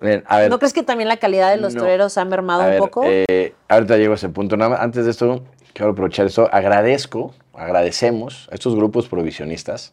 Bien, 0.00 0.24
a 0.26 0.38
ver, 0.40 0.50
¿No 0.50 0.58
crees 0.58 0.72
que 0.72 0.82
también 0.82 1.06
la 1.08 1.18
calidad 1.18 1.50
de 1.52 1.58
los 1.58 1.76
No. 1.76 1.82
toreros 1.82 2.18
ha 2.18 2.24
mermado 2.24 2.62
a 2.62 2.66
un 2.66 2.78
poco? 2.78 3.02
eh, 3.06 3.54
ahorita 3.68 3.96
llego 3.96 4.14
a 4.14 4.16
ese 4.16 4.28
punto. 4.28 4.56
Nada 4.56 4.70
más, 4.70 4.80
antes 4.80 5.04
de 5.04 5.12
esto, 5.12 5.44
quiero 5.72 5.92
aprovechar 5.92 6.26
esto. 6.26 6.48
Agradezco, 6.50 7.32
agradecemos 7.54 8.48
a 8.50 8.56
estos 8.56 8.74
grupos 8.74 9.06
provisionistas 9.06 9.92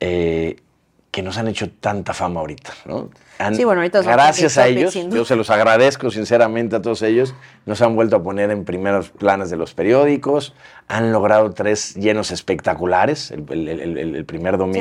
eh, 0.00 0.56
que 1.10 1.22
nos 1.22 1.36
han 1.36 1.48
hecho 1.48 1.68
tanta 1.68 2.14
fama 2.14 2.40
ahorita. 2.40 2.72
¿no? 2.86 3.10
Han- 3.40 3.54
Sí, 3.56 3.64
bueno, 3.64 3.80
ahorita 3.80 4.02
Gracias 4.02 4.58
a 4.58 4.68
ellos, 4.68 4.92
sin 4.92 5.10
yo 5.10 5.24
se 5.24 5.34
los 5.36 5.50
agradezco 5.50 6.10
sinceramente 6.10 6.76
a 6.76 6.82
todos 6.82 7.02
ellos. 7.02 7.34
Nos 7.66 7.80
han 7.82 7.94
vuelto 7.96 8.16
a 8.16 8.22
poner 8.22 8.50
en 8.50 8.64
primeros 8.64 9.10
planos 9.10 9.50
de 9.50 9.56
los 9.56 9.74
periódicos. 9.74 10.54
Han 10.88 11.12
logrado 11.12 11.50
tres 11.52 11.94
llenos 11.94 12.30
espectaculares. 12.30 13.30
El, 13.30 13.44
el- 13.50 13.68
el- 13.68 13.98
el- 13.98 14.16
el 14.16 14.24
primer 14.24 14.58
domingo 14.58 14.78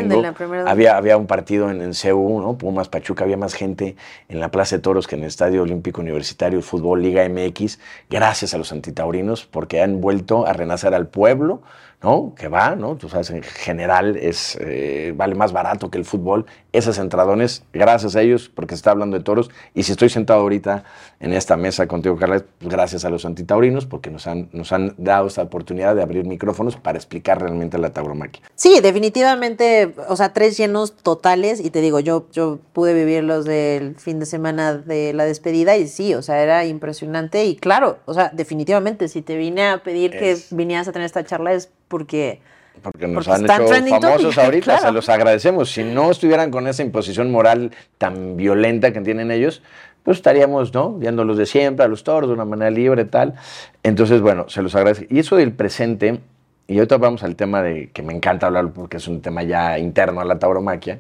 había, 0.68 0.98
había 0.98 1.18
un 1.18 1.28
partido 1.28 1.70
en, 1.72 1.82
en 1.82 1.94
CU, 1.94 2.42
¿no? 2.42 2.58
Pumas 2.58 2.90
Pachuca, 2.90 3.24
había 3.24 3.38
más 3.38 3.54
gente 3.54 3.96
en 4.28 4.40
la 4.40 4.50
Plaza 4.52 4.76
de 4.78 4.82
Toros 4.82 5.08
que 5.08 5.16
en 5.16 5.22
el 5.22 5.28
Estadio 5.28 5.62
Olímpico 5.64 6.02
Universitario, 6.02 6.62
Fútbol 6.62 7.02
Liga 7.02 7.24
MX, 7.28 7.80
gracias 8.10 8.54
a 8.54 8.58
los 8.58 8.72
antitaurinos, 8.72 9.46
porque 9.46 9.82
han 9.82 10.02
vuelto 10.02 10.46
a 10.46 10.54
renacer 10.54 10.94
al 10.94 11.08
pueblo, 11.08 11.62
¿no? 12.02 12.34
Que 12.36 12.48
va, 12.48 12.76
¿no? 12.76 12.96
Tú 12.96 13.10
sabes, 13.10 13.30
en 13.30 13.44
general 13.44 14.16
es, 14.18 14.58
eh, 14.62 15.14
vale 15.16 15.36
más 15.36 15.52
barato 15.52 15.90
que 15.92 15.98
el 15.98 16.06
fútbol. 16.06 16.46
Esas 16.72 17.00
entradones, 17.00 17.64
gracias 17.74 18.16
a 18.16 18.22
ellos, 18.22 18.52
porque 18.54 18.76
se 18.76 18.80
está 18.80 18.92
hablando 18.92 19.18
de 19.18 19.24
toros. 19.24 19.50
Y 19.74 19.84
si 19.84 19.92
estoy 19.92 20.10
sentado 20.10 20.42
ahorita 20.42 20.84
en 21.20 21.34
esta 21.34 21.58
mesa 21.58 21.88
contigo, 21.88 22.16
Carla, 22.16 22.44
pues 22.60 22.72
gracias 22.72 23.06
a 23.06 23.10
los 23.10 23.26
antitaurinos, 23.26 23.88
porque 23.88 24.12
nos 24.12 24.28
han, 24.28 24.50
nos 24.52 24.72
han 24.72 24.94
dado 24.98 25.28
esta 25.28 25.42
oportunidad 25.42 25.96
de 25.96 26.04
abrir 26.04 26.26
micrófonos 26.26 26.76
para 26.76 26.98
explicar 26.98 27.42
realmente 27.42 27.80
la 27.80 27.90
tauromaquia. 27.90 28.44
Sí, 28.54 28.80
definitivamente, 28.82 29.96
o 30.08 30.16
sea, 30.16 30.32
tres 30.32 30.58
llenos 30.58 30.94
totales 30.96 31.60
y 31.60 31.72
te 31.72 31.82
digo, 31.82 32.00
yo, 32.00 32.28
yo 32.32 32.60
pude 32.74 32.94
vivir 32.94 33.24
los 33.24 33.46
del 33.46 33.96
fin 33.96 34.20
de 34.20 34.28
semana 34.28 34.76
de 34.76 35.14
la 35.14 35.26
despedida 35.26 35.76
y 35.76 35.88
sí, 35.88 36.14
o 36.14 36.22
sea, 36.22 36.44
era 36.44 36.66
impresionante 36.66 37.46
y 37.46 37.56
claro, 37.56 37.98
o 38.06 38.14
sea, 38.14 38.30
definitivamente, 38.32 39.08
si 39.08 39.24
te 39.24 39.38
vine 39.38 39.68
a 39.68 39.82
pedir 39.82 40.12
que 40.12 40.38
vinieras 40.52 40.88
a 40.88 40.92
tener 40.92 41.08
esta 41.08 41.24
charla 41.26 41.54
es 41.54 41.72
porque... 41.88 42.42
Porque 42.82 43.08
nos 43.08 43.28
Porque 43.28 43.52
han 43.52 43.88
hecho 43.88 44.00
famosos 44.00 44.36
topic, 44.36 44.38
ahorita, 44.38 44.64
claro. 44.66 44.88
se 44.88 44.92
los 44.92 45.10
agradecemos. 45.10 45.72
Si 45.72 45.84
no 45.84 46.12
estuvieran 46.12 46.52
con 46.52 46.68
esa 46.68 46.82
imposición 46.84 47.32
moral 47.32 47.72
tan 47.98 48.38
violenta 48.38 48.92
que 48.94 49.02
tienen 49.02 49.32
ellos, 49.32 49.62
pues 50.04 50.18
estaríamos, 50.18 50.74
¿no? 50.74 50.94
Viéndolos 50.94 51.38
de 51.38 51.46
siempre, 51.46 51.86
a 51.86 51.88
los 51.88 52.04
toros, 52.04 52.30
de 52.30 52.34
una 52.34 52.46
manera 52.46 52.72
libre, 52.72 53.06
tal. 53.06 53.36
Entonces, 53.84 54.22
bueno, 54.22 54.50
se 54.50 54.62
los 54.62 54.74
agradezco. 54.76 55.06
Y 55.10 55.20
eso 55.20 55.36
del 55.36 55.52
presente, 55.52 56.20
y 56.68 56.78
ahorita 56.78 56.98
vamos 56.98 57.24
al 57.24 57.36
tema 57.36 57.62
de 57.62 57.90
que 57.92 58.02
me 58.02 58.14
encanta 58.14 58.48
hablar 58.48 58.72
porque 58.72 58.98
es 58.98 59.08
un 59.08 59.22
tema 59.22 59.44
ya 59.44 59.78
interno 59.78 60.22
a 60.22 60.26
la 60.26 60.40
tauromaquia. 60.40 61.00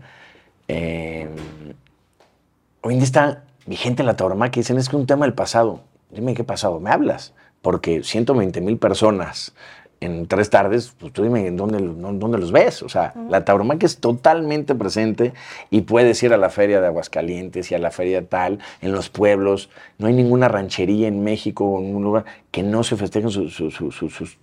eh, 0.67 1.27
hoy 2.81 2.93
en 2.93 2.99
día 2.99 3.05
está 3.05 3.43
vigente 3.65 4.03
la 4.03 4.15
tauromaquia. 4.15 4.61
Dicen, 4.61 4.77
es 4.77 4.89
que 4.89 4.95
es 4.95 4.99
un 4.99 5.07
tema 5.07 5.25
del 5.25 5.33
pasado. 5.33 5.81
Dime 6.11 6.33
qué 6.33 6.43
pasado, 6.43 6.79
me 6.79 6.89
hablas. 6.89 7.33
Porque 7.61 8.03
120 8.03 8.61
mil 8.61 8.77
personas 8.77 9.53
en 10.01 10.27
tres 10.27 10.49
tardes, 10.49 10.93
pues 10.97 11.11
tú 11.11 11.23
dime 11.23 11.45
en 11.47 11.57
dónde, 11.57 11.77
dónde 11.79 12.37
los 12.37 12.51
ves. 12.53 12.83
O 12.83 12.89
sea, 12.89 13.13
la 13.29 13.43
tauromaquia 13.43 13.85
es 13.85 13.97
totalmente 13.97 14.73
presente 14.75 15.33
y 15.69 15.81
puedes 15.81 16.23
ir 16.23 16.33
a 16.33 16.37
la 16.37 16.49
feria 16.49 16.79
de 16.79 16.87
Aguascalientes 16.87 17.69
y 17.71 17.75
a 17.75 17.79
la 17.79 17.91
feria 17.91 18.25
tal, 18.25 18.59
en 18.81 18.91
los 18.93 19.09
pueblos. 19.09 19.69
No 19.97 20.07
hay 20.07 20.13
ninguna 20.13 20.47
ranchería 20.47 21.07
en 21.09 21.23
México 21.23 21.65
o 21.65 21.79
en 21.79 21.95
un 21.95 22.03
lugar 22.03 22.23
que 22.51 22.63
no 22.63 22.83
se 22.83 22.95
festejen 22.95 23.29
sus, 23.29 23.53
sus- 23.53 23.75
sus- 23.75 24.37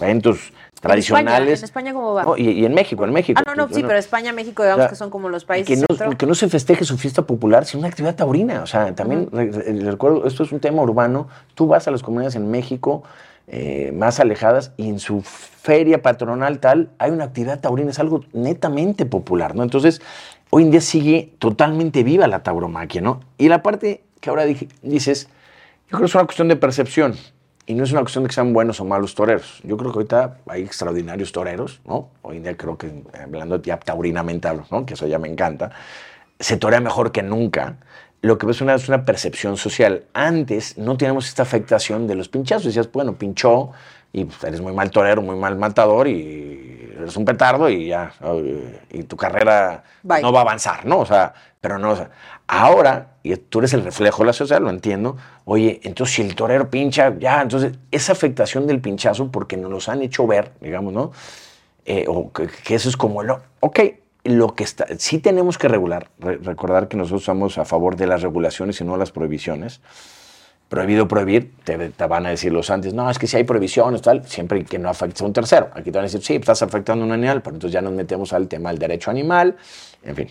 eventos 0.00 0.52
tradicionales. 0.80 1.60
En 1.60 1.64
España, 1.64 1.92
¿cómo 1.92 2.14
va? 2.14 2.22
No, 2.24 2.36
y, 2.36 2.48
y 2.50 2.64
en 2.64 2.74
México, 2.74 3.04
en 3.04 3.12
México. 3.12 3.40
ah, 3.44 3.50
no, 3.50 3.54
no, 3.54 3.66
sí, 3.68 3.74
Bueno, 3.74 3.88
pero 3.88 3.98
España, 3.98 4.32
México, 4.32 4.62
digamos 4.62 4.80
o 4.80 4.82
sea, 4.84 4.90
que 4.90 4.96
son 4.96 5.10
como 5.10 5.28
los 5.28 5.44
países 5.44 5.84
que 5.86 6.04
no, 6.04 6.16
que 6.16 6.26
no 6.26 6.34
se 6.34 6.48
festeje 6.48 6.84
su 6.84 6.96
fiesta 6.98 7.22
popular, 7.22 7.64
sino 7.66 7.80
una 7.80 7.88
actividad 7.88 8.14
taurina. 8.16 8.62
O 8.62 8.66
sea, 8.66 8.94
también 8.94 9.28
re- 9.32 9.50
re- 9.50 9.80
recuerdo, 9.90 10.26
esto 10.26 10.42
es 10.42 10.52
un 10.52 10.60
tema 10.60 10.82
urbano. 10.82 11.28
Tú 11.54 11.66
vas 11.66 11.86
a 11.86 11.90
las 11.90 12.02
comunidades 12.02 12.36
en 12.36 12.50
México 12.50 13.02
eh, 13.48 13.92
más 13.94 14.18
alejadas 14.20 14.72
y 14.76 14.88
en 14.88 14.98
su 14.98 15.22
feria 15.22 16.02
patronal 16.02 16.58
tal 16.58 16.90
hay 16.98 17.10
una 17.10 17.24
actividad 17.24 17.60
taurina, 17.60 17.90
es 17.90 17.98
algo 17.98 18.24
netamente 18.32 19.06
popular, 19.06 19.54
¿no? 19.54 19.62
Entonces, 19.62 20.00
hoy 20.50 20.64
en 20.64 20.70
día 20.70 20.80
sigue 20.80 21.32
totalmente 21.38 22.02
viva 22.02 22.26
la 22.26 22.42
tauromaquia, 22.42 23.00
¿no? 23.00 23.20
Y 23.38 23.48
la 23.48 23.62
parte 23.62 24.02
que 24.20 24.30
ahora 24.30 24.44
dije- 24.44 24.68
dices, 24.82 25.28
yo 25.88 25.90
creo 25.90 26.00
que 26.00 26.06
es 26.06 26.14
una 26.14 26.24
cuestión 26.24 26.48
de 26.48 26.56
percepción. 26.56 27.14
Y 27.68 27.74
no 27.74 27.82
es 27.82 27.90
una 27.90 28.02
cuestión 28.02 28.22
de 28.22 28.28
que 28.28 28.34
sean 28.34 28.52
buenos 28.52 28.80
o 28.80 28.84
malos 28.84 29.16
toreros. 29.16 29.60
Yo 29.64 29.76
creo 29.76 29.90
que 29.90 29.98
ahorita 29.98 30.38
hay 30.46 30.62
extraordinarios 30.62 31.32
toreros, 31.32 31.80
¿no? 31.84 32.10
Hoy 32.22 32.36
en 32.36 32.44
día 32.44 32.56
creo 32.56 32.78
que, 32.78 33.02
hablando 33.20 33.60
ya 33.60 33.76
taurinamente, 33.76 34.46
hablo, 34.46 34.64
¿no? 34.70 34.86
Que 34.86 34.94
eso 34.94 35.08
ya 35.08 35.18
me 35.18 35.26
encanta. 35.26 35.72
Se 36.38 36.56
torea 36.58 36.80
mejor 36.80 37.10
que 37.10 37.24
nunca. 37.24 37.78
Lo 38.26 38.38
que 38.38 38.50
es 38.50 38.60
una, 38.60 38.74
es 38.74 38.88
una 38.88 39.04
percepción 39.04 39.56
social. 39.56 40.02
Antes 40.12 40.76
no 40.78 40.96
teníamos 40.96 41.28
esta 41.28 41.42
afectación 41.42 42.08
de 42.08 42.16
los 42.16 42.28
pinchazos. 42.28 42.64
Decías, 42.64 42.90
bueno, 42.90 43.14
pinchó 43.16 43.70
y 44.12 44.24
pues, 44.24 44.42
eres 44.42 44.60
muy 44.60 44.72
mal 44.72 44.90
torero, 44.90 45.22
muy 45.22 45.36
mal 45.36 45.56
matador 45.56 46.08
y 46.08 46.92
eres 46.98 47.16
un 47.16 47.24
petardo 47.24 47.68
y 47.68 47.86
ya. 47.86 48.12
eh, 48.22 48.80
Y 48.90 49.04
tu 49.04 49.16
carrera 49.16 49.84
Bye. 50.02 50.22
no 50.22 50.32
va 50.32 50.40
a 50.40 50.42
avanzar, 50.42 50.84
¿no? 50.86 50.98
O 50.98 51.06
sea, 51.06 51.34
pero 51.60 51.78
no. 51.78 51.90
o 51.92 51.96
sea, 51.96 52.10
ahora, 52.48 53.12
y 53.22 53.36
tú 53.36 53.60
eres 53.60 53.74
el 53.74 53.84
reflejo 53.84 54.24
de 54.24 54.26
la 54.26 54.32
sociedad, 54.32 54.60
lo 54.60 54.70
entiendo. 54.70 55.16
Oye, 55.44 55.80
entonces 55.84 56.16
si 56.16 56.22
el 56.22 56.34
torero 56.34 56.68
pincha, 56.68 57.14
ya, 57.18 57.40
entonces 57.42 57.74
esa 57.92 58.10
afectación 58.12 58.66
del 58.66 58.80
pinchazo, 58.80 59.30
porque 59.30 59.56
nos 59.56 59.70
los 59.70 59.88
han 59.88 60.02
hecho 60.02 60.26
ver, 60.26 60.50
digamos, 60.60 60.92
¿no? 60.92 61.12
Eh, 61.84 62.06
o 62.08 62.32
que, 62.32 62.48
que 62.48 62.74
eso 62.74 62.88
es 62.88 62.96
como 62.96 63.22
lo. 63.22 63.40
Ok, 63.60 63.78
lo 64.28 64.54
que 64.54 64.64
está. 64.64 64.86
Sí 64.98 65.18
tenemos 65.18 65.58
que 65.58 65.68
regular. 65.68 66.08
Re- 66.18 66.38
recordar 66.38 66.88
que 66.88 66.96
nosotros 66.96 67.22
estamos 67.22 67.58
a 67.58 67.64
favor 67.64 67.96
de 67.96 68.06
las 68.06 68.22
regulaciones 68.22 68.80
y 68.80 68.84
no 68.84 68.96
las 68.96 69.10
prohibiciones. 69.12 69.80
Prohibido 70.68 71.06
prohibir, 71.06 71.54
te, 71.62 71.90
te 71.90 72.06
van 72.06 72.26
a 72.26 72.30
decir 72.30 72.52
los 72.52 72.70
antes, 72.70 72.92
no, 72.92 73.08
es 73.08 73.20
que 73.20 73.28
si 73.28 73.36
hay 73.36 73.44
prohibiciones, 73.44 74.02
tal, 74.02 74.26
siempre 74.26 74.64
que 74.64 74.80
no 74.80 74.88
afecte 74.88 75.22
a 75.22 75.26
un 75.26 75.32
tercero. 75.32 75.68
Aquí 75.74 75.92
te 75.92 75.98
van 75.98 76.00
a 76.00 76.08
decir, 76.08 76.22
sí, 76.22 76.34
estás 76.34 76.60
afectando 76.60 77.04
a 77.04 77.06
un 77.06 77.12
animal, 77.12 77.40
pero 77.40 77.54
entonces 77.54 77.72
ya 77.72 77.80
nos 77.82 77.92
metemos 77.92 78.32
al 78.32 78.48
tema 78.48 78.70
del 78.70 78.80
derecho 78.80 79.12
animal, 79.12 79.56
en 80.02 80.16
fin. 80.16 80.28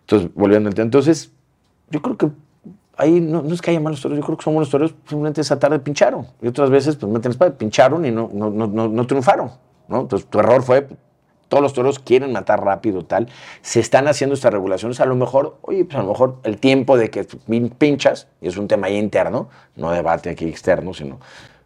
Entonces, 0.00 0.28
volviendo 0.34 0.68
al 0.68 0.74
tema, 0.74 0.84
entonces, 0.84 1.30
yo 1.88 2.02
creo 2.02 2.18
que 2.18 2.28
ahí 2.98 3.18
no, 3.22 3.40
no 3.40 3.54
es 3.54 3.62
que 3.62 3.70
haya 3.70 3.80
malos 3.80 4.02
toros, 4.02 4.18
yo 4.18 4.22
creo 4.24 4.36
que 4.36 4.44
son 4.44 4.52
buenos 4.52 4.68
toros, 4.68 4.94
simplemente 5.08 5.40
esa 5.40 5.58
tarde 5.58 5.78
pincharon. 5.78 6.26
Y 6.42 6.48
otras 6.48 6.68
veces, 6.68 6.96
pues 6.96 7.10
meten 7.10 7.30
la 7.30 7.32
espada, 7.32 7.56
pincharon 7.56 8.04
y 8.04 8.10
no, 8.10 8.28
no, 8.30 8.50
no, 8.50 8.66
no 8.88 9.06
triunfaron. 9.06 9.52
¿no? 9.88 10.02
Entonces, 10.02 10.28
tu 10.28 10.38
error 10.38 10.62
fue, 10.62 10.86
todos 11.52 11.62
los 11.62 11.74
toros 11.74 11.98
quieren 11.98 12.32
matar 12.32 12.64
rápido, 12.64 13.04
tal. 13.04 13.28
Se 13.60 13.78
están 13.78 14.08
haciendo 14.08 14.32
estas 14.32 14.54
regulaciones, 14.54 15.00
a 15.00 15.04
lo 15.04 15.14
mejor, 15.16 15.58
oye, 15.60 15.84
pues 15.84 15.96
a 15.98 16.00
lo 16.00 16.08
mejor 16.08 16.38
el 16.44 16.56
tiempo 16.56 16.96
de 16.96 17.10
que 17.10 17.28
pin- 17.46 17.70
pinchas, 17.76 18.26
y 18.40 18.48
es 18.48 18.56
un 18.56 18.68
tema 18.68 18.86
ahí 18.86 18.96
interno, 18.96 19.50
no 19.76 19.90
debate 19.90 20.30
aquí 20.30 20.46
externo, 20.48 20.94
sino 20.94 21.20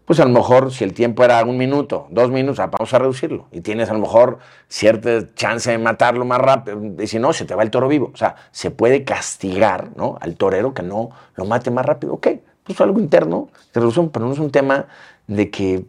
pues 0.05 0.19
a 0.19 0.25
lo 0.25 0.31
mejor 0.31 0.73
si 0.73 0.83
el 0.83 0.93
tiempo 0.93 1.23
era 1.23 1.45
un 1.45 1.57
minuto, 1.57 2.09
dos 2.11 2.31
minutos, 2.33 2.59
ah, 2.59 2.67
vamos 2.67 2.93
a 2.95 2.99
reducirlo. 2.99 3.47
Y 3.53 3.61
tienes 3.61 3.89
a 3.89 3.93
lo 3.93 4.01
mejor 4.01 4.39
cierta 4.69 5.33
chance 5.35 5.71
de 5.71 5.79
matarlo 5.79 6.25
más 6.25 6.39
rápido. 6.39 6.81
Y 7.01 7.07
si 7.07 7.19
no, 7.21 7.33
se 7.33 7.45
te 7.45 7.55
va 7.55 7.63
el 7.63 7.71
toro 7.71 7.87
vivo. 7.89 8.11
O 8.13 8.17
sea, 8.17 8.35
se 8.53 8.71
puede 8.73 9.03
castigar 9.05 9.91
¿no? 9.97 10.17
al 10.21 10.37
torero 10.37 10.75
que 10.75 10.83
no 10.83 11.11
lo 11.35 11.45
mate 11.45 11.71
más 11.73 11.85
rápido. 11.87 12.15
Ok, 12.15 12.29
pues 12.63 12.81
algo 12.81 13.01
interno, 13.01 13.49
de 13.75 13.81
reducción, 13.81 14.11
pero 14.11 14.27
no 14.27 14.33
es 14.33 14.39
un 14.39 14.51
tema 14.51 14.87
de 15.27 15.51
que, 15.51 15.85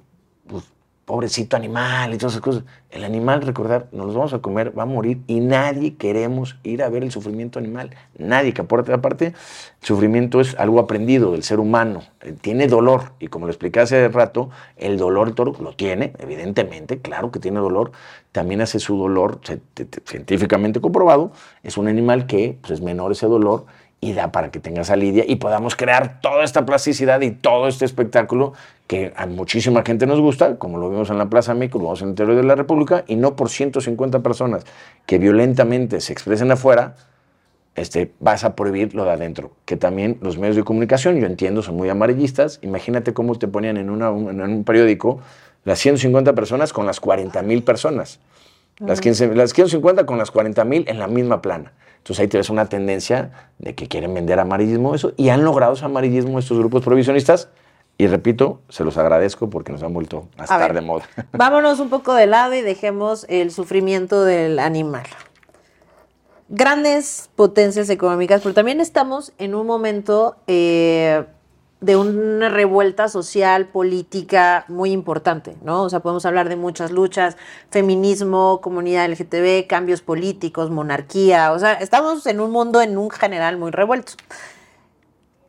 pobrecito 1.08 1.56
animal 1.56 2.14
y 2.14 2.18
todas 2.18 2.34
esas 2.34 2.42
cosas. 2.42 2.64
El 2.92 3.06
animal, 3.06 3.42
recordar, 3.42 3.88
nos 3.94 4.08
los 4.08 4.16
vamos 4.16 4.34
a 4.34 4.40
comer, 4.40 4.78
va 4.78 4.84
a 4.84 4.86
morir 4.86 5.22
y 5.26 5.40
nadie 5.40 5.96
queremos 5.96 6.58
ir 6.64 6.84
a 6.84 6.90
ver 6.90 7.02
el 7.02 7.14
sufrimiento 7.14 7.60
animal. 7.60 7.92
Nadie 8.18 8.54
que 8.54 8.60
aporte. 8.60 8.92
Aparte, 8.92 9.28
el 9.28 9.34
sufrimiento 9.80 10.42
es 10.42 10.54
algo 10.60 10.82
aprendido 10.82 11.32
del 11.32 11.44
ser 11.44 11.62
humano. 11.62 12.02
Eh, 12.20 12.34
Tiene 12.34 12.68
dolor 12.68 13.14
y 13.20 13.28
como 13.28 13.46
lo 13.46 13.54
expliqué 13.54 13.80
hace 13.80 14.10
rato, 14.10 14.50
el 14.76 14.98
dolor 14.98 15.30
el 15.30 15.34
toro 15.34 15.56
lo 15.62 15.72
tiene, 15.72 16.12
evidentemente, 16.20 17.00
claro 17.00 17.32
que 17.32 17.40
tiene 17.40 17.62
dolor. 17.62 17.94
También 18.34 18.60
hace 18.60 18.80
su 18.80 18.98
dolor, 18.98 19.40
científicamente 20.04 20.82
comprobado, 20.82 21.32
es 21.64 21.78
un 21.78 21.88
animal 21.88 22.28
que 22.28 22.58
pues, 22.60 22.72
es 22.72 22.82
menor 22.82 23.14
ese 23.14 23.28
dolor 23.28 23.66
y 24.00 24.14
da 24.14 24.32
para 24.32 24.52
que 24.52 24.60
tengas 24.60 24.92
a 24.92 24.98
y 24.98 25.36
podamos 25.38 25.76
crear 25.76 26.22
toda 26.22 26.44
esta 26.44 26.66
plasticidad 26.66 27.22
y 27.22 27.32
todo 27.32 27.68
este 27.68 27.86
espectáculo 27.86 28.54
que 28.88 29.12
a 29.16 29.26
muchísima 29.26 29.84
gente 29.86 30.06
nos 30.08 30.20
gusta, 30.22 30.58
como 30.58 30.78
lo 30.78 30.90
vimos 30.90 31.10
en 31.10 31.18
la 31.18 31.30
Plaza 31.30 31.54
México, 31.54 31.78
lo 31.78 31.86
vimos 31.86 32.02
en 32.02 32.08
el 32.08 32.12
interior 32.12 32.36
de 32.38 32.44
la 32.44 32.56
República, 32.56 33.04
y 33.08 33.16
no 33.18 33.36
por 33.36 33.50
150 33.50 34.22
personas 34.24 34.64
que 35.06 35.18
violentamente 35.18 36.00
se 36.00 36.14
expresen 36.14 36.52
afuera, 36.52 36.96
este, 37.76 38.12
vas 38.20 38.44
a 38.44 38.56
prohibir 38.56 38.96
lo 38.96 39.04
de 39.04 39.12
adentro. 39.12 39.52
Que 39.66 39.76
también 39.78 40.18
los 40.22 40.38
medios 40.38 40.56
de 40.56 40.64
comunicación, 40.64 41.20
yo 41.20 41.28
entiendo, 41.28 41.62
son 41.62 41.76
muy 41.76 41.90
amarillistas. 41.90 42.60
Imagínate 42.64 43.14
cómo 43.14 43.36
te 43.36 43.48
ponían 43.48 43.78
en, 43.78 43.90
una- 43.90 44.10
un- 44.10 44.30
en 44.30 44.42
un 44.42 44.64
periódico 44.64 45.20
las 45.64 45.78
150 45.80 46.34
personas 46.34 46.74
con 46.74 46.86
las 46.86 47.00
40 47.00 47.42
mil 47.44 47.64
personas. 47.64 48.20
Las, 48.80 49.02
15 49.02 49.36
las 49.36 49.54
150 49.54 50.06
con 50.06 50.18
las 50.18 50.32
40 50.32 50.64
mil 50.64 50.86
en 50.88 50.98
la 51.00 51.08
misma 51.08 51.42
plana. 51.42 51.74
Entonces 51.98 52.22
ahí 52.22 52.28
te 52.28 52.38
ves 52.38 52.50
una 52.50 52.66
tendencia 52.70 53.32
de 53.60 53.76
que 53.76 53.88
quieren 53.88 54.14
vender 54.14 54.40
amarillismo 54.40 54.96
eso 54.96 55.14
y 55.18 55.30
han 55.30 55.44
logrado 55.44 55.74
ese 55.74 55.84
amarillismo 55.84 56.40
estos 56.40 56.58
grupos 56.58 56.84
provisionistas 56.84 57.50
y 57.98 58.08
repito, 58.08 58.62
se 58.70 58.84
los 58.84 58.98
agradezco 58.98 59.50
porque 59.50 59.72
nos 59.72 59.82
han 59.82 59.94
vuelto 59.94 60.28
a 60.38 60.44
estar 60.44 60.60
ver. 60.62 60.74
de 60.74 60.82
moda. 60.82 61.06
Vámonos 61.32 61.80
un 61.80 61.90
poco 61.90 62.14
de 62.14 62.28
lado 62.28 62.54
y 62.54 62.62
dejemos 62.62 63.26
el 63.28 63.52
sufrimiento 63.52 64.24
del 64.24 64.60
animal. 64.60 65.08
grandes 66.50 67.30
potencias 67.36 67.90
económicas, 67.90 68.42
pero 68.42 68.54
también 68.54 68.80
estamos 68.82 69.34
en 69.38 69.54
un 69.54 69.68
momento 69.68 70.38
eh, 70.48 71.26
de 71.82 71.96
una 71.96 72.50
revuelta 72.50 73.08
social, 73.08 73.68
política 73.68 74.66
muy 74.68 74.92
importante, 74.92 75.58
¿no? 75.64 75.84
O 75.84 75.90
sea, 75.90 76.00
podemos 76.00 76.26
hablar 76.26 76.50
de 76.50 76.56
muchas 76.56 76.92
luchas, 76.92 77.38
feminismo, 77.70 78.62
comunidad 78.62 79.10
LGTB, 79.10 79.68
cambios 79.68 80.02
políticos, 80.02 80.72
monarquía, 80.72 81.52
o 81.52 81.60
sea, 81.60 81.74
estamos 81.74 82.26
en 82.26 82.40
un 82.40 82.52
mundo 82.52 82.82
en 82.82 82.98
un 82.98 83.10
general 83.10 83.58
muy 83.58 83.72
revuelto. 83.72 84.14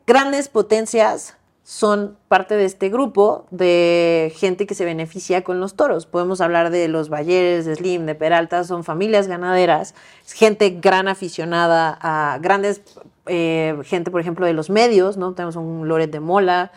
Grandes 0.06 0.48
potencias 0.48 1.37
son 1.68 2.16
parte 2.28 2.56
de 2.56 2.64
este 2.64 2.88
grupo 2.88 3.44
de 3.50 4.32
gente 4.36 4.66
que 4.66 4.74
se 4.74 4.86
beneficia 4.86 5.44
con 5.44 5.60
los 5.60 5.74
toros. 5.74 6.06
Podemos 6.06 6.40
hablar 6.40 6.70
de 6.70 6.88
los 6.88 7.10
Balleres, 7.10 7.66
de 7.66 7.74
Slim, 7.74 8.06
de 8.06 8.14
Peralta, 8.14 8.64
son 8.64 8.84
familias 8.84 9.26
ganaderas, 9.26 9.94
gente 10.24 10.70
gran 10.70 11.08
aficionada 11.08 11.98
a 12.00 12.38
grandes, 12.38 12.80
eh, 13.26 13.78
gente 13.84 14.10
por 14.10 14.22
ejemplo 14.22 14.46
de 14.46 14.54
los 14.54 14.70
medios, 14.70 15.18
¿no? 15.18 15.34
Tenemos 15.34 15.56
un 15.56 15.86
Loret 15.86 16.10
de 16.10 16.20
Mola, 16.20 16.72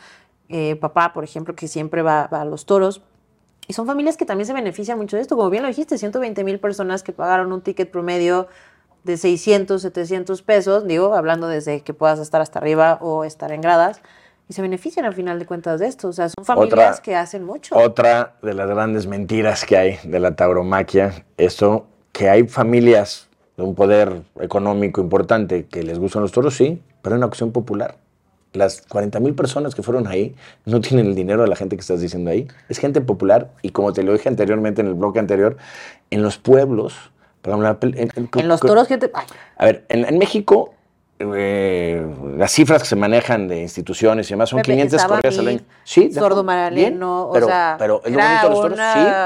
eh, 0.49 0.75
papá 0.75 1.13
por 1.13 1.23
ejemplo 1.23 1.55
que 1.55 1.69
siempre 1.69 2.01
va, 2.01 2.27
va, 2.27 2.41
a 2.41 2.45
los 2.45 2.65
toros. 2.65 3.01
Y 3.69 3.71
son 3.71 3.87
familias 3.87 4.17
que 4.17 4.25
también 4.25 4.45
se 4.45 4.51
benefician 4.51 4.97
mucho 4.97 5.15
de 5.15 5.21
esto, 5.21 5.37
como 5.37 5.49
bien 5.49 5.63
lo 5.63 5.69
dijiste, 5.69 5.97
120 5.97 6.43
mil 6.43 6.59
personas 6.59 7.01
que 7.01 7.13
pagaron 7.13 7.53
un 7.53 7.61
ticket 7.61 7.89
promedio 7.89 8.49
de 9.05 9.15
600, 9.15 9.81
700 9.81 10.41
pesos, 10.41 10.85
digo, 10.85 11.13
hablando 11.13 11.47
desde 11.47 11.79
que 11.79 11.93
puedas 11.93 12.19
estar 12.19 12.41
hasta 12.41 12.59
arriba 12.59 12.97
o 12.99 13.23
estar 13.23 13.53
en 13.53 13.61
gradas 13.61 14.01
y 14.51 14.53
se 14.53 14.61
benefician 14.61 15.05
al 15.05 15.13
final 15.13 15.39
de 15.39 15.45
cuentas 15.45 15.79
de 15.79 15.87
esto. 15.87 16.09
O 16.09 16.11
sea, 16.11 16.27
son 16.27 16.43
familias 16.43 16.99
que 16.99 17.15
hacen 17.15 17.45
mucho. 17.45 17.73
Otra 17.77 18.33
de 18.41 18.53
las 18.53 18.67
grandes 18.67 19.07
mentiras 19.07 19.63
que 19.63 19.77
hay 19.77 19.99
de 20.03 20.19
la 20.19 20.35
tauromaquia, 20.35 21.23
eso, 21.37 21.87
que 22.11 22.29
hay 22.29 22.45
familias 22.49 23.29
de 23.55 23.63
un 23.63 23.75
poder 23.75 24.23
económico 24.41 24.99
importante 24.99 25.67
que 25.67 25.83
les 25.83 25.99
gustan 25.99 26.21
los 26.21 26.33
toros, 26.33 26.53
sí, 26.53 26.81
pero 27.01 27.15
es 27.15 27.19
una 27.19 27.27
cuestión 27.27 27.53
popular. 27.53 27.95
Las 28.51 28.81
40 28.81 29.21
mil 29.21 29.35
personas 29.35 29.73
que 29.73 29.83
fueron 29.83 30.05
ahí 30.05 30.35
no 30.65 30.81
tienen 30.81 31.05
el 31.05 31.15
dinero 31.15 31.43
de 31.43 31.47
la 31.47 31.55
gente 31.55 31.77
que 31.77 31.81
estás 31.81 32.01
diciendo 32.01 32.29
ahí. 32.29 32.49
Es 32.67 32.77
gente 32.77 32.99
popular 32.99 33.51
y 33.61 33.69
como 33.69 33.93
te 33.93 34.03
lo 34.03 34.11
dije 34.11 34.27
anteriormente 34.27 34.81
en 34.81 34.87
el 34.87 34.95
bloque 34.95 35.19
anterior, 35.19 35.55
en 36.09 36.23
los 36.23 36.37
pueblos, 36.37 37.11
en, 37.45 38.49
los 38.49 38.59
toros, 38.59 38.89
gente... 38.89 39.09
A 39.55 39.63
ver, 39.63 39.85
en 39.87 40.17
México 40.17 40.73
eh, 41.35 42.05
las 42.37 42.51
cifras 42.51 42.81
que 42.81 42.87
se 42.87 42.95
manejan 42.95 43.47
de 43.47 43.61
instituciones 43.61 44.27
y 44.29 44.33
demás 44.33 44.49
son 44.49 44.61
500 44.61 45.05
correas 45.05 45.37
al 45.39 45.47
año. 45.47 45.59
Sí, 45.83 46.11
sordo 46.11 46.43
maraleno, 46.43 47.29
pero, 47.33 47.45
o 47.45 47.49
sea, 47.49 47.75
pero 47.77 48.01
es 48.03 48.11
lo 48.11 48.19
bonito 48.19 48.43
de 48.43 48.49
los 48.49 48.61
toros. 48.61 48.79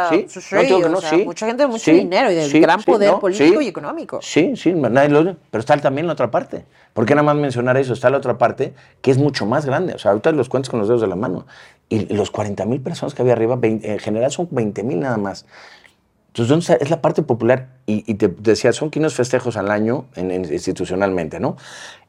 Sí, 0.10 0.26
sí, 0.28 0.42
sí, 0.42 0.80
no 0.82 0.90
no, 0.90 1.02
sí. 1.02 1.24
Mucha 1.26 1.46
gente 1.46 1.64
de 1.64 1.68
mucho 1.68 1.92
dinero 1.92 2.32
y 2.32 2.36
de 2.36 2.60
gran 2.60 2.82
poder 2.84 3.14
político 3.16 3.62
y 3.62 3.68
económico. 3.68 4.20
Sí, 4.22 4.56
sí, 4.56 4.74
nadie 4.74 5.10
lo, 5.10 5.36
pero 5.52 5.60
está 5.60 5.78
también 5.78 6.08
la 6.08 6.14
otra 6.14 6.32
parte. 6.32 6.66
¿Por 6.94 7.06
qué 7.06 7.14
nada 7.14 7.24
más 7.24 7.36
mencionar 7.36 7.76
eso? 7.78 7.94
Está 7.94 8.10
la 8.10 8.18
otra 8.18 8.38
parte 8.38 8.74
que 9.02 9.12
es 9.12 9.18
mucho 9.18 9.46
más 9.46 9.66
grande. 9.66 9.94
O 9.94 10.00
sea, 10.00 10.12
ahorita 10.12 10.32
los 10.32 10.48
cuentas 10.50 10.70
con 10.70 10.80
los 10.80 10.88
dedos 10.88 11.02
de 11.02 11.08
la 11.08 11.16
mano. 11.16 11.46
Y 11.90 12.14
los 12.14 12.32
40 12.32 12.66
mil 12.66 12.82
personas 12.82 13.14
que 13.14 13.22
había 13.22 13.34
arriba, 13.34 13.60
en 13.62 14.00
general 14.00 14.32
son 14.32 14.48
20 14.52 14.84
mil 14.84 15.00
nada 15.02 15.18
más. 15.18 15.46
Entonces, 16.38 16.78
es 16.82 16.90
la 16.90 17.02
parte 17.02 17.24
popular. 17.24 17.70
Y, 17.86 18.16
te 18.16 18.28
decía, 18.28 18.74
son 18.74 18.90
500 18.90 19.16
festejos 19.16 19.58
al 19.58 19.72
año 19.72 20.06
institucionalmente, 20.16 21.40
¿no? 21.40 21.56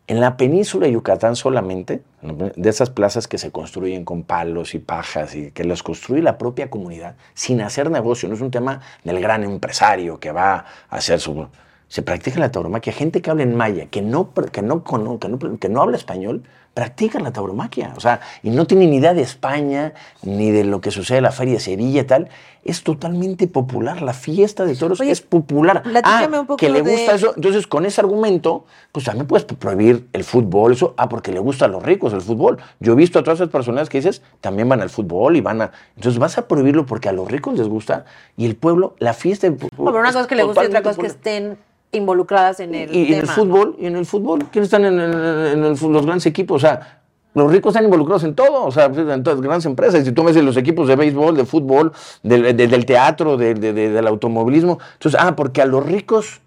En 0.09 0.21
la 0.21 0.37
península 0.37 0.87
de 0.87 0.93
Yucatán 0.93 1.35
solamente, 1.35 2.03
de 2.23 2.71
esas 2.71 2.91
plazas 2.91 3.27
que 3.27 3.39
se 3.39 3.51
construyen 3.51 4.05
con 4.05 4.23
palos 4.23 4.75
y 4.75 4.79
pajas 4.79 5.35
y 5.35 5.51
que 5.51 5.65
las 5.65 5.83
construye 5.83 6.23
la 6.23 6.39
propia 6.39 6.71
comunidad 6.71 7.17
sin 7.35 7.61
hacer 7.61 7.91
negocio, 7.91 8.29
no 8.29 8.37
es 8.37 8.41
un 8.41 8.53
tema 8.53 8.81
del 9.03 9.21
gran 9.21 9.43
empresario 9.43 10.21
que 10.21 10.31
va 10.31 10.55
a 10.55 10.97
hacer 10.97 11.19
su... 11.21 11.49
Se 11.89 12.03
practica 12.03 12.41
la 12.41 12.51
tauromaquia. 12.51 12.93
Gente 12.93 13.23
que 13.23 13.31
habla 13.31 13.45
en 13.45 13.55
maya, 13.55 13.87
que 13.87 14.03
no, 14.03 14.33
que 14.35 14.63
no, 14.63 14.85
que 14.85 14.99
no, 14.99 15.59
que 15.59 15.69
no 15.69 15.83
habla 15.83 15.97
español, 15.97 16.43
practican 16.77 17.25
la 17.25 17.33
tauromaquia. 17.33 17.95
O 17.97 18.01
sea, 18.01 18.21
y 18.43 18.51
no 18.51 18.67
tienen 18.67 18.91
ni 18.91 18.99
idea 18.99 19.15
de 19.15 19.23
España, 19.23 19.95
ni 20.23 20.51
de 20.51 20.63
lo 20.63 20.83
que 20.83 20.91
sucede 20.91 21.17
en 21.19 21.25
la 21.25 21.33
Feria 21.33 21.55
de 21.55 21.61
Sevilla 21.61 22.03
y 22.03 22.05
tal. 22.05 22.29
Es 22.65 22.83
totalmente 22.83 23.47
popular. 23.47 24.03
La 24.03 24.13
fiesta 24.13 24.67
de 24.67 24.77
toros 24.77 25.01
es 25.01 25.23
popular. 25.23 25.83
Ah, 26.05 26.27
un 26.27 26.47
poco 26.47 26.59
que 26.59 26.69
le 26.69 26.83
gusta 26.83 27.15
eso. 27.15 27.33
Entonces, 27.35 27.67
con 27.67 27.87
ese 27.87 28.03
argumento, 28.03 28.67
pues 28.93 29.07
también 29.07 29.27
puedes 29.27 29.47
prohibir 29.47 30.07
el 30.13 30.23
fútbol. 30.23 30.75
Eso, 30.75 30.93
ah, 30.99 31.09
porque 31.09 31.33
le 31.33 31.39
gusta 31.39 31.65
a 31.65 31.69
los 31.69 31.83
ricos 31.83 32.13
el 32.13 32.21
fútbol. 32.21 32.59
Yo 32.79 32.93
he 32.93 32.97
visto 32.97 33.21
a 33.21 33.23
todas 33.23 33.41
esas 33.41 33.51
personas 33.51 33.89
que 33.89 33.97
dices, 33.97 34.21
también 34.43 34.69
van 34.69 34.83
al 34.83 34.91
fútbol 34.91 35.37
y 35.37 35.41
van 35.41 35.63
a. 35.63 35.73
Entonces, 35.95 36.19
vas 36.19 36.37
a 36.37 36.47
prohibirlo 36.47 36.85
porque 36.85 37.09
a 37.09 37.13
los 37.13 37.31
ricos 37.31 37.57
les 37.57 37.69
gusta 37.69 38.05
y 38.37 38.45
el 38.45 38.55
pueblo, 38.55 38.97
la 38.99 39.15
fiesta. 39.15 39.49
No, 39.49 39.57
pero 39.57 39.99
una 39.99 40.09
cosa 40.09 40.21
es 40.21 40.27
que 40.27 40.35
le 40.35 40.43
gusta 40.43 40.63
y 40.63 40.67
otra 40.67 40.83
cosa 40.83 40.91
es 40.91 40.99
que 40.99 41.07
estén 41.07 41.57
involucradas 41.97 42.61
en 42.61 42.75
el 42.75 42.95
y, 42.95 43.13
en 43.13 43.21
el 43.21 43.27
fútbol 43.27 43.77
y 43.79 43.87
en 43.87 43.97
el 43.97 44.07
fútbol 44.07 44.45
quiénes 44.51 44.67
están 44.67 44.85
en, 44.85 45.63
los 45.63 45.81
grandes 45.81 46.27
equipos 46.27 46.63
o 46.63 46.67
sea 46.67 47.03
los 47.35 47.53
ricos 47.53 47.73
están 47.73 47.85
involucrados 47.85 48.25
en 48.25 48.35
todo, 48.35 48.65
o 48.65 48.71
sea, 48.71 48.87
en 48.87 49.23
todas 49.23 49.39
las 49.39 49.43
grandes 49.43 49.67
empresas. 49.67 50.03
Si 50.07 50.13
tú 50.13 50.25
ves 50.25 50.35
los 50.43 50.57
equipos 50.57 50.89
de 50.89 50.97
béisbol, 50.97 51.37
de 51.37 51.45
fútbol, 51.45 51.93
del 52.23 52.87
teatro, 52.87 53.37
del 53.37 54.07
automovilismo. 54.07 54.79
Entonces, 54.95 55.21
ah, 55.23 55.37
porque 55.37 55.61
a 55.61 55.67
los 55.67 55.85
ricos 55.85 56.41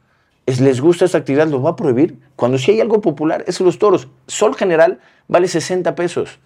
les 0.48 0.82
gusta 0.82 1.06
esta 1.06 1.20
actividad, 1.20 1.48
¿lo 1.48 1.62
va 1.62 1.72
a 1.72 1.76
prohibir? 1.76 2.18
Cuando 2.36 2.58
sí 2.58 2.72
hay 2.72 2.82
algo 2.82 3.02
popular, 3.02 3.44
es 3.46 3.62
los 3.62 3.78
toros. 3.78 4.08
Sol 4.26 4.56
general 4.56 5.00
vale 5.28 5.48
60 5.48 5.94
pesos. 5.94 6.40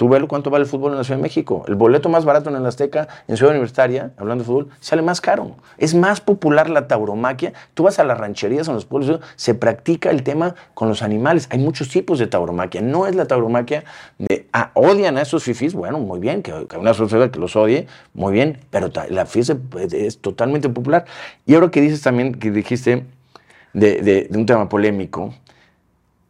Tú 0.00 0.08
ves 0.08 0.24
cuánto 0.26 0.48
vale 0.48 0.62
el 0.62 0.70
fútbol 0.70 0.92
en 0.92 0.96
la 0.96 1.04
Ciudad 1.04 1.18
de 1.18 1.22
México. 1.22 1.62
El 1.68 1.74
boleto 1.74 2.08
más 2.08 2.24
barato 2.24 2.48
en 2.48 2.56
el 2.56 2.64
Azteca, 2.64 3.06
en 3.28 3.36
Ciudad 3.36 3.50
Universitaria, 3.50 4.12
hablando 4.16 4.44
de 4.44 4.46
fútbol, 4.46 4.68
sale 4.80 5.02
más 5.02 5.20
caro. 5.20 5.56
Es 5.76 5.94
más 5.94 6.22
popular 6.22 6.70
la 6.70 6.88
tauromaquia. 6.88 7.52
Tú 7.74 7.82
vas 7.82 7.98
a 7.98 8.04
las 8.04 8.16
rancherías, 8.16 8.66
en 8.68 8.72
los 8.72 8.86
pueblos, 8.86 9.20
se 9.36 9.52
practica 9.52 10.08
el 10.08 10.22
tema 10.22 10.54
con 10.72 10.88
los 10.88 11.02
animales. 11.02 11.48
Hay 11.50 11.58
muchos 11.58 11.90
tipos 11.90 12.18
de 12.18 12.28
tauromaquia. 12.28 12.80
No 12.80 13.06
es 13.06 13.14
la 13.14 13.26
tauromaquia 13.26 13.84
de, 14.16 14.46
ah, 14.54 14.70
odian 14.72 15.18
a 15.18 15.20
esos 15.20 15.44
fifís. 15.44 15.74
Bueno, 15.74 15.98
muy 15.98 16.18
bien, 16.18 16.42
que, 16.42 16.66
una 16.78 16.94
sociedad 16.94 17.30
que 17.30 17.38
los 17.38 17.54
odie, 17.54 17.86
muy 18.14 18.32
bien, 18.32 18.56
pero 18.70 18.90
la 19.10 19.26
fiesta 19.26 19.54
es, 19.92 20.18
totalmente 20.22 20.70
popular. 20.70 21.04
Y 21.44 21.56
ahora 21.56 21.70
que 21.70 21.82
dices 21.82 22.00
también, 22.00 22.36
que 22.36 22.50
dijiste 22.50 23.04
de 23.74 24.30
un 24.32 24.46
tema 24.46 24.66
polémico, 24.70 25.34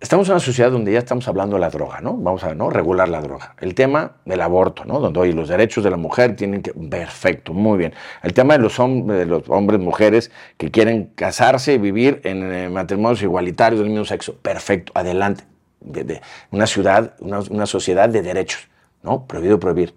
estamos 0.00 0.26
en 0.28 0.32
una 0.32 0.40
sociedad 0.40 0.70
donde 0.70 0.92
ya 0.92 0.98
estamos 0.98 1.28
hablando 1.28 1.56
de 1.56 1.60
la 1.60 1.68
droga, 1.68 2.00
¿no? 2.00 2.16
Vamos 2.16 2.42
a 2.42 2.54
¿no? 2.54 2.70
regular 2.70 3.08
la 3.08 3.20
droga. 3.20 3.54
El 3.60 3.74
tema 3.74 4.12
del 4.24 4.40
aborto, 4.40 4.84
¿no? 4.86 4.98
Donde 4.98 5.20
hoy 5.20 5.32
los 5.32 5.48
derechos 5.48 5.84
de 5.84 5.90
la 5.90 5.98
mujer 5.98 6.34
tienen 6.36 6.62
que... 6.62 6.72
Perfecto, 6.72 7.52
muy 7.52 7.78
bien. 7.78 7.92
El 8.22 8.32
tema 8.32 8.54
de 8.54 8.60
los, 8.60 8.80
hombres, 8.80 9.18
de 9.18 9.26
los 9.26 9.48
hombres, 9.48 9.78
mujeres 9.78 10.30
que 10.56 10.70
quieren 10.70 11.12
casarse 11.14 11.74
y 11.74 11.78
vivir 11.78 12.20
en 12.24 12.52
eh, 12.52 12.68
matrimonios 12.70 13.22
igualitarios 13.22 13.80
del 13.80 13.90
mismo 13.90 14.06
sexo. 14.06 14.34
Perfecto, 14.36 14.92
adelante. 14.94 15.44
De, 15.80 16.20
una 16.50 16.66
ciudad, 16.66 17.14
una, 17.20 17.40
una 17.50 17.66
sociedad 17.66 18.08
de 18.08 18.22
derechos, 18.22 18.68
¿no? 19.02 19.26
Prohibido 19.26 19.60
prohibir 19.60 19.94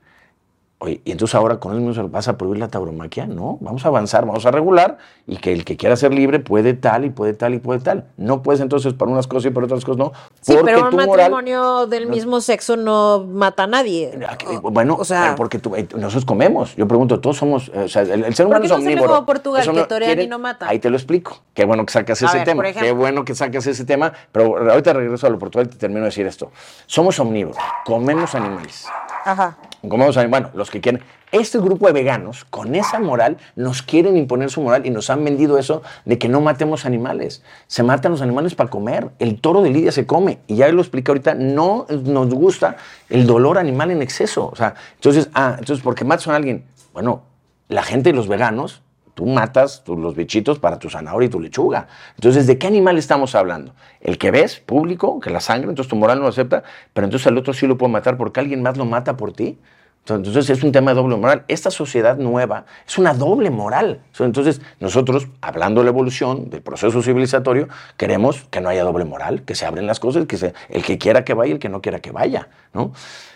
y 0.88 1.12
entonces 1.12 1.36
ahora 1.36 1.60
con 1.60 1.74
eso 1.74 1.82
mismo 1.82 2.10
vas 2.10 2.28
a 2.28 2.38
prohibir 2.38 2.60
la 2.60 2.67
tauromaquia. 2.67 3.26
No, 3.26 3.58
vamos 3.62 3.86
a 3.86 3.88
avanzar, 3.88 4.26
vamos 4.26 4.46
a 4.46 4.52
regular 4.52 4.98
y 5.28 5.38
que 5.38 5.54
el 5.54 5.65
que 5.65 5.78
quiera 5.78 5.96
ser 5.96 6.13
libre 6.13 6.39
puede 6.39 6.74
tal 6.74 7.06
y 7.06 7.10
puede 7.10 7.34
tal 7.34 7.54
y 7.54 7.60
puede 7.60 7.80
tal. 7.80 8.06
No 8.17 8.41
puedes 8.41 8.62
entonces 8.62 8.93
para 8.93 9.12
unas 9.12 9.28
cosas 9.28 9.52
y 9.52 9.54
para 9.54 9.65
otras 9.65 9.86
cosas 9.86 9.98
no. 9.98 10.12
Sí, 10.41 10.56
pero 10.63 10.89
un 10.89 10.96
matrimonio 10.96 11.88
del 11.88 12.08
mismo 12.08 12.41
sexo 12.41 12.76
no 12.76 13.26
mata 13.26 13.63
a 13.63 13.67
nadie. 13.67 14.19
Bueno, 14.62 14.98
o 15.00 15.06
sea, 15.06 15.36
porque 15.38 15.58
eh, 15.76 15.88
nosotros 15.96 16.26
comemos. 16.26 16.76
Yo 16.76 16.88
pregunto, 16.88 17.19
todos 17.19 17.38
somos, 17.38 17.69
o 17.69 17.88
sea, 17.88 18.02
el, 18.02 18.34
ser 18.36 18.48
humano 18.48 18.65
es 18.65 18.72
omnívoro. 18.72 19.13
como 19.13 19.26
Portugal, 19.26 19.72
que 19.72 19.84
torean 19.86 20.22
y 20.22 20.28
no 20.28 20.39
matan. 20.39 20.69
Ahí 20.69 20.80
te 20.80 20.89
lo 20.89 20.98
explico. 20.98 21.41
Qué 21.54 21.65
bueno 21.65 21.86
que 21.86 21.93
sacas 21.93 22.22
ese 22.22 22.41
tema. 22.41 22.63
Qué 22.63 22.91
bueno 22.91 23.24
que 23.26 23.36
sacas 23.36 23.65
ese 23.67 23.86
tema. 23.86 24.13
Pero 24.32 24.58
ahorita 24.72 24.93
regreso 24.93 25.28
a 25.28 25.30
lo 25.30 25.39
Portugal 25.39 25.67
y 25.67 25.69
te 25.72 25.78
termino 25.78 26.02
de 26.02 26.08
decir 26.08 26.26
esto. 26.26 26.52
Somos 26.86 27.19
omnívoros, 27.19 27.58
comemos 27.86 28.36
animales. 28.36 28.86
Ajá. 29.26 29.58
Comemos 29.89 30.15
animales. 30.15 30.43
Bueno, 30.43 30.58
los 30.58 30.72
que 30.72 30.80
quieren. 30.80 31.02
Este 31.32 31.58
grupo 31.58 31.88
de 31.88 31.93
veganos, 31.93 32.46
con 32.46 32.74
esa 32.76 33.00
moral, 33.00 33.38
nos 33.56 33.82
quieren 33.82 34.15
imponer 34.15 34.50
su 34.50 34.62
moral 34.62 34.86
y 34.86 34.91
nos 34.91 35.10
han 35.10 35.24
vendido 35.26 35.58
eso 35.58 35.82
de 36.06 36.17
que 36.17 36.30
no 36.30 36.41
matemos 36.41 36.86
animales. 36.86 37.43
Se 37.67 37.84
matan 37.84 38.12
los 38.13 38.22
animales 38.22 38.55
para 38.55 38.70
comer. 38.70 39.10
El 39.20 39.41
toro 39.41 39.62
de 39.62 39.72
Lidia 39.72 39.91
se 39.91 40.05
come. 40.05 40.39
Y 40.47 40.55
ya 40.55 40.70
lo 40.70 40.82
expliqué 40.82 41.12
ahorita, 41.12 41.34
no 41.34 41.86
nos 41.89 42.30
gusta 42.34 42.78
el 43.10 43.28
dolor 43.28 43.58
animal 43.58 43.91
en 43.91 44.01
exceso. 44.01 44.49
O 44.51 44.55
sea, 44.55 44.76
entonces, 44.95 45.30
ah, 45.34 45.55
entonces, 45.60 45.84
¿por 45.84 45.95
qué 45.95 46.05
matas 46.05 46.28
a 46.28 46.36
alguien? 46.36 46.64
Bueno, 46.93 47.24
la 47.68 47.84
gente, 47.84 48.14
los 48.14 48.28
veganos, 48.28 48.84
tú 49.14 49.26
matas 49.26 49.84
los 49.88 50.16
bichitos 50.16 50.59
para 50.59 50.80
tu 50.80 50.89
zanahoria 50.89 51.28
y 51.28 51.30
tu 51.30 51.39
lechuga. 51.39 51.88
Entonces, 52.16 52.47
¿de 52.47 52.57
qué 52.57 52.68
animal 52.68 52.97
estamos 52.97 53.36
hablando? 53.36 53.74
El 54.01 54.18
que 54.18 54.32
ves, 54.32 54.59
público, 54.59 55.20
que 55.20 55.30
la 55.30 55.39
sangre, 55.39 55.70
entonces 55.70 55.89
tu 55.89 55.95
moral 55.95 56.18
no 56.18 56.24
lo 56.24 56.30
acepta, 56.30 56.64
pero 56.93 57.05
entonces 57.05 57.28
el 57.28 57.38
otro 57.38 57.53
sí 57.53 57.68
lo 57.68 57.78
puede 57.78 57.91
matar 57.91 58.18
porque 58.18 58.39
alguien 58.39 58.61
más 58.61 58.78
lo 58.78 58.86
mata 58.86 59.18
por 59.18 59.34
ti. 59.34 59.57
Entonces 60.05 60.49
es 60.49 60.64
un 60.64 60.74
tema 60.74 60.91
de 60.91 60.95
doble 60.95 61.16
moral. 61.16 61.45
Esta 61.47 61.72
sociedad 61.72 62.18
nueva 62.18 62.66
es 62.86 62.97
una 62.97 63.14
doble 63.14 63.49
moral. 63.49 64.01
Entonces 64.20 64.59
nosotros, 64.82 65.28
hablando 65.39 65.80
de 65.80 65.86
la 65.86 65.91
evolución, 65.91 66.49
del 66.49 66.61
proceso 66.61 67.01
civilizatorio, 67.01 67.70
queremos 67.95 68.43
que 68.49 68.59
no 68.59 68.68
haya 68.68 68.84
doble 68.84 69.05
moral, 69.05 69.43
que 69.43 69.55
se 69.55 69.66
abren 69.66 69.88
las 69.88 70.01
cosas, 70.01 70.26
que 70.26 70.53
el 70.70 70.84
que 70.84 70.97
quiera 70.97 71.24
que 71.24 71.34
vaya 71.34 71.51
y 71.51 71.53
el 71.53 71.59
que 71.59 71.70
no 71.70 71.82
quiera 71.82 71.99
que 71.99 72.11
vaya. 72.11 72.49
¿no? 72.74 72.91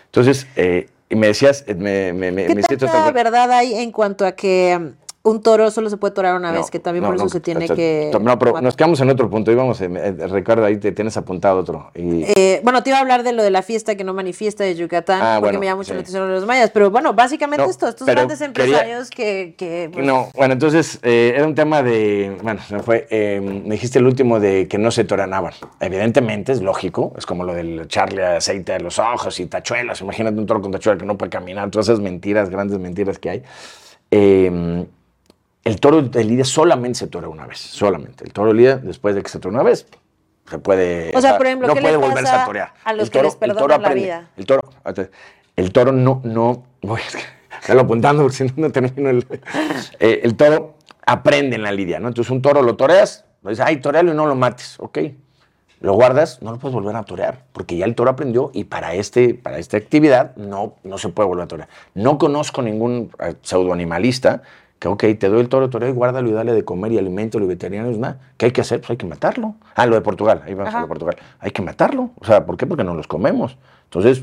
Entonces, 0.06 0.46
eh, 0.56 0.90
y 1.08 1.16
me 1.16 1.28
decías, 1.28 1.64
me, 1.66 2.12
me, 2.12 2.46
¿Qué 2.46 2.54
me 2.54 3.12
verdad 3.12 3.50
hay 3.50 3.74
en 3.74 3.90
cuanto 3.90 4.26
a 4.26 4.32
que 4.32 4.92
un 5.28 5.42
toro 5.42 5.70
solo 5.70 5.90
se 5.90 5.96
puede 5.96 6.14
torar 6.14 6.34
una 6.36 6.50
vez, 6.52 6.60
No, 6.62 6.66
que 6.68 6.78
también 6.80 7.02
no, 7.02 7.08
por 7.08 7.16
eso 7.16 7.24
no, 7.24 7.30
se 7.30 7.40
tiene 7.40 7.64
o 7.64 7.66
sea, 7.68 7.76
que... 7.76 8.10
No, 8.20 8.38
pero 8.38 8.60
nos 8.60 8.76
quedamos 8.76 9.00
en 9.00 9.10
otro 9.10 9.28
punto. 9.30 9.52
Íbamos, 9.52 9.80
eh, 9.80 9.88
eh, 9.92 10.26
Ricardo, 10.28 10.64
ahí 10.64 10.76
te 10.78 10.92
tienes 10.92 11.16
apuntado 11.16 11.58
otro. 11.60 11.90
Y, 11.94 12.24
Eh, 12.36 12.60
bueno, 12.64 12.82
te 12.82 12.90
iba 12.90 12.98
a 12.98 13.00
hablar 13.00 13.22
de 13.22 13.32
lo 13.32 13.42
de 13.42 13.50
la 13.50 13.62
fiesta 13.62 13.94
que 13.96 14.04
no 14.04 14.14
manifiesta 14.14 14.64
de 14.64 14.74
Yucatán, 14.74 15.20
Ah, 15.22 15.36
porque 15.40 15.56
bueno, 15.56 15.60
me 15.60 15.66
llama 15.66 15.76
mucho 15.76 15.88
sí. 15.88 15.94
la 15.94 16.00
atención 16.00 16.26
de 16.28 16.34
los 16.34 16.46
mayas. 16.46 16.70
Pero 16.70 16.90
bueno, 16.90 17.14
básicamente 17.14 17.64
No, 17.64 17.70
esto, 17.70 17.88
estos 17.88 18.06
grandes 18.06 18.38
quería- 18.38 18.46
empresarios 18.46 19.10
que... 19.10 19.54
que, 19.56 19.90
pues, 19.92 20.04
No, 20.06 20.28
bueno, 20.34 20.54
entonces 20.54 20.98
eh, 21.02 21.32
era 21.36 21.46
un 21.46 21.54
tema 21.54 21.82
de, 21.82 22.36
bueno, 22.42 22.60
se 22.66 22.74
me 22.74 22.82
fue, 22.82 23.06
eh, 23.10 23.40
me 23.40 23.74
dijiste 23.74 23.98
el 23.98 24.06
último 24.06 24.40
de 24.40 24.66
que 24.68 24.78
no 24.78 24.90
se 24.90 25.04
toranaban. 25.04 25.52
Evidentemente 25.80 26.52
es 26.52 26.62
lógico, 26.62 27.12
es 27.16 27.26
como 27.26 27.44
lo 27.44 27.54
del 27.54 27.80
echarle 27.80 28.24
aceite 28.24 28.72
a 28.72 28.78
los 28.78 28.98
ojos 28.98 29.38
y 29.40 29.46
tachuelas. 29.46 30.00
Imagínate 30.00 30.38
un 30.38 30.46
toro 30.46 30.60
con 30.60 30.72
tachuelas 30.72 31.00
que 31.00 31.06
no 31.06 31.16
puede 31.18 31.30
caminar, 31.30 31.70
todas 31.70 31.88
esas 31.88 32.00
mentiras, 32.00 32.50
grandes 32.50 32.78
mentiras 32.78 33.18
que 33.18 33.30
hay. 33.30 33.42
El 35.68 35.80
toro 35.80 36.00
de 36.00 36.24
lidia 36.24 36.46
solamente 36.46 36.98
se 36.98 37.08
tora 37.08 37.28
una 37.28 37.46
vez, 37.46 37.58
solamente. 37.58 38.24
El 38.24 38.32
toro 38.32 38.48
de 38.48 38.54
lidia, 38.54 38.78
después 38.78 39.14
de 39.14 39.22
que 39.22 39.28
se 39.28 39.38
tora 39.38 39.52
una 39.52 39.62
vez, 39.62 39.86
se 40.48 40.58
puede. 40.58 41.12
O 41.14 41.20
sea, 41.20 41.36
por 41.36 41.44
ejemplo, 41.44 41.68
no 41.68 41.74
¿qué 41.74 41.82
puede 41.82 41.98
volverse 41.98 42.34
a 42.34 42.46
torear. 42.46 42.72
a 42.82 42.94
los 42.94 43.04
El 43.04 43.10
que 43.10 43.22
les 43.22 43.34
el 43.34 43.38
perdonan 43.38 43.82
la 43.82 43.92
vida? 43.92 44.30
El 44.38 44.46
toro, 44.46 44.62
el 45.56 45.70
toro 45.70 45.92
no, 45.92 46.22
no, 46.24 46.64
voy 46.80 47.02
lo 47.68 47.80
apuntando 47.82 48.22
porque 48.22 48.36
si 48.36 48.44
no, 48.44 48.52
no 48.56 48.72
termino 48.72 49.10
el. 49.10 49.26
Eh, 50.00 50.20
el 50.24 50.36
toro 50.36 50.76
aprende 51.04 51.56
en 51.56 51.62
la 51.62 51.72
lidia, 51.72 52.00
¿no? 52.00 52.08
Entonces 52.08 52.30
un 52.30 52.40
toro 52.40 52.62
lo 52.62 52.76
toreas, 52.76 53.26
lo 53.42 53.50
dices, 53.50 53.66
ay, 53.66 53.76
torealo 53.76 54.12
y 54.12 54.16
no 54.16 54.24
lo 54.24 54.36
mates, 54.36 54.76
ok. 54.78 55.00
Lo 55.80 55.92
guardas, 55.92 56.40
no 56.40 56.50
lo 56.50 56.58
puedes 56.58 56.74
volver 56.74 56.96
a 56.96 57.02
torear, 57.02 57.44
porque 57.52 57.76
ya 57.76 57.84
el 57.84 57.94
toro 57.94 58.10
aprendió 58.10 58.50
y 58.54 58.64
para, 58.64 58.94
este, 58.94 59.34
para 59.34 59.58
esta 59.58 59.76
actividad 59.76 60.34
no, 60.36 60.76
no 60.82 60.96
se 60.96 61.10
puede 61.10 61.28
volver 61.28 61.44
a 61.44 61.48
torear. 61.48 61.68
No 61.92 62.16
conozco 62.16 62.62
ningún 62.62 63.12
eh, 63.20 63.34
pseudoanimalista 63.42 64.42
que, 64.78 64.88
ok, 64.88 65.04
te 65.18 65.28
doy 65.28 65.40
el 65.40 65.48
toro, 65.48 65.68
toreo 65.70 65.88
y 65.88 65.92
guárdalo 65.92 66.28
y 66.28 66.32
dale 66.32 66.52
de 66.52 66.64
comer 66.64 66.92
y 66.92 66.98
alimento 66.98 67.38
y 67.40 67.46
veterinario, 67.46 67.90
es 67.90 67.98
nada. 67.98 68.18
¿Qué 68.36 68.46
hay 68.46 68.52
que 68.52 68.60
hacer? 68.60 68.80
Pues 68.80 68.90
hay 68.90 68.96
que 68.96 69.06
matarlo. 69.06 69.54
Ah, 69.74 69.86
lo 69.86 69.94
de 69.94 70.00
Portugal, 70.02 70.42
ahí 70.46 70.54
vamos 70.54 70.72
a 70.74 70.78
lo 70.78 70.84
de 70.84 70.88
Portugal. 70.88 71.16
Hay 71.40 71.50
que 71.50 71.62
matarlo. 71.62 72.10
O 72.20 72.24
sea, 72.24 72.46
¿por 72.46 72.56
qué? 72.56 72.66
Porque 72.66 72.84
no 72.84 72.94
los 72.94 73.06
comemos. 73.08 73.56
Entonces, 73.84 74.22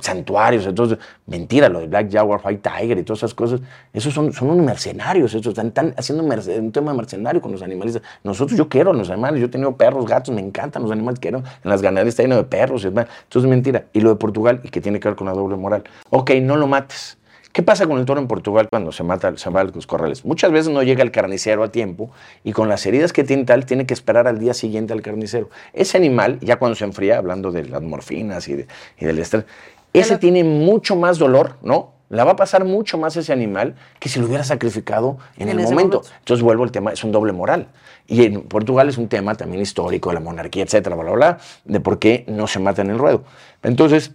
santuarios, 0.00 0.66
entonces, 0.66 0.98
mentira, 1.26 1.68
lo 1.68 1.80
de 1.80 1.86
Black 1.88 2.12
Jaguar, 2.12 2.40
White 2.44 2.68
Tiger 2.70 2.98
y 2.98 3.02
todas 3.02 3.18
esas 3.20 3.34
cosas, 3.34 3.60
esos 3.92 4.12
son, 4.14 4.32
son 4.32 4.50
unos 4.50 4.64
mercenarios, 4.64 5.34
esos 5.34 5.46
están, 5.48 5.68
están 5.68 5.94
haciendo 5.96 6.22
merce- 6.24 6.58
un 6.58 6.72
tema 6.72 6.92
mercenario 6.94 7.40
con 7.40 7.52
los 7.52 7.62
animales. 7.62 8.00
Nosotros, 8.22 8.56
yo 8.56 8.68
quiero 8.68 8.90
a 8.90 8.94
los 8.94 9.10
animales, 9.10 9.40
yo 9.40 9.46
he 9.46 9.48
tenido 9.48 9.76
perros, 9.76 10.06
gatos, 10.06 10.34
me 10.34 10.40
encantan 10.40 10.82
los 10.82 10.92
animales, 10.92 11.18
quiero, 11.20 11.38
en 11.38 11.44
las 11.70 11.82
ganaderías 11.82 12.12
está 12.12 12.22
lleno 12.22 12.36
de 12.36 12.44
perros, 12.44 12.82
y 12.82 12.86
demás. 12.86 13.06
entonces 13.24 13.50
mentira. 13.50 13.84
Y 13.92 14.00
lo 14.00 14.10
de 14.10 14.16
Portugal, 14.16 14.60
y 14.62 14.68
que 14.68 14.80
tiene 14.80 15.00
que 15.00 15.08
ver 15.08 15.16
con 15.16 15.26
la 15.26 15.32
doble 15.32 15.56
moral. 15.56 15.84
Ok, 16.10 16.30
no 16.42 16.56
lo 16.56 16.66
mates. 16.66 17.18
¿Qué 17.56 17.62
pasa 17.62 17.86
con 17.86 17.96
el 17.98 18.04
toro 18.04 18.20
en 18.20 18.26
Portugal 18.28 18.68
cuando 18.68 18.92
se 18.92 19.02
mata, 19.02 19.34
se 19.38 19.48
va 19.48 19.62
a 19.62 19.64
los 19.64 19.86
corrales? 19.86 20.26
Muchas 20.26 20.52
veces 20.52 20.70
no 20.70 20.82
llega 20.82 21.02
el 21.02 21.10
carnicero 21.10 21.64
a 21.64 21.72
tiempo 21.72 22.10
y 22.44 22.52
con 22.52 22.68
las 22.68 22.84
heridas 22.84 23.14
que 23.14 23.24
tiene 23.24 23.44
tal, 23.44 23.64
tiene 23.64 23.86
que 23.86 23.94
esperar 23.94 24.28
al 24.28 24.38
día 24.38 24.52
siguiente 24.52 24.92
al 24.92 25.00
carnicero. 25.00 25.48
Ese 25.72 25.96
animal, 25.96 26.38
ya 26.42 26.56
cuando 26.58 26.74
se 26.74 26.84
enfría, 26.84 27.16
hablando 27.16 27.52
de 27.52 27.64
las 27.64 27.80
morfinas 27.80 28.46
y, 28.48 28.56
de- 28.56 28.66
y 29.00 29.06
del 29.06 29.18
estrés, 29.20 29.46
ese 29.94 30.12
lo- 30.12 30.18
tiene 30.18 30.44
mucho 30.44 30.96
más 30.96 31.16
dolor, 31.18 31.56
¿no? 31.62 31.92
La 32.10 32.24
va 32.24 32.32
a 32.32 32.36
pasar 32.36 32.66
mucho 32.66 32.98
más 32.98 33.16
ese 33.16 33.32
animal 33.32 33.74
que 34.00 34.10
si 34.10 34.20
lo 34.20 34.26
hubiera 34.26 34.44
sacrificado 34.44 35.16
en, 35.38 35.48
En 35.48 35.58
el 35.58 35.64
momento. 35.64 35.96
momento. 35.96 36.02
Entonces 36.18 36.42
vuelvo 36.44 36.62
al 36.62 36.72
tema, 36.72 36.92
es 36.92 37.02
un 37.04 37.10
doble 37.12 37.32
moral. 37.32 37.68
Y 38.06 38.24
en 38.26 38.42
Portugal 38.42 38.90
es 38.90 38.98
un 38.98 39.08
tema 39.08 39.34
también 39.34 39.62
histórico, 39.62 40.10
de 40.10 40.14
la 40.16 40.20
monarquía, 40.20 40.62
etcétera, 40.62 40.94
bla, 40.94 41.06
bla, 41.06 41.14
bla, 41.14 41.38
de 41.64 41.80
por 41.80 41.98
qué 41.98 42.26
no 42.28 42.48
se 42.48 42.58
mata 42.58 42.82
en 42.82 42.90
el 42.90 42.98
ruedo. 42.98 43.24
Entonces, 43.62 44.12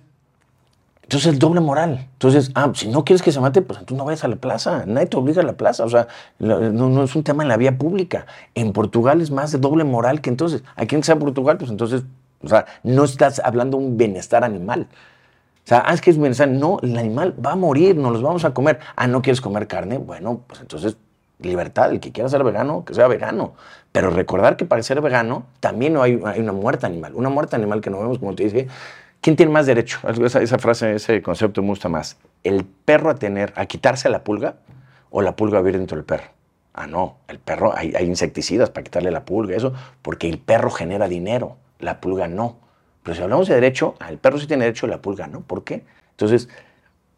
entonces, 1.11 1.33
el 1.33 1.39
doble 1.39 1.59
moral. 1.59 2.07
Entonces, 2.13 2.51
ah, 2.55 2.71
si 2.73 2.87
no 2.87 3.03
quieres 3.03 3.21
que 3.21 3.33
se 3.33 3.41
mate, 3.41 3.61
pues 3.61 3.85
tú 3.85 3.97
no 3.97 4.05
vayas 4.05 4.23
a 4.23 4.29
la 4.29 4.37
plaza. 4.37 4.85
Nadie 4.85 5.07
te 5.07 5.17
obliga 5.17 5.41
a 5.41 5.45
la 5.45 5.57
plaza. 5.57 5.83
O 5.83 5.89
sea, 5.89 6.07
no, 6.39 7.03
es 7.03 7.13
un 7.17 7.23
tema 7.23 7.43
en 7.43 7.49
la 7.49 7.57
vía 7.57 7.77
pública. 7.77 8.25
En 8.55 8.71
Portugal 8.71 9.19
es 9.19 9.29
más 9.29 9.51
de 9.51 9.57
doble 9.57 9.83
moral 9.83 10.21
que 10.21 10.29
entonces. 10.29 10.63
Aquí 10.77 10.95
en 10.95 11.03
sea 11.03 11.19
Portugal, 11.19 11.57
pues 11.57 11.69
entonces, 11.69 12.03
o 12.41 12.47
sea, 12.47 12.65
no 12.83 13.03
estás 13.03 13.41
hablando 13.43 13.77
de 13.77 13.83
un 13.83 13.97
bienestar 13.97 14.45
animal. 14.45 14.87
O 15.65 15.67
sea, 15.67 15.83
ah, 15.85 15.93
es 15.93 15.99
que 15.99 16.11
es 16.11 16.17
bienestar. 16.17 16.47
No, 16.47 16.79
el 16.81 16.97
animal 16.97 17.35
va 17.45 17.51
a 17.51 17.55
morir, 17.57 17.97
nos 17.97 18.13
los 18.13 18.21
vamos 18.21 18.45
a 18.45 18.53
comer. 18.53 18.79
Ah, 18.95 19.07
¿no 19.07 19.21
quieres 19.21 19.41
comer 19.41 19.67
carne? 19.67 19.97
Bueno, 19.97 20.43
pues 20.47 20.61
entonces, 20.61 20.95
libertad. 21.39 21.91
El 21.91 21.99
que 21.99 22.13
quiera 22.13 22.29
ser 22.29 22.45
vegano, 22.45 22.85
que 22.85 22.93
sea 22.93 23.09
vegano. 23.09 23.55
Pero 23.91 24.11
recordar 24.11 24.55
que 24.55 24.63
para 24.63 24.81
ser 24.81 25.01
vegano 25.01 25.43
también 25.59 25.91
no 25.91 26.03
hay, 26.03 26.21
hay 26.23 26.39
una 26.39 26.53
muerte 26.53 26.85
animal. 26.85 27.15
Una 27.15 27.27
muerte 27.27 27.57
animal 27.57 27.81
que 27.81 27.89
no 27.89 27.99
vemos, 27.99 28.17
como 28.17 28.33
te 28.33 28.45
dije. 28.45 28.69
¿Quién 29.21 29.35
tiene 29.35 29.51
más 29.51 29.67
derecho? 29.67 29.99
Esa, 30.25 30.57
frase, 30.57 30.95
ese 30.95 31.21
concepto 31.21 31.61
me 31.61 31.69
gusta 31.69 31.87
más. 31.89 32.17
¿El 32.43 32.65
perro 32.65 33.11
a 33.11 33.15
tener, 33.15 33.53
a 33.55 33.67
quitarse 33.67 34.09
la 34.09 34.23
pulga 34.23 34.55
o 35.11 35.21
la 35.21 35.35
pulga 35.35 35.59
a 35.59 35.61
vivir 35.61 35.77
dentro 35.77 35.95
del 35.95 36.05
perro? 36.05 36.31
Ah, 36.73 36.87
no, 36.87 37.17
el 37.27 37.37
perro, 37.37 37.75
hay, 37.77 37.93
hay 37.95 38.05
insecticidas 38.05 38.71
para 38.71 38.83
quitarle 38.83 39.11
la 39.11 39.23
pulga, 39.23 39.55
eso, 39.55 39.73
porque 40.01 40.27
el 40.27 40.39
perro 40.39 40.71
genera 40.71 41.07
dinero, 41.07 41.57
la 41.79 42.01
pulga 42.01 42.27
no. 42.27 42.57
Pero 43.03 43.15
si 43.15 43.21
hablamos 43.21 43.47
de 43.47 43.55
derecho, 43.55 43.95
ah, 43.99 44.09
el 44.09 44.17
perro 44.17 44.39
sí 44.39 44.47
tiene 44.47 44.65
derecho, 44.65 44.87
la 44.87 45.01
pulga 45.01 45.27
no. 45.27 45.41
¿Por 45.41 45.63
qué? 45.63 45.83
Entonces, 46.11 46.49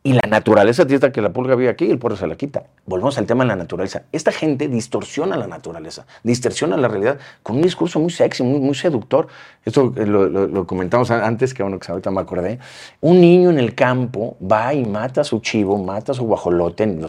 y 0.06 0.12
la 0.12 0.28
naturaleza 0.28 0.84
dice 0.84 1.14
que 1.14 1.22
la 1.22 1.32
pulga 1.32 1.56
vive 1.56 1.70
aquí 1.70 1.86
y 1.86 1.92
el 1.92 1.98
perro 1.98 2.18
se 2.18 2.28
la 2.28 2.36
quita. 2.36 2.64
Volvemos 2.86 3.18
al 3.18 3.26
tema 3.26 3.46
de 3.46 3.48
la 3.48 3.56
naturaleza. 3.56 4.04
Esta 4.12 4.34
gente 4.34 4.68
distorsiona 4.68 5.38
la 5.38 5.48
naturaleza, 5.48 6.06
distorsiona 6.24 6.76
la 6.76 6.90
realidad 6.90 7.20
con 7.42 7.56
un 7.56 7.62
discurso 7.62 8.02
muy 8.02 8.12
sexy, 8.12 8.44
muy, 8.44 8.76
seductor. 8.76 9.28
Esto 9.64 9.94
eh, 9.96 10.06
lo, 10.06 10.68
comentamos 10.68 11.10
antes, 11.10 11.54
que 11.54 11.64
bueno, 11.64 11.80
que 11.80 11.90
ahorita 11.90 12.12
me 12.12 12.20
acordé. 12.20 12.60
Un 13.00 13.22
niño 13.22 13.50
en 13.50 13.60
el 13.60 13.76
campo 13.76 14.36
va 14.40 14.74
y 14.74 14.84
mata 14.84 15.22
a 15.22 15.24
su 15.24 15.40
chivo, 15.40 15.78
mata 15.82 16.12
a 16.12 16.16
su 16.16 16.26
guajolote 16.26 16.84
en 16.84 17.02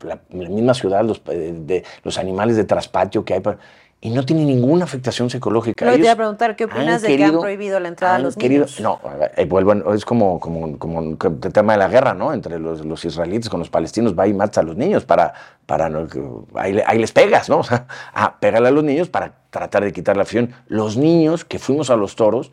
la 0.00 0.48
misma 0.48 0.74
ciudad, 0.74 1.04
los, 1.04 1.22
eh, 1.28 1.54
de, 1.56 1.84
los 2.02 2.18
animales 2.18 2.56
de 2.56 2.64
traspatio 2.64 3.24
que 3.24 3.34
hay. 3.34 3.40
para- 3.40 3.58
y 4.06 4.10
no 4.10 4.24
tiene 4.24 4.44
ninguna 4.44 4.84
afectación 4.84 5.28
psicológica. 5.30 5.84
Luego 5.84 5.96
te 5.96 6.02
iba 6.02 6.10
a 6.10 6.12
Ellos 6.12 6.16
preguntar, 6.16 6.54
¿qué 6.54 6.66
opinas 6.66 7.02
de 7.02 7.16
que 7.16 7.24
han 7.24 7.40
prohibido 7.40 7.80
la 7.80 7.88
entrada 7.88 8.14
a 8.14 8.18
los 8.20 8.36
querido- 8.36 8.66
niños? 8.66 8.80
No, 8.80 9.00
eh, 9.36 9.48
es 9.96 10.04
como, 10.04 10.38
como, 10.38 10.78
como 10.78 11.00
el 11.00 11.52
tema 11.52 11.72
de 11.72 11.80
la 11.80 11.88
guerra, 11.88 12.14
¿no? 12.14 12.32
Entre 12.32 12.60
los, 12.60 12.84
los 12.84 13.04
israelitas 13.04 13.48
con 13.48 13.58
los 13.58 13.68
palestinos, 13.68 14.16
va 14.16 14.28
y 14.28 14.32
mata 14.32 14.60
a 14.60 14.62
los 14.62 14.76
niños 14.76 15.04
para, 15.04 15.34
para 15.66 15.88
no, 15.88 16.06
ahí, 16.54 16.80
ahí 16.86 17.00
les 17.00 17.10
pegas, 17.10 17.48
¿no? 17.48 17.58
O 17.58 17.62
sea, 17.64 17.88
ah, 18.14 18.36
pégale 18.38 18.68
a 18.68 18.70
los 18.70 18.84
niños 18.84 19.08
para 19.08 19.32
tratar 19.50 19.82
de 19.82 19.92
quitar 19.92 20.16
la 20.16 20.22
afición. 20.22 20.52
Los 20.68 20.96
niños 20.96 21.44
que 21.44 21.58
fuimos 21.58 21.90
a 21.90 21.96
los 21.96 22.14
toros, 22.14 22.52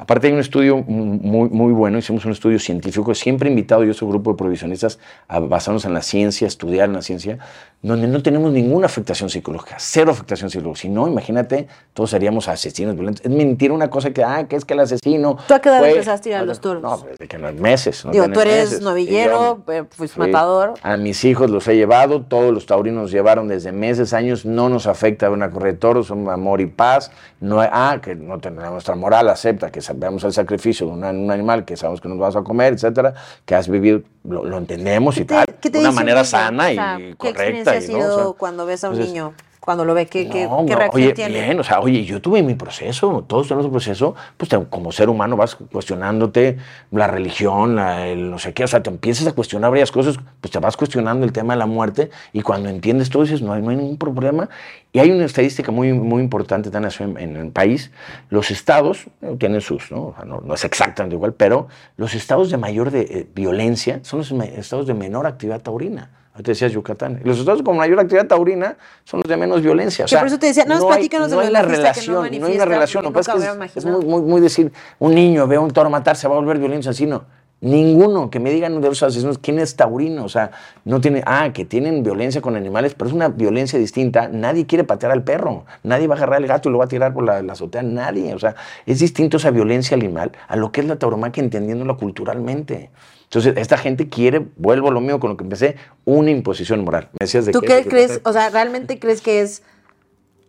aparte 0.00 0.28
hay 0.28 0.32
un 0.32 0.38
estudio 0.40 0.78
muy, 0.78 1.48
muy 1.50 1.72
bueno, 1.72 1.98
hicimos 1.98 2.24
un 2.24 2.32
estudio 2.32 2.58
científico, 2.58 3.14
siempre 3.14 3.48
he 3.48 3.50
invitado 3.52 3.84
yo 3.84 3.90
a 3.90 3.92
ese 3.92 4.04
grupo 4.06 4.32
de 4.32 4.36
provisionistas 4.38 4.98
a 5.28 5.38
basarnos 5.40 5.84
en 5.84 5.92
la 5.94 6.02
ciencia, 6.02 6.46
estudiar 6.48 6.88
en 6.88 6.94
la 6.94 7.02
ciencia, 7.02 7.38
donde 7.82 8.06
no 8.08 8.22
tenemos 8.22 8.52
ninguna 8.52 8.86
afectación 8.86 9.30
psicológica, 9.30 9.76
cero 9.78 10.10
afectación 10.12 10.50
psicológica. 10.50 10.82
Si 10.82 10.88
no, 10.88 11.08
imagínate, 11.08 11.66
todos 11.94 12.10
seríamos 12.10 12.48
asesinos 12.48 12.94
violentos. 12.94 13.24
Es 13.24 13.30
mentira 13.30 13.72
una 13.72 13.88
cosa 13.88 14.10
que, 14.10 14.22
ah, 14.24 14.46
que 14.48 14.56
es 14.56 14.64
que 14.66 14.74
el 14.74 14.80
asesino... 14.80 15.36
¿Tú 15.48 15.54
a 15.54 15.60
qué 15.60 15.68
edad 15.70 15.86
empezaste 15.88 16.30
a 16.34 16.38
ir 16.38 16.42
a 16.42 16.44
los 16.46 16.60
toros? 16.60 16.82
No, 16.82 16.98
desde 17.10 17.26
que 17.28 17.38
no, 17.38 17.50
meses. 17.52 18.04
no 18.04 18.10
Digo, 18.10 18.28
tú 18.28 18.40
eres 18.40 18.64
meses. 18.70 18.80
novillero, 18.82 19.62
yo- 19.66 19.72
eh, 19.72 19.84
fuiste 19.90 20.18
matador. 20.18 20.74
A 20.82 20.96
mis 20.98 21.24
hijos 21.24 21.50
los 21.50 21.66
he 21.68 21.76
llevado, 21.76 22.22
todos 22.22 22.52
los 22.52 22.66
taurinos 22.66 23.02
nos 23.02 23.10
llevaron 23.12 23.48
desde 23.48 23.72
meses, 23.72 24.12
años, 24.12 24.44
no 24.44 24.68
nos 24.68 24.86
afecta 24.86 25.30
una 25.30 25.50
corrida 25.50 25.72
de 25.72 25.78
toros, 25.78 26.06
son 26.08 26.28
amor 26.28 26.60
y 26.60 26.66
paz. 26.66 27.10
No, 27.40 27.60
ah, 27.62 27.98
que 28.02 28.14
no 28.14 28.38
tenemos 28.40 28.70
nuestra 28.72 28.94
moral, 28.94 29.28
acepta 29.30 29.70
que 29.70 29.80
sabemos 29.94 30.24
el 30.24 30.32
sacrificio 30.32 30.86
de 30.86 30.92
un, 30.92 31.04
un 31.04 31.30
animal 31.30 31.64
que 31.64 31.76
sabemos 31.76 32.00
que 32.00 32.08
nos 32.08 32.18
vamos 32.18 32.36
a 32.36 32.42
comer, 32.42 32.74
etcétera, 32.74 33.14
que 33.44 33.54
has 33.54 33.68
vivido, 33.68 34.02
lo, 34.24 34.44
lo 34.44 34.58
entendemos 34.58 35.16
y 35.16 35.20
¿Qué 35.20 35.24
te- 35.26 35.34
tal, 35.34 35.46
qué 35.60 35.70
de 35.70 35.78
una 35.80 35.92
manera 35.92 36.24
sana 36.24 36.68
O 36.70 36.74
sea, 36.74 36.98
y 37.00 37.02
¿Qué 37.10 37.16
correcta. 37.16 37.30
experiencia 37.42 37.72
ha 37.72 37.76
y, 37.76 37.88
¿no? 37.92 37.98
O 37.98 38.02
sido 38.02 38.24
sea, 38.30 38.38
cuando 38.38 38.66
ves 38.66 38.84
a 38.84 38.88
un 38.88 38.94
entonces, 38.94 39.12
niño? 39.14 39.34
Cuando 39.60 39.84
lo 39.84 39.92
ve, 39.92 40.06
¿qué, 40.06 40.26
qué, 40.30 40.46
no, 40.46 40.64
qué 40.66 40.72
no, 40.72 40.78
reacción 40.78 41.02
oye, 41.04 41.12
tiene? 41.12 41.34
bien, 41.44 41.60
o 41.60 41.62
sea, 41.62 41.80
oye, 41.80 42.02
yo 42.04 42.22
tuve 42.22 42.42
mi 42.42 42.54
proceso, 42.54 43.24
todos 43.28 43.46
tenemos 43.46 43.66
un 43.66 43.72
proceso, 43.72 44.14
pues 44.38 44.48
te- 44.48 44.64
como 44.70 44.90
ser 44.90 45.10
humano 45.10 45.36
vas 45.36 45.54
cuestionándote 45.54 46.56
la 46.90 47.06
religión, 47.06 47.76
la- 47.76 48.06
el 48.08 48.30
no 48.30 48.38
sé 48.38 48.54
qué, 48.54 48.64
o 48.64 48.66
sea, 48.68 48.82
te 48.82 48.88
empiezas 48.88 49.26
a 49.26 49.32
cuestionar 49.32 49.70
varias 49.70 49.92
cosas, 49.92 50.16
pues 50.40 50.50
te 50.50 50.58
vas 50.60 50.78
cuestionando 50.78 51.26
el 51.26 51.32
tema 51.32 51.52
de 51.52 51.58
la 51.58 51.66
muerte 51.66 52.10
y 52.32 52.40
cuando 52.40 52.70
entiendes 52.70 53.10
todo 53.10 53.22
dices, 53.22 53.42
no 53.42 53.52
hay, 53.52 53.60
no 53.60 53.68
hay 53.70 53.76
ningún 53.76 53.98
problema. 53.98 54.48
Y 54.92 54.98
hay 54.98 55.10
una 55.10 55.24
estadística 55.26 55.70
muy, 55.70 55.92
muy 55.92 56.22
importante 56.22 56.70
también 56.70 56.92
en, 56.98 57.18
en 57.18 57.36
el 57.36 57.52
país, 57.52 57.90
los 58.30 58.50
estados 58.50 59.06
eh, 59.20 59.36
tienen 59.38 59.60
sus, 59.60 59.92
¿no? 59.92 60.06
O 60.06 60.14
sea, 60.16 60.24
no, 60.24 60.40
no 60.40 60.54
es 60.54 60.64
exactamente 60.64 61.14
igual, 61.16 61.34
pero 61.34 61.68
los 61.98 62.14
estados 62.14 62.50
de 62.50 62.56
mayor 62.56 62.90
de, 62.90 63.02
eh, 63.02 63.26
violencia 63.34 64.00
son 64.02 64.20
los 64.20 64.32
estados 64.32 64.86
de 64.86 64.94
menor 64.94 65.26
actividad 65.26 65.60
taurina. 65.60 66.10
Ahorita 66.40 66.52
decías 66.52 66.72
Yucatán. 66.72 67.20
Los 67.22 67.38
estados 67.38 67.62
con 67.62 67.76
mayor 67.76 68.00
actividad 68.00 68.26
taurina 68.26 68.76
son 69.04 69.20
los 69.20 69.28
de 69.28 69.36
menos 69.36 69.60
violencia. 69.60 70.06
O 70.06 70.08
sea, 70.08 70.20
por 70.20 70.28
eso 70.28 70.38
te 70.38 70.46
decía, 70.46 70.64
nada 70.64 70.80
más 70.80 70.84
hay- 70.84 70.96
platícanos 70.96 71.28
de 71.30 71.36
no 71.36 71.42
hay 71.42 71.50
la 71.50 71.60
que 71.60 71.66
no 71.66 71.72
relación, 71.74 72.14
no 72.40 72.46
hay 72.46 72.54
una 72.54 72.64
relación. 72.64 73.04
Lo 73.04 73.10
que 73.10 73.14
pasa 73.14 73.34
es 73.36 73.72
que 73.72 73.78
es, 73.78 73.84
muy, 73.84 74.04
muy, 74.06 74.22
muy 74.22 74.40
decir, 74.40 74.72
un 74.98 75.14
niño 75.14 75.46
ve 75.46 75.56
a 75.56 75.60
un 75.60 75.70
toro 75.70 75.90
matarse, 75.90 76.26
va 76.28 76.36
a 76.36 76.38
volver 76.38 76.56
violento 76.58 76.88
asesino. 76.88 77.24
Ninguno 77.60 78.30
que 78.30 78.40
me 78.40 78.50
digan 78.50 78.80
de 78.80 78.88
los 78.88 79.02
asesinos 79.02 79.36
quién 79.36 79.58
es 79.58 79.76
taurino, 79.76 80.24
o 80.24 80.30
sea, 80.30 80.50
no 80.86 80.98
tiene, 81.02 81.22
ah, 81.26 81.50
que 81.52 81.66
tienen 81.66 82.02
violencia 82.02 82.40
con 82.40 82.56
animales, 82.56 82.94
pero 82.94 83.08
es 83.08 83.14
una 83.14 83.28
violencia 83.28 83.78
distinta. 83.78 84.28
Nadie 84.28 84.64
quiere 84.64 84.82
patear 84.84 85.12
al 85.12 85.24
perro, 85.24 85.66
nadie 85.82 86.06
va 86.06 86.14
a 86.14 86.16
agarrar 86.16 86.38
al 86.38 86.46
gato 86.46 86.70
y 86.70 86.72
lo 86.72 86.78
va 86.78 86.86
a 86.86 86.88
tirar 86.88 87.12
por 87.12 87.22
la, 87.22 87.42
la 87.42 87.52
azotea, 87.52 87.82
nadie. 87.82 88.32
O 88.34 88.38
sea, 88.38 88.54
es 88.86 89.00
distinto 89.00 89.36
esa 89.36 89.50
violencia 89.50 89.94
animal 89.94 90.32
a 90.48 90.56
lo 90.56 90.72
que 90.72 90.80
es 90.80 90.86
la 90.86 90.96
tauromaquia 90.96 91.42
entendiéndola 91.42 91.94
culturalmente. 91.98 92.88
Entonces, 93.30 93.54
esta 93.58 93.78
gente 93.78 94.08
quiere, 94.08 94.44
vuelvo 94.56 94.88
a 94.88 94.90
lo 94.90 95.00
mismo 95.00 95.20
con 95.20 95.30
lo 95.30 95.36
que 95.36 95.44
empecé, 95.44 95.76
una 96.04 96.32
imposición 96.32 96.84
moral. 96.84 97.10
Me 97.12 97.26
decías 97.26 97.46
de 97.46 97.52
¿Tú 97.52 97.60
qué 97.60 97.84
crees? 97.84 98.20
O 98.24 98.32
sea, 98.32 98.50
¿realmente 98.50 98.98
crees 98.98 99.20
que 99.20 99.40
es, 99.40 99.62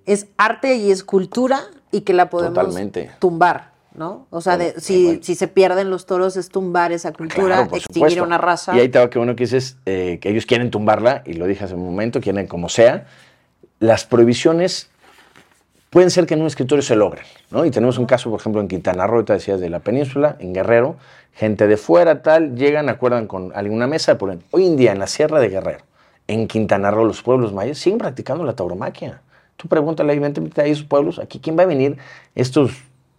es 0.08 0.26
arte 0.36 0.78
y 0.78 0.90
es 0.90 1.04
cultura 1.04 1.62
y 1.92 2.02
que 2.02 2.14
la 2.14 2.32
podemos 2.32 2.76
tumbar? 3.20 3.72
¿no? 3.94 4.26
O 4.32 4.42
sea, 4.42 4.58
si, 4.78 5.20
si, 5.22 5.36
se 5.36 5.48
pierden 5.48 5.92
los 5.92 6.08
toros 6.08 6.38
es 6.38 6.50
tumbar 6.50 6.92
esa 6.92 7.12
cultura, 7.14 7.68
extinguir 7.72 8.22
una 8.22 8.38
raza. 8.38 8.76
Y 8.76 8.80
ahí 8.80 8.90
te 8.90 8.98
va 8.98 9.10
que 9.10 9.20
uno 9.20 9.36
que 9.36 9.44
dices 9.44 9.78
eh, 9.86 10.18
que 10.22 10.30
ellos 10.30 10.46
quieren 10.48 10.72
tumbarla, 10.72 11.24
y 11.26 11.34
lo 11.34 11.46
dije 11.46 11.64
hace 11.64 11.76
un 11.76 11.86
momento, 11.86 12.20
quieren 12.22 12.48
como 12.48 12.70
sea. 12.70 13.06
Las 13.80 14.06
prohibiciones 14.06 14.91
pueden 15.92 16.10
ser 16.10 16.26
que 16.26 16.34
en 16.34 16.42
un 16.42 16.48
escritorio 16.48 16.82
se 16.82 16.96
logren, 16.96 17.26
¿no? 17.52 17.66
Y 17.66 17.70
tenemos 17.70 17.98
un 17.98 18.06
caso, 18.06 18.32
por 18.32 18.40
ejemplo, 18.40 18.62
en 18.62 18.70
Quintana 18.70 19.06
Roo, 19.06 19.26
te 19.26 19.34
decías, 19.34 19.60
de 19.60 19.70
la 19.70 19.80
península, 19.80 20.38
en 20.40 20.54
Guerrero, 20.54 20.96
gente 21.34 21.68
de 21.68 21.76
fuera, 21.76 22.22
tal, 22.24 22.56
llegan, 22.56 22.88
acuerdan 22.88 23.28
con 23.28 23.52
alguna 23.54 23.88
mesa, 23.88 24.18
ponen, 24.18 24.42
hoy 24.52 24.66
en 24.68 24.78
día 24.78 24.94
en 24.94 25.00
la 25.00 25.08
Sierra 25.08 25.40
de 25.42 25.50
Guerrero, 25.50 25.84
en 26.28 26.48
Quintana 26.48 26.92
Roo, 26.92 27.04
los 27.04 27.22
pueblos 27.22 27.54
mayas 27.54 27.78
siguen 27.78 28.00
practicando 28.00 28.46
la 28.46 28.54
tauromaquia. 28.54 29.22
Tú 29.58 29.68
pregúntale, 29.68 30.18
vente 30.18 30.62
a 30.62 30.66
esos 30.66 30.86
pueblos, 30.86 31.20
aquí, 31.20 31.40
¿quién 31.40 31.58
va 31.60 31.64
a 31.64 31.68
venir? 31.68 31.98
Estos 32.36 32.72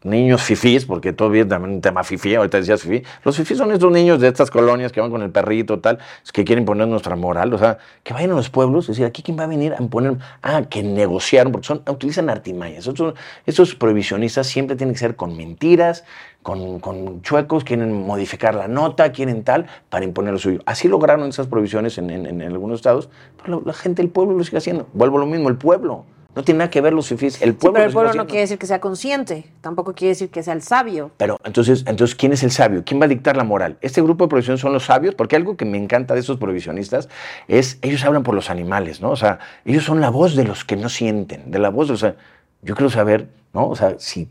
niños 0.05 0.43
fifís, 0.43 0.85
porque 0.85 1.13
todavía 1.13 1.47
también 1.47 1.77
un 1.77 1.81
tema 1.81 2.05
fifí, 2.05 2.35
ahorita 2.35 2.59
decías 2.59 2.83
fifí, 2.83 3.03
los 3.25 3.37
fifís 3.37 3.59
son 3.59 3.73
estos 3.73 3.91
niños 3.93 4.21
de 4.21 4.29
estas 4.29 4.51
colonias 4.51 4.93
que 4.93 5.01
van 5.01 5.11
con 5.11 5.23
el 5.23 5.31
perrito 5.31 5.81
tal, 5.81 5.99
que 6.33 6.45
quieren 6.45 6.65
poner 6.65 6.89
nuestra 6.89 7.17
moral, 7.17 7.53
o 7.55 7.59
sea, 7.59 7.79
que 8.03 8.13
vayan 8.13 8.33
a 8.33 8.35
los 8.35 8.51
pueblos 8.51 8.87
y 8.87 8.93
decir, 8.93 9.05
aquí 9.05 9.23
quién 9.23 9.39
va 9.39 9.45
a 9.45 9.47
venir 9.47 9.75
a 9.75 9.77
poner, 9.79 10.17
ah, 10.43 10.63
que 10.69 10.83
negociaron, 10.83 11.53
porque 11.53 11.67
son, 11.67 11.83
utilizan 11.89 12.31
artimañas, 12.31 12.87
estos, 12.87 13.15
estos 13.47 13.75
prohibicionistas 13.75 14.47
siempre 14.47 14.77
tienen 14.77 14.95
que 14.95 15.01
ser 15.01 15.17
con 15.17 15.37
mentiras, 15.37 16.05
con, 16.43 16.81
con, 16.81 17.23
chuecos, 17.23 17.63
quieren 17.65 17.93
modificar 18.05 18.55
la 18.55 18.67
nota, 18.67 19.13
quieren 19.13 19.45
tal, 19.45 19.67
para 19.91 20.05
imponer 20.05 20.33
lo 20.33 20.39
suyo. 20.39 20.61
Así 20.67 20.89
lograron 20.89 21.29
esas 21.29 21.47
prohibiciones 21.47 21.99
en, 21.99 22.11
en, 22.11 22.43
algunos 22.43 22.81
estados, 22.81 23.09
pero 23.41 23.61
la, 23.61 23.67
la 23.67 23.73
gente, 23.73 24.03
el 24.03 24.09
pueblo 24.09 24.37
lo 24.37 24.43
sigue 24.43 24.59
haciendo, 24.59 24.89
vuelvo 24.93 25.19
a 25.19 25.21
lo 25.21 25.27
mismo, 25.27 25.49
el 25.49 25.57
pueblo. 25.57 26.05
No 26.35 26.43
tiene 26.43 26.59
nada 26.59 26.71
que 26.71 26.81
ver 26.81 26.95
los 26.95 27.09
fifís. 27.09 27.43
El 27.43 27.55
pueblo, 27.55 27.75
pero 27.75 27.87
el 27.87 27.93
pueblo 27.93 28.15
no 28.15 28.27
quiere 28.27 28.41
decir 28.41 28.59
que 28.59 28.67
sea 28.67 28.81
consciente, 28.81 29.47
tampoco 29.61 29.93
quiere 29.93 30.11
decir 30.11 30.31
que 30.31 30.43
sea 30.43 30.55
el 30.55 30.63
sabio. 30.63 31.11
Pero 31.19 31.39
entonces, 31.45 31.85
entonces, 31.87 32.15
¿quién 32.15 32.33
es 32.33 32.43
el 32.43 32.51
sabio? 32.51 32.83
¿Quién 32.85 33.01
va 33.01 33.05
a 33.05 33.09
dictar 33.09 33.37
la 33.37 33.45
moral? 33.45 33.77
Este 33.83 34.01
grupo 34.01 34.25
de 34.25 34.29
prohibición 34.29 34.57
son 34.57 34.73
los 34.73 34.85
sabios, 34.85 35.15
porque 35.15 35.37
algo 35.37 35.57
que 35.57 35.65
me 35.65 35.77
encanta 35.77 36.15
de 36.15 36.21
esos 36.21 36.39
prohibicionistas 36.39 37.09
es, 37.49 37.79
ellos 37.83 38.03
hablan 38.05 38.23
por 38.23 38.35
los 38.35 38.49
animales, 38.49 39.01
¿no? 39.01 39.11
O 39.11 39.17
sea, 39.17 39.41
ellos 39.65 39.85
son 39.85 40.01
la 40.01 40.09
voz 40.09 40.35
de 40.35 40.45
los 40.45 40.65
que 40.65 40.77
no 40.77 40.89
sienten, 40.89 41.51
de 41.51 41.59
la 41.59 41.69
voz, 41.69 41.91
o 41.91 41.97
sea, 41.97 42.17
yo 42.63 42.75
quiero 42.77 42.91
saber, 42.91 43.29
¿no? 43.53 43.69
O 43.69 43.77
sea, 43.77 43.97
si, 43.99 44.29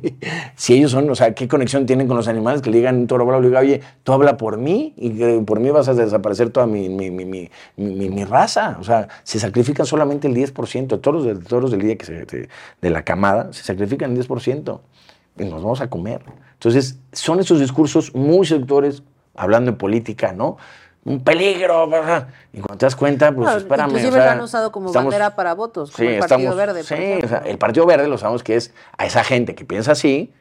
si 0.56 0.74
ellos 0.74 0.90
son, 0.90 1.08
o 1.08 1.14
sea, 1.14 1.34
¿qué 1.34 1.48
conexión 1.48 1.86
tienen 1.86 2.08
con 2.08 2.16
los 2.16 2.28
animales 2.28 2.60
que 2.60 2.70
le 2.70 2.78
digan 2.78 2.96
un 2.96 3.06
toro 3.06 3.24
bravo, 3.24 3.40
le 3.40 3.48
diga, 3.48 3.60
oye, 3.60 3.80
tú 4.02 4.12
habla 4.12 4.36
por 4.36 4.58
mí 4.58 4.94
y 4.96 5.40
por 5.40 5.60
mí 5.60 5.70
vas 5.70 5.88
a 5.88 5.94
desaparecer 5.94 6.50
toda 6.50 6.66
mi, 6.66 6.88
mi, 6.88 7.10
mi, 7.10 7.50
mi 7.76 8.24
raza? 8.24 8.76
O 8.80 8.84
sea, 8.84 9.08
se 9.22 9.38
sacrifican 9.38 9.86
solamente 9.86 10.28
el 10.28 10.34
10%, 10.34 11.00
toros, 11.00 11.24
de, 11.24 11.36
toros 11.36 11.70
del 11.70 11.80
día 11.80 11.96
que 11.96 12.04
se, 12.04 12.24
de, 12.24 12.48
de 12.82 12.90
la 12.90 13.02
camada, 13.02 13.52
se 13.52 13.62
sacrifican 13.62 14.16
el 14.16 14.26
10% 14.26 14.80
y 15.38 15.44
nos 15.44 15.62
vamos 15.62 15.80
a 15.80 15.88
comer. 15.88 16.22
Entonces, 16.54 16.98
son 17.12 17.38
esos 17.38 17.60
discursos 17.60 18.14
muy 18.14 18.44
sectores, 18.44 19.02
hablando 19.36 19.70
de 19.70 19.76
política, 19.76 20.32
¿no? 20.32 20.56
Un 21.04 21.22
peligro. 21.22 21.88
Y 22.52 22.60
cuando 22.60 22.78
te 22.78 22.86
das 22.86 22.96
cuenta, 22.96 23.32
pues 23.32 23.56
espérame. 23.56 23.88
Inclusive 23.88 24.16
lo 24.16 24.30
han 24.30 24.40
usado 24.40 24.72
como 24.72 24.92
bandera 24.92 25.34
para 25.34 25.54
votos, 25.54 25.90
como 25.90 26.08
el 26.08 26.18
Partido 26.18 26.54
Verde. 26.54 26.82
sí, 26.82 27.18
el 27.44 27.58
Partido 27.58 27.86
Verde 27.86 28.08
lo 28.08 28.18
sabemos 28.18 28.42
que 28.42 28.56
es 28.56 28.72
a 28.96 29.06
esa 29.06 29.24
gente 29.24 29.54
que 29.54 29.64
piensa 29.64 29.92
así. 29.92 30.32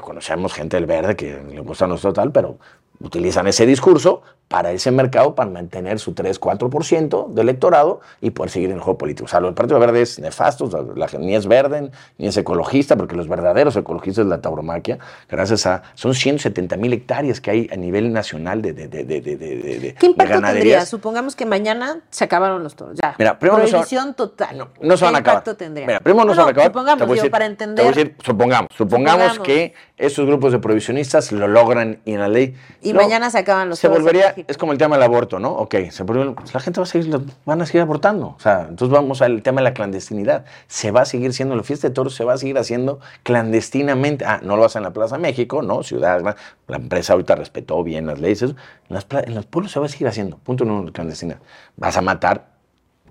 Conocemos 0.00 0.52
gente 0.52 0.76
del 0.76 0.86
Verde 0.86 1.16
que 1.16 1.42
le 1.42 1.60
gusta 1.60 1.86
nuestro 1.86 2.12
tal, 2.12 2.30
pero 2.30 2.58
utilizan 3.00 3.46
ese 3.46 3.66
discurso 3.66 4.22
para 4.52 4.70
ese 4.72 4.90
mercado, 4.90 5.34
para 5.34 5.50
mantener 5.50 5.98
su 5.98 6.14
3-4% 6.14 7.28
de 7.28 7.40
electorado 7.40 8.02
y 8.20 8.30
poder 8.30 8.50
seguir 8.50 8.68
en 8.68 8.76
el 8.76 8.82
juego 8.82 8.98
político. 8.98 9.24
O 9.24 9.28
sea, 9.28 9.38
el 9.38 9.54
Partido 9.54 9.80
Verde 9.80 10.02
es 10.02 10.18
nefasto, 10.18 10.68
la, 10.94 11.06
ni 11.18 11.34
es 11.34 11.46
verde, 11.46 11.90
ni 12.18 12.26
es 12.26 12.36
ecologista, 12.36 12.94
porque 12.96 13.16
los 13.16 13.28
verdaderos 13.28 13.74
ecologistas 13.76 14.26
de 14.26 14.28
la 14.28 14.42
tauromaquia, 14.42 14.98
gracias 15.26 15.64
a... 15.64 15.82
Son 15.94 16.14
170 16.14 16.76
mil 16.76 16.92
hectáreas 16.92 17.40
que 17.40 17.50
hay 17.50 17.70
a 17.72 17.76
nivel 17.76 18.12
nacional 18.12 18.60
de, 18.60 18.74
de, 18.74 18.88
de, 18.88 19.04
de 19.04 19.94
¿Qué 19.98 20.06
impacto 20.06 20.42
tendría? 20.42 20.84
Supongamos 20.84 21.34
que 21.34 21.46
mañana 21.46 22.02
se 22.10 22.24
acabaron 22.24 22.62
los 22.62 22.76
toros, 22.76 22.98
ya. 23.00 23.14
Mira, 23.18 23.38
primero 23.38 23.62
Prohibición 23.62 24.08
no 24.08 24.14
total. 24.14 24.68
No, 24.82 24.96
se 24.98 25.04
van 25.06 25.14
a 25.14 25.18
acabar. 25.18 25.42
¿Qué 25.42 25.50
impacto 25.50 25.56
tendría? 25.56 25.86
Mira, 25.86 26.00
primero 26.00 26.26
no, 26.26 26.34
se 26.34 26.40
van 26.40 26.48
a 26.48 26.50
acabar. 26.50 26.70
Supongamos, 26.70 27.28
para 27.30 27.46
entender... 27.46 28.16
supongamos, 28.22 28.68
supongamos, 28.76 29.38
que 29.38 29.72
esos 29.96 30.26
grupos 30.26 30.52
de 30.52 30.58
prohibicionistas 30.58 31.32
lo 31.32 31.48
logran 31.48 32.00
y 32.04 32.12
en 32.12 32.20
la 32.20 32.28
ley... 32.28 32.54
Y 32.82 32.94
mañana 32.94 33.30
se 33.30 33.38
acaban 33.38 33.68
los 33.68 33.78
se 33.78 33.88
volvería, 33.88 34.34
es 34.46 34.58
como 34.58 34.72
el 34.72 34.78
tema 34.78 34.96
del 34.96 35.04
aborto, 35.04 35.38
¿no? 35.38 35.52
Ok, 35.52 35.74
se 35.90 36.04
pues 36.04 36.54
la 36.54 36.60
gente 36.60 36.80
va 36.80 36.84
a 36.84 36.86
seguir, 36.86 37.20
van 37.44 37.62
a 37.62 37.66
seguir 37.66 37.82
abortando. 37.82 38.34
O 38.36 38.40
sea, 38.40 38.66
entonces 38.68 38.92
vamos 38.92 39.22
al 39.22 39.42
tema 39.42 39.60
de 39.60 39.64
la 39.64 39.74
clandestinidad. 39.74 40.44
Se 40.66 40.90
va 40.90 41.02
a 41.02 41.04
seguir 41.04 41.32
siendo, 41.32 41.54
la 41.54 41.62
fiesta 41.62 41.88
de 41.88 41.94
toros 41.94 42.14
se 42.14 42.24
va 42.24 42.34
a 42.34 42.38
seguir 42.38 42.58
haciendo 42.58 43.00
clandestinamente. 43.22 44.24
Ah, 44.24 44.40
no 44.42 44.56
lo 44.56 44.64
hacen 44.64 44.80
en 44.80 44.84
la 44.84 44.92
Plaza 44.92 45.18
México, 45.18 45.62
¿no? 45.62 45.82
Ciudad, 45.82 46.20
la 46.66 46.76
empresa 46.76 47.12
ahorita 47.12 47.36
respetó 47.36 47.82
bien 47.84 48.06
las 48.06 48.18
leyes. 48.18 48.42
En, 48.42 48.56
en 48.88 49.34
los 49.34 49.46
pueblos 49.46 49.72
se 49.72 49.80
va 49.80 49.86
a 49.86 49.88
seguir 49.88 50.08
haciendo. 50.08 50.38
Punto 50.38 50.64
número 50.64 50.92
clandestina. 50.92 51.40
Vas 51.76 51.96
a 51.96 52.02
matar 52.02 52.51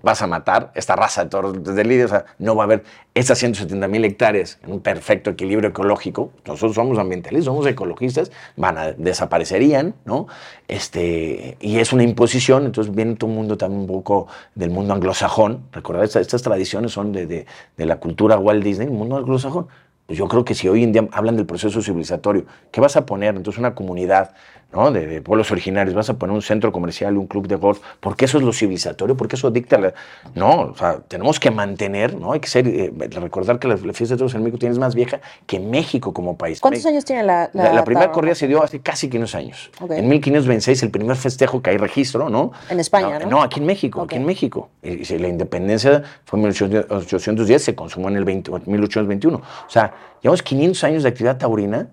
vas 0.02 0.22
a 0.22 0.26
matar 0.26 0.72
esta 0.74 0.96
raza 0.96 1.24
de 1.24 1.30
toros 1.30 1.62
de 1.62 1.84
lidia, 1.84 2.06
o 2.06 2.08
sea, 2.08 2.24
no 2.38 2.54
va 2.54 2.64
a 2.64 2.66
haber 2.66 2.84
esas 3.14 3.38
170 3.38 3.88
mil 3.88 4.04
hectáreas 4.04 4.58
en 4.62 4.72
un 4.72 4.80
perfecto 4.80 5.30
equilibrio 5.30 5.70
ecológico. 5.70 6.32
Nosotros 6.46 6.74
somos 6.74 6.98
ambientalistas, 6.98 7.46
somos 7.46 7.66
ecologistas, 7.66 8.32
van 8.56 8.78
a 8.78 8.92
desaparecerían, 8.92 9.94
¿no? 10.04 10.26
Este, 10.68 11.56
y 11.60 11.78
es 11.78 11.92
una 11.92 12.02
imposición, 12.02 12.66
entonces 12.66 12.94
viene 12.94 13.16
todo 13.16 13.30
el 13.30 13.36
mundo 13.36 13.56
también 13.56 13.82
un 13.82 13.86
poco 13.86 14.28
del 14.54 14.70
mundo 14.70 14.94
anglosajón. 14.94 15.64
Recordad, 15.72 16.04
estas, 16.04 16.22
estas 16.22 16.42
tradiciones 16.42 16.92
son 16.92 17.12
de, 17.12 17.26
de 17.26 17.86
la 17.86 17.96
cultura 17.96 18.38
Walt 18.38 18.64
Disney, 18.64 18.88
el 18.88 18.94
mundo 18.94 19.16
anglosajón. 19.16 19.68
Pues 20.12 20.18
yo 20.18 20.28
creo 20.28 20.44
que 20.44 20.54
si 20.54 20.68
hoy 20.68 20.84
en 20.84 20.92
día 20.92 21.08
hablan 21.10 21.36
del 21.36 21.46
proceso 21.46 21.80
civilizatorio, 21.80 22.44
¿qué 22.70 22.82
vas 22.82 22.96
a 22.96 23.06
poner? 23.06 23.34
Entonces 23.34 23.58
una 23.58 23.74
comunidad 23.74 24.32
¿no? 24.72 24.90
De, 24.90 25.20
pueblos 25.20 25.50
originarios, 25.50 25.94
vas 25.94 26.08
a 26.10 26.14
poner 26.14 26.34
un 26.34 26.42
centro 26.42 26.72
comercial, 26.72 27.16
un 27.16 27.26
club 27.26 27.46
de 27.46 27.56
golf, 27.56 27.80
porque 28.00 28.24
eso 28.24 28.38
es 28.38 28.44
lo 28.44 28.52
civilizatorio, 28.52 29.16
porque 29.16 29.36
eso 29.36 29.50
dicta 29.50 29.78
la... 29.78 29.94
No, 30.34 30.62
o 30.62 30.76
sea, 30.76 31.00
tenemos 31.00 31.38
que 31.38 31.50
mantener, 31.50 32.14
¿no? 32.14 32.32
Hay 32.32 32.40
que 32.40 32.48
ser, 32.48 32.66
eh, 32.66 32.92
recordar 33.10 33.58
que 33.58 33.68
la, 33.68 33.76
fiesta 33.76 34.14
de 34.14 34.18
todos 34.18 34.34
en 34.34 34.42
México 34.42 34.58
tiene 34.58 34.78
más 34.78 34.94
vieja 34.94 35.20
que 35.46 35.60
México 35.60 36.12
como 36.12 36.36
país. 36.36 36.60
¿Cuántos 36.60 36.86
años 36.86 37.04
tiene 37.04 37.22
la...? 37.22 37.50
La, 37.52 37.84
primera 37.84 38.10
corrida 38.12 38.34
se 38.34 38.48
dio 38.48 38.62
hace 38.62 38.80
casi 38.80 39.08
500 39.08 39.34
años. 39.34 39.70
En 39.90 40.08
1526, 40.08 40.82
el 40.84 40.90
primer 40.90 41.16
festejo 41.16 41.60
que 41.60 41.70
hay 41.70 41.76
registro, 41.76 42.30
¿no? 42.30 42.52
En 42.70 42.80
España, 42.80 43.18
¿no? 43.18 43.26
No, 43.26 43.42
aquí 43.42 43.60
en 43.60 43.66
México, 43.66 44.02
aquí 44.02 44.16
en 44.16 44.24
México. 44.24 44.70
Y, 44.82 45.02
la 45.18 45.28
independencia 45.28 46.02
fue 46.24 46.38
en 46.38 46.44
1810, 46.44 47.62
se 47.62 47.74
consumó 47.74 48.08
en 48.08 48.16
el 48.16 48.24
1821. 48.24 49.36
O 49.36 49.42
sea, 49.68 49.92
llevamos 50.20 50.42
500 50.42 50.84
años 50.84 51.02
de 51.02 51.08
actividad 51.08 51.38
taurina 51.38 51.88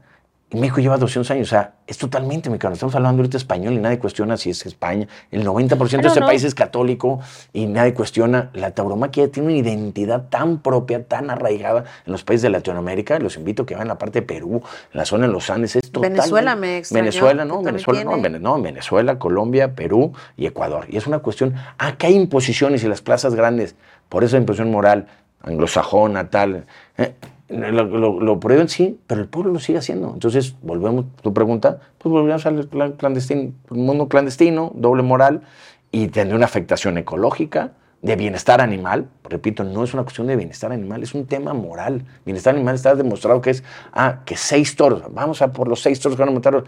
y 0.51 0.57
México 0.57 0.79
lleva 0.79 0.97
200 0.97 1.29
años, 1.29 1.47
o 1.47 1.49
sea, 1.51 1.73
es 1.85 1.99
totalmente 1.99 2.49
mexicano. 2.49 2.73
Estamos 2.73 2.95
hablando 2.95 3.21
ahorita 3.21 3.37
español 3.37 3.73
y 3.73 3.77
nadie 3.77 3.99
cuestiona 3.99 4.35
si 4.35 4.49
es 4.49 4.65
España. 4.65 5.07
El 5.29 5.45
90% 5.45 6.01
de 6.01 6.07
este 6.07 6.21
país 6.21 6.43
es 6.43 6.55
católico 6.55 7.19
y 7.53 7.67
nadie 7.67 7.93
cuestiona. 7.93 8.49
La 8.53 8.71
tauromaquia 8.71 9.31
tiene 9.31 9.49
una 9.49 9.57
identidad 9.57 10.27
tan 10.29 10.57
propia, 10.59 11.03
tan 11.03 11.29
arraigada 11.29 11.83
en 12.03 12.11
los 12.11 12.23
países 12.23 12.41
de 12.43 12.49
Latinoamérica. 12.49 13.19
Los 13.19 13.37
invito 13.37 13.61
a 13.61 13.65
que 13.67 13.75
vayan 13.75 13.89
a 13.89 13.93
la 13.93 13.97
parte 13.99 14.21
de 14.21 14.25
Perú, 14.25 14.63
en 14.91 14.97
la 14.97 15.05
zona 15.05 15.27
de 15.27 15.33
los 15.33 15.51
Andes. 15.51 15.75
Es 15.75 15.91
total, 15.91 16.13
Venezuela 16.13 16.55
me 16.55 16.81
Venezuela, 16.89 17.45
¿no? 17.45 17.61
Venezuela, 17.61 18.03
no, 18.03 18.39
no, 18.39 18.61
Venezuela, 18.61 19.19
Colombia, 19.19 19.75
Perú 19.75 20.13
y 20.35 20.47
Ecuador. 20.47 20.87
Y 20.89 20.97
es 20.97 21.05
una 21.05 21.19
cuestión, 21.19 21.53
acá 21.77 22.07
hay 22.07 22.15
imposiciones 22.15 22.83
y 22.83 22.87
las 22.87 23.03
plazas 23.03 23.35
grandes, 23.35 23.75
por 24.09 24.23
eso 24.23 24.35
imposición 24.35 24.71
moral, 24.71 25.05
anglosajona, 25.43 26.31
tal. 26.31 26.65
¿eh? 26.97 27.13
Lo, 27.49 28.19
lo, 28.19 28.39
prueben, 28.39 28.69
sí, 28.69 28.99
pero 29.07 29.21
el 29.21 29.27
pueblo 29.27 29.51
lo 29.53 29.59
sigue 29.59 29.79
haciendo. 29.79 30.11
Entonces, 30.13 30.55
volvemos, 30.61 31.05
tu 31.21 31.33
pregunta, 31.33 31.79
pues 31.97 32.11
volvemos 32.11 32.45
al 32.45 32.67
clandestino, 32.97 33.53
mundo 33.69 34.07
clandestino, 34.07 34.71
doble 34.75 35.03
moral, 35.03 35.41
y 35.91 36.07
tendrá 36.07 36.35
una 36.35 36.45
afectación 36.45 36.97
ecológica, 36.97 37.73
de 38.01 38.15
bienestar 38.15 38.61
animal. 38.61 39.09
Repito, 39.23 39.63
no 39.63 39.83
es 39.83 39.93
una 39.93 40.03
cuestión 40.03 40.27
de 40.27 40.35
bienestar 40.35 40.71
animal, 40.71 41.03
es 41.03 41.13
un 41.13 41.25
tema 41.25 41.53
moral. 41.53 42.05
Bienestar 42.25 42.55
animal 42.55 42.75
está 42.75 42.95
demostrado 42.95 43.41
que 43.41 43.49
es, 43.49 43.63
ah, 43.91 44.19
que 44.25 44.37
seis 44.37 44.75
toros, 44.75 45.03
vamos 45.11 45.41
a 45.41 45.51
por 45.51 45.67
los 45.67 45.81
seis 45.81 45.99
toros 45.99 46.15
que 46.15 46.21
van 46.21 46.29
a 46.29 46.33
matar 46.33 46.63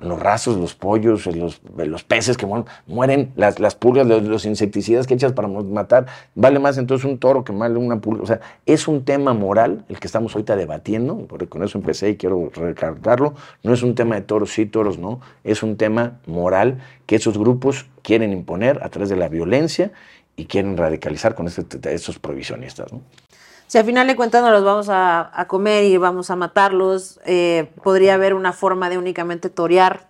los 0.00 0.18
rasos, 0.18 0.56
los 0.56 0.74
pollos, 0.74 1.26
los, 1.26 1.60
los 1.76 2.04
peces 2.04 2.36
que 2.36 2.46
mueren, 2.86 3.32
las, 3.36 3.60
las 3.60 3.74
pulgas, 3.74 4.06
los, 4.06 4.44
insecticidas 4.44 5.06
que 5.06 5.14
echas 5.14 5.32
para 5.32 5.48
matar, 5.48 6.06
vale 6.34 6.58
más 6.58 6.78
entonces 6.78 7.04
un 7.04 7.18
toro 7.18 7.44
que 7.44 7.52
mal 7.52 7.76
una 7.76 8.00
pulga. 8.00 8.22
O 8.22 8.26
sea, 8.26 8.40
es 8.66 8.88
un 8.88 9.04
tema 9.04 9.34
moral 9.34 9.84
el 9.88 9.98
que 9.98 10.06
estamos 10.06 10.34
ahorita 10.34 10.56
debatiendo, 10.56 11.26
porque 11.28 11.46
con 11.46 11.62
eso 11.62 11.78
empecé 11.78 12.10
y 12.10 12.16
quiero 12.16 12.50
recargarlo. 12.54 13.34
No 13.62 13.74
es 13.74 13.82
un 13.82 13.94
tema 13.94 14.14
de 14.14 14.22
toros 14.22 14.52
sí, 14.52 14.66
toros 14.66 14.98
no, 14.98 15.20
es 15.44 15.62
un 15.62 15.76
tema 15.76 16.18
moral 16.26 16.78
que 17.06 17.16
esos 17.16 17.36
grupos 17.36 17.86
quieren 18.02 18.32
imponer 18.32 18.82
a 18.82 18.88
través 18.88 19.10
de 19.10 19.16
la 19.16 19.28
violencia 19.28 19.92
y 20.36 20.46
quieren 20.46 20.76
radicalizar 20.76 21.34
con 21.34 21.46
este, 21.46 21.64
estos 21.92 22.18
provisionistas. 22.18 22.92
¿no? 22.92 23.02
Si 23.70 23.78
al 23.78 23.84
final 23.84 24.04
de 24.08 24.16
cuentas 24.16 24.42
no 24.42 24.50
los 24.50 24.64
vamos 24.64 24.88
a, 24.90 25.30
comer 25.46 25.84
y 25.84 25.96
vamos 25.96 26.28
a 26.32 26.34
matarlos, 26.34 27.20
eh, 27.24 27.70
podría 27.84 28.14
haber 28.14 28.34
una 28.34 28.52
forma 28.52 28.90
de 28.90 28.98
únicamente 28.98 29.48
torear 29.48 30.08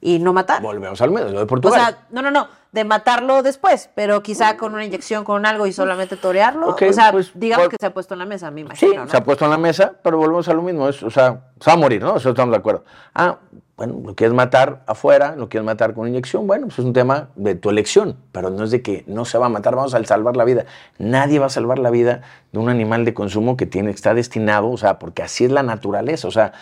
y 0.00 0.20
no 0.20 0.32
matar. 0.32 0.62
Volvemos 0.62 1.00
al 1.02 1.10
medio, 1.10 1.26
lo 1.30 1.38
de 1.38 1.42
O 1.42 1.46
Portugal. 1.48 1.80
sea, 1.80 2.06
no, 2.10 2.22
no, 2.22 2.30
no, 2.30 2.46
de 2.70 2.84
matarlo 2.84 3.42
después, 3.42 3.90
pero 3.96 4.22
quizá 4.22 4.56
con 4.56 4.72
una 4.74 4.84
inyección, 4.84 5.24
con 5.24 5.46
algo 5.46 5.66
y 5.66 5.72
solamente 5.72 6.16
torearlo. 6.16 6.68
Ok, 6.68 6.82
o 6.90 6.92
sea, 6.92 7.10
pues, 7.10 7.32
digamos 7.34 7.70
que 7.70 7.76
se 7.80 7.86
ha 7.86 7.92
puesto 7.92 8.14
en 8.14 8.20
la 8.20 8.26
mesa, 8.26 8.52
me 8.52 8.60
Sí, 8.60 8.66
imagino, 8.66 9.04
¿no? 9.04 9.10
se 9.10 9.16
ha 9.16 9.24
puesto 9.24 9.46
en 9.46 9.50
la 9.50 9.58
mesa, 9.58 9.94
pero 10.04 10.18
volvemos 10.18 10.46
a 10.48 10.54
lo 10.54 10.62
mismo. 10.62 10.88
es- 10.88 11.02
o 11.02 11.10
sea, 11.10 11.40
se 11.58 11.70
va 11.70 11.74
a 11.74 11.76
morir, 11.76 12.00
¿no? 12.00 12.16
Eso 12.18 12.28
estamos 12.30 12.52
de 12.52 12.58
acuerdo. 12.58 12.84
Ah, 13.16 13.36
bueno, 13.76 14.00
lo 14.04 14.14
quieres 14.14 14.34
matar 14.34 14.82
afuera, 14.86 15.34
lo 15.36 15.48
quieres 15.48 15.64
matar 15.64 15.94
con 15.94 16.06
inyección, 16.06 16.46
bueno, 16.46 16.66
pues 16.66 16.78
es 16.78 16.84
un 16.84 16.92
tema 16.92 17.30
de 17.36 17.54
tu 17.54 17.70
elección, 17.70 18.16
pero 18.30 18.50
no 18.50 18.64
es 18.64 18.70
de 18.70 18.82
que 18.82 19.02
no 19.06 19.24
se 19.24 19.38
va 19.38 19.46
a 19.46 19.48
matar, 19.48 19.74
vamos 19.74 19.94
a 19.94 20.04
salvar 20.04 20.36
la 20.36 20.44
vida. 20.44 20.66
Nadie 20.98 21.38
va 21.38 21.46
a 21.46 21.50
salvar 21.50 21.78
la 21.78 21.90
vida 21.90 22.20
de 22.52 22.58
un 22.58 22.68
animal 22.68 23.04
de 23.04 23.14
consumo 23.14 23.56
que 23.56 23.66
tiene, 23.66 23.90
está 23.90 24.12
destinado, 24.14 24.70
o 24.70 24.76
sea, 24.76 24.98
porque 24.98 25.22
así 25.22 25.44
es 25.44 25.50
la 25.50 25.62
naturaleza. 25.62 26.28
O 26.28 26.30
sea, 26.30 26.52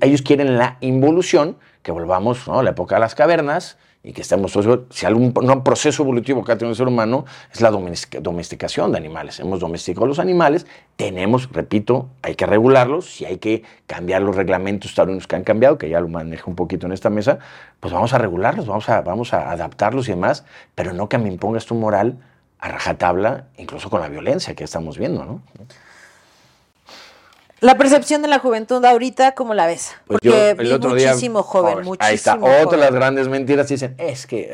ellos 0.00 0.22
quieren 0.22 0.58
la 0.58 0.76
involución, 0.80 1.56
que 1.82 1.92
volvamos 1.92 2.48
¿no? 2.48 2.58
a 2.58 2.62
la 2.64 2.70
época 2.70 2.96
de 2.96 3.00
las 3.00 3.14
cavernas, 3.14 3.78
y 4.06 4.12
que 4.12 4.22
estamos, 4.22 4.56
si 4.90 5.04
algún 5.04 5.34
no, 5.42 5.64
proceso 5.64 6.04
evolutivo 6.04 6.44
que 6.44 6.52
ha 6.52 6.56
tenido 6.56 6.70
el 6.70 6.76
ser 6.76 6.86
humano 6.86 7.24
es 7.52 7.60
la 7.60 7.72
domestica- 7.72 8.20
domesticación 8.20 8.92
de 8.92 8.98
animales. 8.98 9.40
Hemos 9.40 9.58
domesticado 9.58 10.06
los 10.06 10.20
animales, 10.20 10.64
tenemos, 10.94 11.50
repito, 11.50 12.08
hay 12.22 12.36
que 12.36 12.46
regularlos, 12.46 13.16
si 13.16 13.24
hay 13.24 13.38
que 13.38 13.64
cambiar 13.88 14.22
los 14.22 14.36
reglamentos 14.36 14.94
taurinos 14.94 15.26
que 15.26 15.34
han 15.34 15.42
cambiado, 15.42 15.76
que 15.76 15.88
ya 15.88 15.98
lo 15.98 16.06
manejo 16.06 16.48
un 16.48 16.54
poquito 16.54 16.86
en 16.86 16.92
esta 16.92 17.10
mesa, 17.10 17.40
pues 17.80 17.92
vamos 17.92 18.14
a 18.14 18.18
regularlos, 18.18 18.68
vamos 18.68 18.88
a, 18.88 19.00
vamos 19.00 19.34
a 19.34 19.50
adaptarlos 19.50 20.06
y 20.06 20.12
demás, 20.12 20.44
pero 20.76 20.92
no 20.92 21.08
que 21.08 21.18
me 21.18 21.28
impongas 21.28 21.66
tu 21.66 21.74
moral 21.74 22.16
a 22.60 22.68
rajatabla, 22.68 23.46
incluso 23.58 23.90
con 23.90 24.00
la 24.00 24.08
violencia 24.08 24.54
que 24.54 24.62
estamos 24.62 24.98
viendo, 24.98 25.24
¿no? 25.24 25.42
La 27.60 27.78
percepción 27.78 28.20
de 28.22 28.28
la 28.28 28.38
juventud 28.38 28.84
ahorita, 28.84 29.32
¿cómo 29.32 29.54
la 29.54 29.66
ves? 29.66 29.92
Pues 30.06 30.20
Porque 30.20 30.28
yo 30.28 30.36
el 30.50 30.56
vi 30.56 30.72
otro 30.72 30.94
día- 30.94 31.08
muchísimo 31.08 31.42
joven, 31.42 31.72
joven. 31.72 31.84
muchísimo 31.86 32.08
Ahí 32.08 32.14
está, 32.14 32.36
joven. 32.38 32.66
otra 32.66 32.78
de 32.78 32.84
las 32.84 32.94
grandes 32.94 33.28
mentiras 33.28 33.68
dicen, 33.68 33.94
es 33.98 34.26
que, 34.26 34.50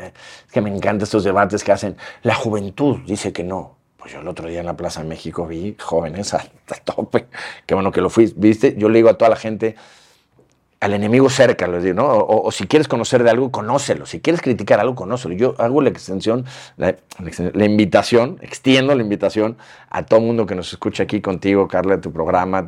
es 0.47 0.51
que 0.51 0.61
me 0.61 0.69
encantan 0.69 1.03
estos 1.03 1.23
debates 1.25 1.63
que 1.63 1.71
hacen. 1.73 1.97
La 2.21 2.33
juventud 2.35 2.99
dice 3.05 3.33
que 3.33 3.43
no. 3.43 3.75
Pues 3.97 4.13
yo 4.13 4.19
el 4.19 4.27
otro 4.27 4.47
día 4.47 4.59
en 4.61 4.65
la 4.65 4.75
Plaza 4.77 5.01
de 5.01 5.07
México 5.09 5.45
vi 5.45 5.75
jóvenes 5.79 6.33
a, 6.33 6.37
a 6.37 6.75
tope. 6.83 7.27
Qué 7.65 7.73
bueno 7.73 7.91
que 7.91 7.99
lo 8.01 8.09
fuiste, 8.09 8.39
viste. 8.39 8.75
Yo 8.77 8.87
le 8.89 8.99
digo 8.99 9.09
a 9.09 9.17
toda 9.17 9.29
la 9.29 9.35
gente, 9.37 9.75
al 10.83 10.93
enemigo 10.93 11.29
cerca, 11.29 11.65
les 11.65 11.81
digo, 11.81 11.95
¿no? 11.95 12.07
O, 12.07 12.51
si 12.51 12.67
quieres 12.67 12.89
conocer 12.89 13.23
de 13.23 13.29
algo, 13.29 13.51
conócelo. 13.51 14.05
Si 14.05 14.19
quieres 14.19 14.41
criticar 14.41 14.81
algo, 14.81 14.95
conócelo. 14.95 15.33
Yo 15.33 15.55
hago 15.57 15.81
la 15.81 15.87
extensión, 15.87 16.43
la, 16.75 16.97
invitación, 17.65 18.37
extiendo 18.41 18.93
la 18.93 19.01
invitación 19.01 19.55
a 19.89 20.03
todo 20.03 20.19
mundo 20.19 20.45
que 20.45 20.55
nos 20.55 20.73
escucha 20.73 21.03
aquí 21.03 21.21
contigo, 21.21 21.69
Carla, 21.69 22.01
tu 22.01 22.11
programa, 22.11 22.65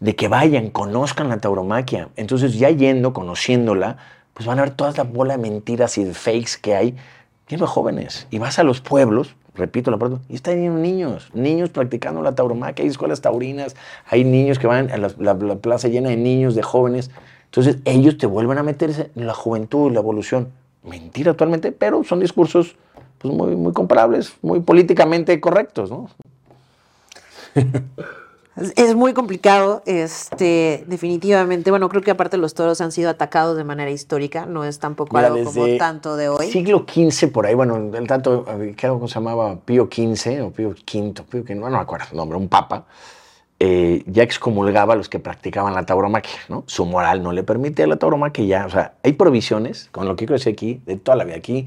de 0.00 0.16
que 0.16 0.28
vayan, 0.28 0.70
conozcan 0.70 1.28
la 1.28 1.36
tauromaquia. 1.36 2.08
Entonces, 2.16 2.58
ya 2.58 2.70
yendo, 2.70 3.12
conociéndola, 3.12 3.98
pues 4.32 4.46
van 4.46 4.58
a 4.58 4.62
ver 4.62 4.70
toda 4.70 4.92
la 4.92 5.02
bola 5.02 5.36
de 5.36 5.42
mentiras 5.42 5.98
y 5.98 6.04
de 6.04 6.14
fakes 6.14 6.52
que 6.62 6.74
hay. 6.74 6.96
Lleno 7.46 7.66
jóvenes. 7.66 8.26
Y 8.30 8.38
vas 8.38 8.58
a 8.58 8.62
los 8.62 8.80
pueblos, 8.80 9.36
repito 9.54 9.90
la 9.90 9.98
palabra, 9.98 10.22
y 10.30 10.36
están 10.36 10.82
niños, 10.82 11.30
niños 11.34 11.68
practicando 11.68 12.22
la 12.22 12.34
tauromaquia, 12.34 12.84
hay 12.84 12.88
escuelas 12.88 13.20
taurinas, 13.20 13.76
hay 14.06 14.24
niños 14.24 14.58
que 14.58 14.66
van 14.66 14.90
a 14.90 14.96
la 14.96 15.56
plaza 15.56 15.88
llena 15.88 16.08
de 16.08 16.16
niños, 16.16 16.54
de 16.54 16.62
jóvenes. 16.62 17.10
Entonces 17.50 17.78
ellos 17.84 18.16
te 18.16 18.26
vuelven 18.26 18.58
a 18.58 18.62
meterse 18.62 19.10
en 19.16 19.26
la 19.26 19.34
juventud, 19.34 19.90
la 19.92 19.98
evolución. 19.98 20.48
Mentira 20.84 21.32
actualmente, 21.32 21.72
pero 21.72 22.04
son 22.04 22.20
discursos 22.20 22.76
pues, 23.18 23.34
muy, 23.34 23.56
muy 23.56 23.72
comparables, 23.72 24.32
muy 24.40 24.60
políticamente 24.60 25.38
correctos, 25.40 25.90
¿no? 25.90 26.08
Es- 28.76 28.94
muy 28.94 29.14
complicado, 29.14 29.82
este, 29.86 30.84
definitivamente. 30.86 31.70
Bueno, 31.70 31.88
creo 31.88 32.02
que 32.02 32.10
aparte 32.10 32.36
los 32.36 32.54
toros 32.54 32.80
han 32.80 32.92
sido 32.92 33.08
atacados 33.10 33.56
de 33.56 33.64
manera 33.64 33.90
histórica, 33.90 34.44
no 34.46 34.64
es 34.64 34.78
tampoco 34.78 35.16
Mira, 35.16 35.28
algo 35.28 35.44
como 35.44 35.66
tanto 35.78 36.16
de 36.16 36.28
hoy. 36.28 36.50
Siglo 36.50 36.84
XV, 36.86 37.28
por 37.32 37.46
ahí, 37.46 37.54
bueno, 37.54 37.76
el 37.76 38.06
tanto, 38.06 38.44
eh, 38.48 38.74
¿qué 38.76 38.86
algo 38.86 39.08
se 39.08 39.14
llamaba? 39.14 39.56
Pío 39.56 39.88
XV 39.90 40.42
o 40.42 40.50
Pío 40.50 40.68
V, 40.70 41.22
Pío 41.30 41.42
V, 41.42 41.54
no, 41.54 41.70
no 41.70 41.76
me 41.76 41.82
acuerdo 41.82 42.06
el 42.10 42.16
nombre, 42.16 42.36
un 42.38 42.48
papa, 42.48 42.84
eh, 43.60 44.02
ya 44.06 44.22
excomulgaba 44.22 44.94
a 44.94 44.96
los 44.96 45.08
que 45.08 45.18
practicaban 45.18 45.74
la 45.74 45.84
tauromaquia, 45.84 46.38
¿no? 46.48 46.64
Su 46.66 46.86
moral 46.86 47.22
no 47.22 47.30
le 47.32 47.42
permitía 47.42 47.86
la 47.86 47.96
tauromaquia 47.96 48.44
ya, 48.44 48.66
o 48.66 48.70
sea, 48.70 48.94
hay 49.04 49.12
provisiones, 49.12 49.88
con 49.92 50.08
lo 50.08 50.16
que 50.16 50.26
decir 50.26 50.52
aquí, 50.52 50.80
de 50.86 50.96
toda 50.96 51.16
la 51.16 51.24
vida 51.24 51.36
aquí, 51.36 51.66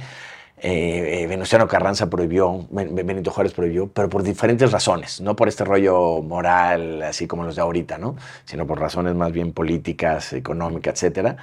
eh, 0.58 1.22
eh, 1.24 1.28
Venustiano 1.28 1.68
Carranza 1.68 2.10
prohibió, 2.10 2.66
Ben- 2.72 2.96
Benito 2.96 3.32
Juárez 3.32 3.54
prohibió, 3.54 3.88
pero 3.88 4.10
por 4.10 4.24
diferentes 4.24 4.72
razones, 4.72 5.20
no 5.22 5.36
por 5.36 5.48
este 5.50 5.66
rollo 5.66 6.22
moral, 6.22 7.02
así 7.04 7.28
como 7.28 7.44
los 7.44 7.56
de 7.56 7.62
ahorita, 7.62 7.98
¿no? 7.98 8.16
Sino 8.46 8.66
por 8.66 8.80
razones 8.80 9.14
más 9.14 9.32
bien 9.32 9.52
políticas, 9.52 10.34
económicas, 10.34 10.94
etcétera, 10.96 11.36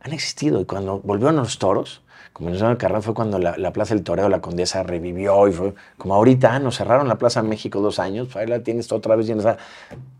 han 0.00 0.12
existido. 0.12 0.60
Y 0.60 0.64
cuando 0.64 1.00
volvieron 1.00 1.36
los 1.36 1.58
toros, 1.58 2.02
como 2.38 2.50
Venustiano 2.50 2.78
Carranza 2.78 3.06
fue 3.06 3.14
cuando 3.14 3.40
la, 3.40 3.58
la 3.58 3.72
Plaza 3.72 3.94
del 3.94 4.04
Toreo, 4.04 4.28
la 4.28 4.40
Condesa 4.40 4.84
revivió 4.84 5.48
y 5.48 5.52
fue 5.52 5.74
como 5.96 6.14
ahorita, 6.14 6.54
ah, 6.54 6.58
nos 6.60 6.76
cerraron 6.76 7.08
la 7.08 7.18
Plaza 7.18 7.42
México 7.42 7.80
dos 7.80 7.98
años, 7.98 8.28
pues 8.28 8.36
ahí 8.36 8.46
la 8.46 8.60
tienes 8.60 8.92
otra 8.92 9.16
vez 9.16 9.26
llena. 9.26 9.40
o 9.40 9.42
sea, 9.42 9.58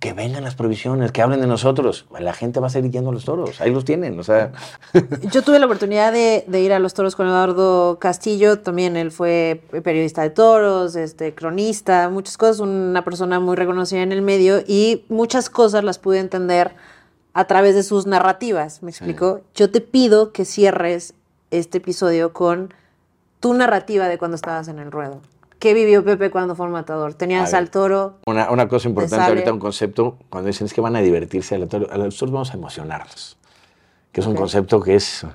que 0.01 0.13
vengan 0.15 0.43
las 0.43 0.57
provisiones, 0.57 1.13
que 1.13 1.23
hablen 1.23 1.41
de 1.41 1.47
nosotros. 1.47 2.07
La 2.19 2.33
gente 2.33 2.59
va 2.59 2.67
a 2.67 2.71
seguir 2.71 2.91
yendo 2.91 3.11
a 3.11 3.13
los 3.13 3.25
toros, 3.25 3.61
ahí 3.61 3.73
los 3.73 3.85
tienen, 3.85 4.19
o 4.19 4.25
sea. 4.25 4.51
Yo 5.31 5.43
tuve 5.43 5.61
la 5.61 5.67
oportunidad 5.67 6.13
de, 6.13 6.45
de 6.49 6.61
ir 6.61 6.73
a 6.73 6.81
los 6.81 6.93
toros 6.93 7.15
con 7.15 7.29
Eduardo 7.29 8.01
Castillo, 8.01 8.59
también 8.59 8.97
él 8.97 9.13
fue 9.13 9.63
periodista 9.85 10.23
de 10.23 10.31
toros, 10.31 10.97
este, 10.97 11.37
cronista, 11.37 12.09
muchas 12.09 12.37
cosas, 12.37 12.59
una 12.59 13.05
persona 13.05 13.39
muy 13.39 13.55
reconocida 13.55 14.03
en 14.03 14.11
el 14.11 14.23
medio 14.23 14.59
y 14.67 15.05
muchas 15.09 15.51
cosas 15.51 15.85
las 15.85 16.01
pude 16.01 16.19
entender 16.19 16.73
a 17.33 17.47
través 17.47 17.77
de 17.77 17.85
sus 17.85 18.07
narrativas, 18.07 18.83
¿me 18.83 18.91
explico? 18.91 19.43
Yo 19.55 19.71
te 19.71 19.81
pido 19.81 20.33
que 20.33 20.45
cierres 20.45 21.15
este 21.51 21.79
episodio 21.79 22.33
con 22.33 22.73
tu 23.41 23.55
narrativa 23.55 24.09
de 24.09 24.19
cuando 24.19 24.35
estabas 24.37 24.69
en 24.69 24.79
el 24.79 24.91
ruedo. 24.91 25.21
¿Qué 25.59 25.75
vivió 25.75 26.05
Pepe 26.05 26.31
cuando 26.31 26.55
fue 26.55 26.69
matador? 26.69 27.15
Tenías 27.15 27.53
al 27.53 27.71
toro, 27.71 28.19
Una, 28.27 28.51
una 28.51 28.69
cosa 28.69 28.89
importante 28.89 29.25
ahorita, 29.25 29.53
un 29.53 29.59
concepto, 29.59 30.17
cuando 30.31 30.47
dicen 30.49 30.67
es 30.67 30.73
que 30.73 30.81
van 30.81 30.95
a 30.95 31.01
divertirse, 31.01 31.57
a, 31.57 31.59
la 31.59 31.67
toro- 31.67 31.89
a 31.91 31.97
los 31.99 32.17
toros 32.17 32.33
vamos 32.33 32.51
a 32.53 32.55
emocionarlos. 32.55 33.37
Que 34.13 34.21
es 34.21 34.27
un 34.27 34.37
concepto 34.37 34.81
que 34.81 34.95
es. 34.95 35.27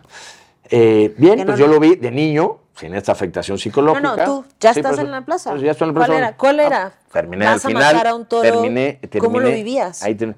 eh, 0.70 1.14
bien, 1.18 1.40
Que 1.40 1.46
pues 1.46 1.60
no- 1.60 1.66
yo 1.66 1.72
lo 1.72 1.80
vi 1.80 1.96
de 1.96 2.10
niño, 2.10 2.60
sin 2.76 2.96
esta 2.96 3.12
afectación 3.12 3.58
psicológica. 3.58 4.02
No, 4.02 4.16
no, 4.16 4.24
tú 4.24 4.46
ya 4.62 4.74
Sí, 4.74 4.80
estás 4.80 4.92
por 4.92 5.00
eso- 5.00 5.06
en 5.08 5.12
la 5.12 5.22
plaza. 5.26 5.50
pues 5.52 5.62
ya 5.62 5.72
estoy 5.72 5.90
en 5.90 5.94
la 5.96 6.00
¿Cuál 6.06 6.18
era? 6.18 6.38
¿Cuál 6.38 6.60
Ah, 6.62 6.66
era? 6.68 6.94
terminé 7.12 7.46
¿Vas 7.46 7.66
al 7.66 7.72
a 7.72 7.76
final. 7.76 7.94
matar 7.96 8.08
a 8.08 8.16
un 8.16 8.26
toro? 8.26 8.42
Terminé, 8.44 9.00
¿Cómo 9.20 9.40
lo 9.40 9.46
terminé, 9.48 9.56
vivías? 9.64 10.02
ahí 10.04 10.16
ten- 10.16 10.36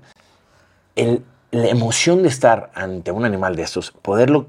el- 0.95 1.23
la 1.51 1.67
emoción 1.67 2.23
de 2.23 2.29
estar 2.29 2.71
ante 2.73 3.11
un 3.11 3.23
animal 3.23 3.55
de 3.55 3.61
estos, 3.61 3.91
poderlo 3.91 4.47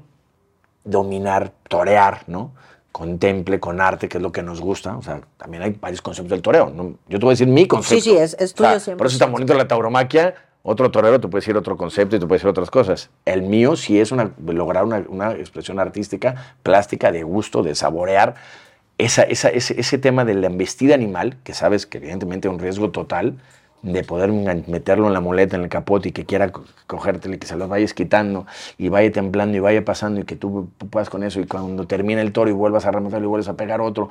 dominar, 0.87 1.51
torear, 1.69 2.21
¿no? 2.27 2.51
Con 2.91 3.19
temple, 3.19 3.59
con 3.59 3.79
arte, 3.79 4.09
que 4.09 4.17
es 4.17 4.21
lo 4.23 4.31
que 4.31 4.41
nos 4.41 4.59
gusta. 4.59 4.97
O 4.97 5.03
sea, 5.03 5.21
también 5.37 5.61
hay 5.63 5.71
varios 5.79 6.01
conceptos 6.01 6.31
del 6.31 6.41
toreo. 6.41 6.71
¿no? 6.75 6.95
Yo 7.07 7.19
te 7.19 7.25
voy 7.25 7.31
a 7.31 7.33
decir 7.33 7.47
mi 7.47 7.67
concepto. 7.67 8.03
sí, 8.03 8.17
es- 8.17 8.35
es 8.39 8.53
O 8.53 8.57
sea, 8.57 8.69
tuyo 8.69 8.79
siempre. 8.79 8.97
Por 8.97 9.07
eso 9.07 9.15
es 9.15 9.19
tan 9.19 9.31
bonito 9.31 9.53
la 9.53 9.67
tauromaquia. 9.67 10.33
Otro 10.63 10.89
torero 10.91 11.19
te 11.21 11.27
puede 11.27 11.41
decir 11.41 11.55
otro 11.55 11.77
concepto 11.77 12.15
y 12.15 12.19
te 12.19 12.25
puede 12.25 12.37
decir 12.39 12.49
otras 12.49 12.69
cosas. 12.71 13.09
El 13.25 13.43
mío 13.43 13.75
sí 13.75 13.99
es 13.99 14.11
una, 14.11 14.31
lograr 14.45 14.83
una, 14.83 15.03
una 15.07 15.31
expresión 15.33 15.79
artística, 15.79 16.55
plástica, 16.63 17.11
de 17.11 17.23
gusto, 17.23 17.61
de 17.63 17.75
saborear. 17.75 18.35
Esa, 18.97 19.21
esa- 19.23 19.49
ese, 19.49 19.79
ese 19.79 19.97
tema 19.99 20.25
de 20.25 20.33
la 20.33 20.47
embestida 20.47 20.95
animal, 20.95 21.37
que 21.43 21.53
sabes 21.53 21.85
que 21.85 21.99
evidentemente 21.99 22.47
es 22.47 22.53
un 22.53 22.59
riesgo 22.59 22.89
total, 22.89 23.35
de 23.83 24.03
poder 24.03 24.31
meterlo 24.31 25.07
en 25.07 25.13
la 25.13 25.21
muleta, 25.21 25.55
en 25.55 25.63
el 25.63 25.69
capote 25.69 26.09
y 26.09 26.11
que 26.11 26.25
quiera 26.25 26.51
co- 26.51 26.65
cogértelo 26.87 27.35
y 27.35 27.37
que 27.37 27.47
se 27.47 27.55
lo 27.55 27.67
vayas 27.67 27.93
quitando 27.93 28.45
y 28.77 28.89
vaya 28.89 29.11
templando 29.11 29.55
y 29.55 29.59
vaya 29.59 29.85
pasando 29.85 30.19
y 30.19 30.23
que 30.23 30.35
tú 30.35 30.69
pu- 30.79 30.89
puedas 30.89 31.09
con 31.09 31.23
eso 31.23 31.39
y 31.39 31.45
cuando 31.45 31.85
termine 31.85 32.21
el 32.21 32.31
toro 32.33 32.49
y 32.49 32.53
vuelvas 32.53 32.85
a 32.85 32.91
rematarlo 32.91 33.25
y 33.25 33.29
vuelves 33.29 33.47
a 33.47 33.55
pegar 33.55 33.79
otro. 33.81 34.09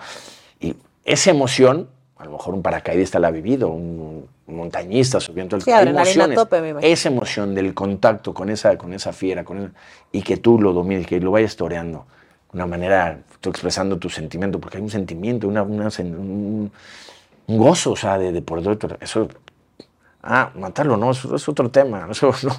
Y 0.61 0.77
esa 1.05 1.31
emoción, 1.31 1.89
a 2.17 2.25
lo 2.25 2.33
mejor 2.33 2.55
un 2.55 2.63
paracaidista 2.63 3.19
la 3.19 3.29
ha 3.29 3.31
vivido, 3.33 3.69
un, 3.69 4.27
montañista 4.47 5.19
subiendo 5.19 5.57
el 5.57 5.63
Sí, 5.63 5.73
emociones. 5.73 6.37
tope, 6.37 6.61
me 6.61 6.69
imagino. 6.71 6.93
Esa 6.93 7.09
emoción 7.09 7.55
del 7.55 7.75
contacto 7.75 8.33
con 8.33 8.49
esa, 8.49 8.79
con 8.79 8.93
esa 8.95 9.13
fiera 9.13 9.43
con 9.45 9.75
y 10.13 10.23
que 10.23 10.37
tú 10.37 10.61
lo 10.61 10.73
domines, 10.73 11.07
que 11.07 11.19
lo 11.21 11.33
vayas 11.33 11.57
toreando 11.57 12.07
de 12.53 12.57
una 12.59 12.67
manera, 12.67 13.19
tú 13.41 13.51
expresando 13.51 13.99
tu 13.99 14.09
sentimiento, 14.09 14.61
porque 14.61 14.79
hay 14.79 14.85
un 14.85 14.91
sentimiento, 14.91 15.49
una, 15.49 15.65
una 15.65 15.89
un, 15.99 16.71
un 17.49 17.59
gozo, 17.59 17.93
o 17.93 17.97
sea, 17.97 18.19
de, 18.19 18.31
de 18.31 18.41
por 18.41 18.63
dentro. 18.63 18.97
Eso. 19.01 19.29
Ah, 20.29 20.51
matarlo, 20.55 20.97
no, 20.97 21.13
eso 21.13 21.35
es 21.37 21.49
otro 21.49 21.71
tema. 21.71 22.09
Eso, 22.11 22.33
no, 22.43 22.53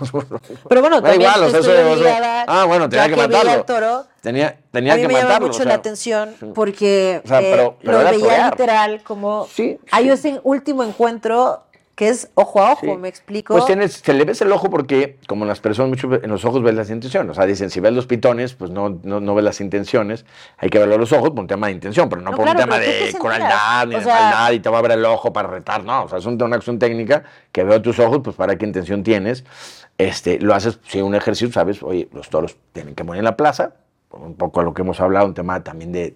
Pero 0.70 0.82
bueno, 0.82 1.02
Da 1.02 1.10
también 1.10 1.22
igual, 1.30 1.44
o 1.44 1.50
sea, 1.50 1.60
estoy 1.60 1.74
eso- 1.76 1.82
eso- 1.86 1.94
obligada, 2.00 2.46
Ah, 2.48 2.64
bueno, 2.66 2.88
tenía 2.88 3.08
que 3.14 3.22
al 3.22 3.30
matarlo. 3.30 3.64
toro, 3.66 4.06
Tenía, 4.22 4.58
tenía 4.72 4.94
a 4.94 4.96
mí 4.96 5.02
que 5.02 5.08
me 5.10 5.14
matarlo. 5.22 5.48
mucho 5.48 5.58
o 5.60 5.64
sea, 5.64 5.66
la 5.68 5.74
atención 5.76 6.36
porque 6.56 7.22
O 7.24 7.28
sea, 7.28 7.42
eh, 7.42 7.48
pero- 7.52 7.78
lo 7.82 7.98
veía 8.00 8.12
torear. 8.20 8.52
literal 8.52 9.04
como 9.04 9.48
Sí, 9.52 9.78
hay 9.92 10.10
ese 10.10 10.40
último 10.44 10.84
encuentro 10.84 11.64
que 11.98 12.10
es 12.10 12.30
ojo 12.36 12.62
a 12.62 12.74
ojo, 12.74 12.86
Sí. 12.86 12.96
¿me 12.96 13.08
explico? 13.10 13.56
Pues 13.56 13.66
tienes, 13.66 13.94
se 13.94 14.14
le 14.14 14.24
ves 14.24 14.40
el 14.44 14.52
ojo 14.52 14.70
porque, 14.70 15.18
como 15.28 15.46
las 15.46 15.60
personas, 15.62 15.90
mucho 15.90 16.14
en 16.24 16.30
los 16.30 16.46
ojos 16.46 16.62
ves 16.62 16.76
las 16.76 16.92
intenciones. 16.92 17.32
O 17.32 17.34
sea, 17.34 17.48
dicen, 17.48 17.72
si 17.72 17.80
ves 17.80 17.92
los 17.92 18.06
pitones, 18.06 18.54
pues 18.54 18.70
no, 18.70 19.00
no, 19.02 19.20
no 19.20 19.34
ves 19.34 19.44
las 19.44 19.60
intenciones. 19.62 20.24
Hay 20.60 20.70
que 20.70 20.78
verlo 20.78 20.94
a 20.94 20.98
los 21.00 21.12
ojos 21.12 21.32
por 21.32 21.40
un 21.40 21.48
tema 21.48 21.66
de 21.68 21.74
intención, 21.74 22.08
pero 22.08 22.22
no, 22.22 22.30
No, 22.30 22.38
por 22.38 22.46
claro, 22.46 22.60
un 22.60 22.66
tema 22.66 22.76
pero 22.78 22.92
¿tú 22.92 22.98
qué 23.00 23.12
de 23.14 23.18
crueldad, 23.18 23.88
ni 23.88 23.96
O 23.96 23.98
de 23.98 24.04
sea- 24.04 24.14
maldad, 24.14 24.52
y 24.52 24.60
te 24.60 24.70
va 24.70 24.78
a 24.78 24.82
ver 24.84 24.92
el 24.92 25.06
ojo 25.06 25.34
para 25.34 25.48
retar. 25.50 25.84
No, 25.84 26.04
o 26.04 26.08
sea, 26.08 26.20
es 26.20 26.26
un- 26.28 26.40
una 26.40 26.56
acción 26.58 26.78
técnica 26.78 27.24
que 27.52 27.64
veo 27.64 27.82
tus 27.82 27.98
ojos, 27.98 28.20
pues 28.24 28.36
para 28.36 28.56
qué 28.60 28.66
intención 28.68 29.02
tienes. 29.02 29.44
Este, 29.98 30.40
lo 30.40 30.54
haces, 30.54 30.80
si 30.88 31.02
un 31.02 31.16
ejercicio, 31.16 31.52
sabes, 31.52 31.82
oye, 31.82 32.08
los 32.14 32.30
toros 32.30 32.58
tienen 32.74 32.94
que 32.94 33.04
morir 33.04 33.22
en 33.22 33.26
la 33.26 33.36
plaza, 33.36 33.74
un 34.12 34.36
poco 34.36 34.62
a 34.62 34.64
lo 34.64 34.74
que 34.74 34.82
hemos 34.82 35.00
hablado, 35.00 35.28
un 35.28 35.34
tema 35.34 35.64
también 35.64 35.92
de, 35.92 36.16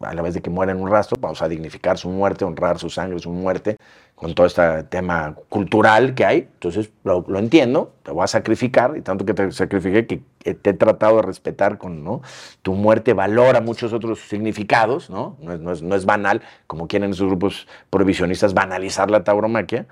a 0.00 0.14
la 0.14 0.22
vez 0.22 0.34
de 0.34 0.42
que 0.42 0.50
muera 0.50 0.72
en 0.72 0.80
un 0.80 0.90
rastro, 0.90 1.16
vamos 1.20 1.40
a 1.42 1.48
dignificar 1.48 1.96
su 1.98 2.10
muerte, 2.10 2.44
honrar 2.44 2.78
su 2.78 2.90
sangre, 2.90 3.18
su 3.18 3.30
muerte, 3.30 3.78
con 4.14 4.34
todo 4.34 4.46
este 4.46 4.84
tema 4.84 5.34
cultural 5.48 6.14
que 6.14 6.24
hay. 6.24 6.38
Entonces, 6.38 6.90
lo, 7.04 7.24
entiendo, 7.38 7.94
te 8.02 8.10
voy 8.10 8.22
a 8.22 8.26
sacrificar, 8.26 8.96
y 8.96 9.00
tanto 9.00 9.24
que 9.24 9.34
te 9.34 9.50
sacrifiqué 9.50 10.06
que 10.06 10.22
te 10.54 10.70
he 10.70 10.74
tratado 10.74 11.16
de 11.16 11.22
respetar 11.22 11.78
con, 11.78 12.04
¿no? 12.04 12.20
Tu 12.62 12.74
muerte 12.74 13.14
valora 13.14 13.60
muchos 13.60 13.92
otros 13.92 14.20
significados, 14.20 15.08
¿no? 15.08 15.36
No 15.40 15.54
es, 15.54 15.60
no 15.60 15.72
es, 15.72 15.82
no 15.82 15.94
es 15.96 16.04
banal, 16.04 16.42
como 16.66 16.86
quieren 16.86 17.10
esos 17.12 17.28
grupos 17.28 17.66
prohibicionistas 17.90 18.54
banalizar 18.54 19.10
la 19.10 19.24
tauromaquia. 19.24 19.86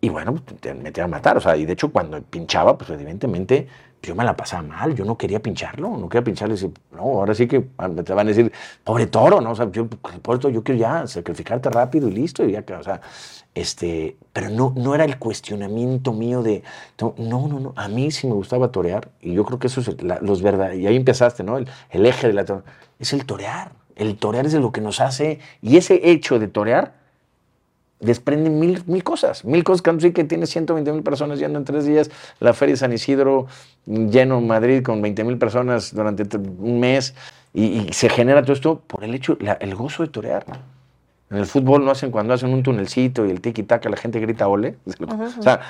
Y 0.00 0.10
bueno, 0.10 0.36
te 0.60 0.74
metí 0.74 1.00
a 1.00 1.08
matar. 1.08 1.36
O 1.36 1.40
sea, 1.40 1.56
y 1.56 1.66
de 1.66 1.72
hecho, 1.72 1.90
cuando 1.90 2.22
pinchaba, 2.22 2.78
pues 2.78 2.90
evidentemente 2.90 3.66
yo 4.02 4.14
me 4.14 4.24
la 4.24 4.36
pasaba 4.36 4.62
mal, 4.62 4.94
yo 4.94 5.04
no 5.04 5.16
quería 5.16 5.40
pincharlo, 5.40 5.96
no 5.96 6.08
quería 6.08 6.24
pincharle, 6.24 6.56
no, 6.92 7.00
ahora 7.00 7.34
sí 7.34 7.46
que 7.46 7.60
te 7.60 8.12
van 8.14 8.26
a 8.26 8.30
decir, 8.30 8.52
pobre 8.84 9.06
toro, 9.06 9.40
¿no? 9.40 9.52
O 9.52 9.54
sea, 9.54 9.70
yo, 9.70 9.88
pobre 9.88 10.38
toro, 10.38 10.50
yo 10.50 10.62
quiero 10.62 10.80
ya 10.80 11.06
sacrificarte 11.06 11.70
rápido 11.70 12.08
y 12.08 12.12
listo, 12.12 12.44
y 12.44 12.52
ya 12.52 12.64
o 12.78 12.82
sea, 12.82 13.00
este, 13.54 14.16
pero 14.32 14.50
no, 14.50 14.72
no 14.76 14.94
era 14.94 15.04
el 15.04 15.18
cuestionamiento 15.18 16.12
mío 16.12 16.42
de, 16.42 16.62
no, 17.00 17.14
no, 17.18 17.48
no, 17.48 17.72
a 17.76 17.88
mí 17.88 18.10
sí 18.10 18.26
me 18.26 18.34
gustaba 18.34 18.70
torear, 18.70 19.10
y 19.20 19.34
yo 19.34 19.44
creo 19.44 19.58
que 19.58 19.66
eso 19.66 19.80
es 19.80 19.96
los 20.02 20.42
verdad, 20.42 20.72
y 20.72 20.86
ahí 20.86 20.96
empezaste, 20.96 21.42
¿no? 21.42 21.58
El, 21.58 21.68
el 21.90 22.06
eje 22.06 22.28
de 22.28 22.34
la 22.34 22.62
es 22.98 23.12
el 23.12 23.26
torear, 23.26 23.72
el 23.96 24.16
torear 24.16 24.46
es 24.46 24.54
lo 24.54 24.70
que 24.72 24.80
nos 24.80 25.00
hace, 25.00 25.40
y 25.60 25.76
ese 25.76 26.10
hecho 26.10 26.38
de 26.38 26.48
torear 26.48 26.97
desprenden 28.00 28.58
mil, 28.58 28.82
mil 28.86 29.02
cosas, 29.02 29.44
mil 29.44 29.64
cosas 29.64 29.82
que 29.82 30.00
sí 30.00 30.12
que 30.12 30.24
tiene 30.24 30.46
120 30.46 30.92
mil 30.92 31.02
personas 31.02 31.38
yendo 31.38 31.58
en 31.58 31.64
tres 31.64 31.84
días, 31.84 32.10
la 32.40 32.54
Feria 32.54 32.74
de 32.74 32.78
San 32.78 32.92
Isidro 32.92 33.46
lleno 33.86 34.40
Madrid 34.40 34.82
con 34.82 35.02
20 35.02 35.24
mil 35.24 35.38
personas 35.38 35.94
durante 35.94 36.24
un 36.36 36.80
mes 36.80 37.14
y, 37.52 37.92
se 37.92 38.08
genera 38.08 38.42
todo 38.42 38.52
esto 38.52 38.80
por 38.86 39.04
el 39.04 39.14
hecho, 39.14 39.36
el 39.60 39.74
gozo 39.74 40.02
de 40.02 40.10
torear. 40.10 40.44
En 41.30 41.36
el 41.36 41.46
fútbol 41.46 41.84
no 41.84 41.90
hacen 41.90 42.10
cuando 42.10 42.32
hacen 42.32 42.50
un 42.52 42.62
tunelcito 42.62 43.26
y 43.26 43.30
el 43.30 43.42
tiki-taka, 43.42 43.90
la 43.90 43.96
gente 43.96 44.18
grita 44.20 44.48
ole. 44.48 44.76
O 45.38 45.42
sea, 45.42 45.60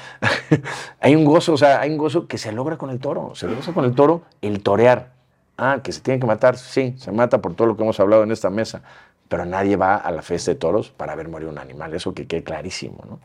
hay 1.01 1.17
un 1.17 1.25
gozo, 1.25 1.55
o 1.55 1.57
sea, 1.57 1.81
hay 1.81 1.91
un 1.91 1.99
gozo 1.99 2.29
que 2.29 2.39
se 2.39 2.53
logra 2.53 2.77
con 2.77 2.91
el 2.91 3.01
toro. 3.01 3.33
Se 3.35 3.49
logra 3.49 3.73
con 3.73 3.85
el 3.85 3.95
toro 3.95 4.23
el 4.41 4.63
torear. 4.63 5.11
Ah, 5.57 5.81
que 5.83 5.91
se 5.91 6.01
tiene 6.01 6.21
que 6.21 6.27
matar, 6.27 6.57
sí, 6.57 6.95
se 6.99 7.11
mata 7.11 7.39
por 7.39 7.55
todo 7.55 7.67
lo 7.67 7.77
que 7.77 7.83
hemos 7.83 7.99
hablado 7.99 8.23
en 8.23 8.31
esta 8.31 8.49
mesa 8.49 8.83
pero 9.29 9.45
nadie 9.45 9.77
va 9.77 9.97
a 9.97 10.11
la 10.11 10.23
fiesta 10.23 10.51
de 10.51 10.57
toros 10.57 10.91
para 10.91 11.15
ver 11.15 11.29
morir 11.29 11.49
un 11.49 11.59
animal, 11.59 11.95
eso 11.95 12.15
que 12.15 12.27
quede 12.27 12.43
clarísimo, 12.43 13.05
¿no? 13.09 13.21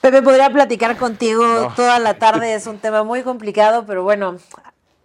Pepe, 0.00 0.22
podría 0.22 0.48
platicar 0.48 0.96
contigo 0.96 1.72
toda 1.76 1.98
la 1.98 2.14
tarde, 2.14 2.54
es 2.54 2.66
un 2.66 2.78
tema 2.78 3.02
muy 3.04 3.22
complicado, 3.22 3.84
pero 3.86 4.02
bueno, 4.02 4.38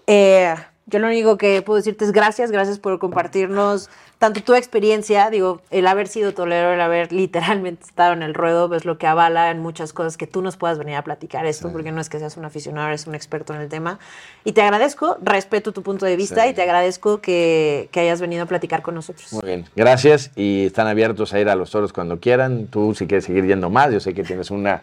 eh, 0.08 0.56
yo 0.88 1.00
lo 1.00 1.08
único 1.08 1.38
que 1.38 1.62
puedo 1.62 1.78
decirte 1.78 2.06
es 2.06 2.12
gracias, 2.12 2.52
gracias 2.52 2.80
por 2.80 3.00
compartirnos 3.00 3.90
tanto 4.20 4.42
tu 4.42 4.54
experiencia, 4.56 5.30
digo, 5.30 5.62
el 5.72 5.88
haber 5.88 6.08
sido 6.08 6.34
tolero, 6.34 6.74
el 6.74 6.82
haber 6.82 7.12
literalmente 7.12 7.84
estado 7.84 8.14
en 8.14 8.24
el 8.24 8.34
ruedo, 8.34 8.74
es 8.74 8.86
lo 8.86 8.98
que 8.98 9.08
avala 9.08 9.52
en 9.52 9.60
muchas 9.60 9.94
cosas 9.94 10.16
que 10.16 10.26
tú 10.26 10.42
nos 10.42 10.56
puedas 10.58 10.78
venir 10.78 10.96
a 10.96 11.04
platicar 11.04 11.46
esto, 11.46 11.72
porque 11.72 11.92
no 11.92 12.00
es 12.00 12.08
que 12.08 12.20
seas 12.20 12.38
un 12.38 12.46
aficionado, 12.46 12.88
eres 12.88 13.08
un 13.08 13.16
experto 13.16 13.54
en 13.54 13.62
el 13.62 13.68
tema. 13.68 14.00
Y 14.46 14.54
te 14.54 14.62
agradezco, 14.62 15.18
respeto 15.22 15.74
tu 15.74 15.84
punto 15.84 16.06
de 16.06 16.16
vista 16.16 16.48
y 16.48 16.54
te 16.54 16.62
agradezco 16.62 17.20
que, 17.20 17.90
que, 17.92 18.00
hayas 18.00 18.22
venido 18.22 18.44
a 18.44 18.46
platicar 18.46 18.82
con 18.82 18.96
nosotros. 18.96 19.34
Muy 19.34 19.44
bien, 19.44 19.66
gracias 19.76 20.32
y 20.36 20.68
están 20.68 20.88
abiertos 20.88 21.34
a 21.34 21.40
ir 21.40 21.50
a 21.50 21.56
los 21.56 21.72
toros 21.72 21.92
cuando 21.92 22.20
quieran. 22.20 22.68
Tú 22.68 22.96
si 22.96 23.08
quieres 23.08 23.26
seguir 23.26 23.46
yendo 23.46 23.70
más, 23.70 23.92
yo 23.92 24.00
sé 24.00 24.14
que 24.14 24.24
tienes 24.24 24.50
una, 24.50 24.82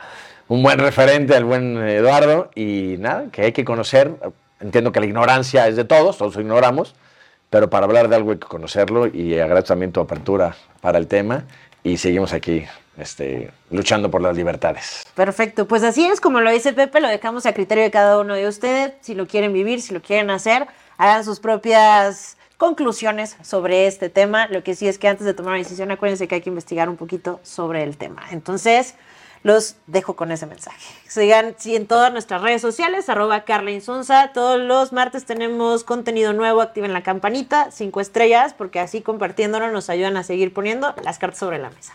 un 0.49 0.63
buen 0.63 0.79
referente, 0.79 1.35
al 1.35 1.45
buen 1.45 1.79
Eduardo, 1.79 2.51
y 2.55 2.97
nada, 2.99 3.27
que 3.33 3.43
hay 3.43 3.53
que 3.53 3.65
conocer. 3.65 4.13
Entiendo 4.63 4.93
que 4.93 5.01
la 5.01 5.07
ignorancia 5.07 5.69
es 5.69 5.77
de 5.77 5.85
todos, 5.85 6.17
todos 6.17 6.37
ignoramos 6.37 6.95
pero 7.53 7.69
para 7.69 7.85
hablar 7.85 8.09
de 8.09 8.17
algo 8.17 8.31
hay 8.31 8.39
que 8.39 8.47
conocerlo 8.47 9.07
y 9.07 9.39
agradezco 9.39 9.69
también 9.69 9.93
tu 9.93 10.01
apertura 10.01 10.57
para 10.81 10.97
el 10.97 11.07
tema 11.07 11.45
y 11.85 11.99
seguimos 11.99 12.33
aquí 12.33 12.65
este, 12.97 13.51
luchando 13.71 14.11
por 14.11 14.23
las 14.23 14.35
libertades. 14.35 15.05
Perfecto, 15.15 15.69
pues 15.69 15.83
así 15.83 16.07
es, 16.07 16.19
como 16.19 16.41
lo 16.41 16.51
dice 16.51 16.73
Pepe, 16.73 16.99
lo 17.01 17.09
dejamos 17.09 17.45
a 17.45 17.53
criterio 17.53 17.85
de 17.85 17.91
cada 17.91 18.19
uno 18.19 18.35
de 18.35 18.49
ustedes, 18.49 18.95
si 19.03 19.15
lo 19.15 19.27
quieren 19.27 19.53
vivir, 19.53 19.83
si 19.83 19.93
lo 19.93 20.01
quieren 20.01 20.31
hacer, 20.31 20.67
hagan 20.97 21.27
sus 21.27 21.41
propias 21.41 22.39
conclusiones 22.57 23.37
sobre 23.43 23.87
este 23.87 24.09
tema. 24.09 24.47
Lo 24.47 24.65
que 24.65 24.75
sí 24.75 24.89
es 24.89 24.99
que 24.99 25.09
antes 25.09 25.27
de 25.27 25.35
tomar 25.35 25.51
una 25.53 25.59
decisión, 25.59 25.91
acuérdense 25.91 26.27
que 26.29 26.37
hay 26.37 26.41
que 26.41 26.49
investigar 26.49 26.89
un 26.89 26.97
poquito 26.97 27.39
sobre 27.43 27.83
el 27.83 27.99
tema. 27.99 28.23
Entonces, 28.31 28.95
los 29.43 29.77
dejo 29.87 30.17
con 30.17 30.33
ese 30.33 30.47
mensaje. 30.47 30.95
Sigan 31.07 31.57
en 31.65 31.87
todas 31.87 32.13
nuestras 32.13 32.43
redes 32.43 32.63
sociales, 32.63 33.09
arroba 33.09 33.45
Carla 33.45 33.71
Insunza. 33.71 34.33
Todos 34.33 34.61
los 34.61 34.93
martes 34.93 35.25
tenemos 35.25 35.85
contenido 35.85 36.33
nuevo, 36.33 36.61
activen 36.61 36.93
la 36.93 37.03
campanita, 37.03 37.71
cinco 37.71 38.01
estrellas, 38.01 38.55
porque 38.55 38.81
así 38.81 39.03
compartiéndolo 39.03 39.71
nos 39.71 39.91
ayudan 39.91 40.17
a 40.17 40.25
seguir 40.25 40.53
poniendo 40.53 40.95
las 41.05 41.19
cartas 41.19 41.41
sobre 41.41 41.59
la 41.59 41.71
mesa. 41.71 41.95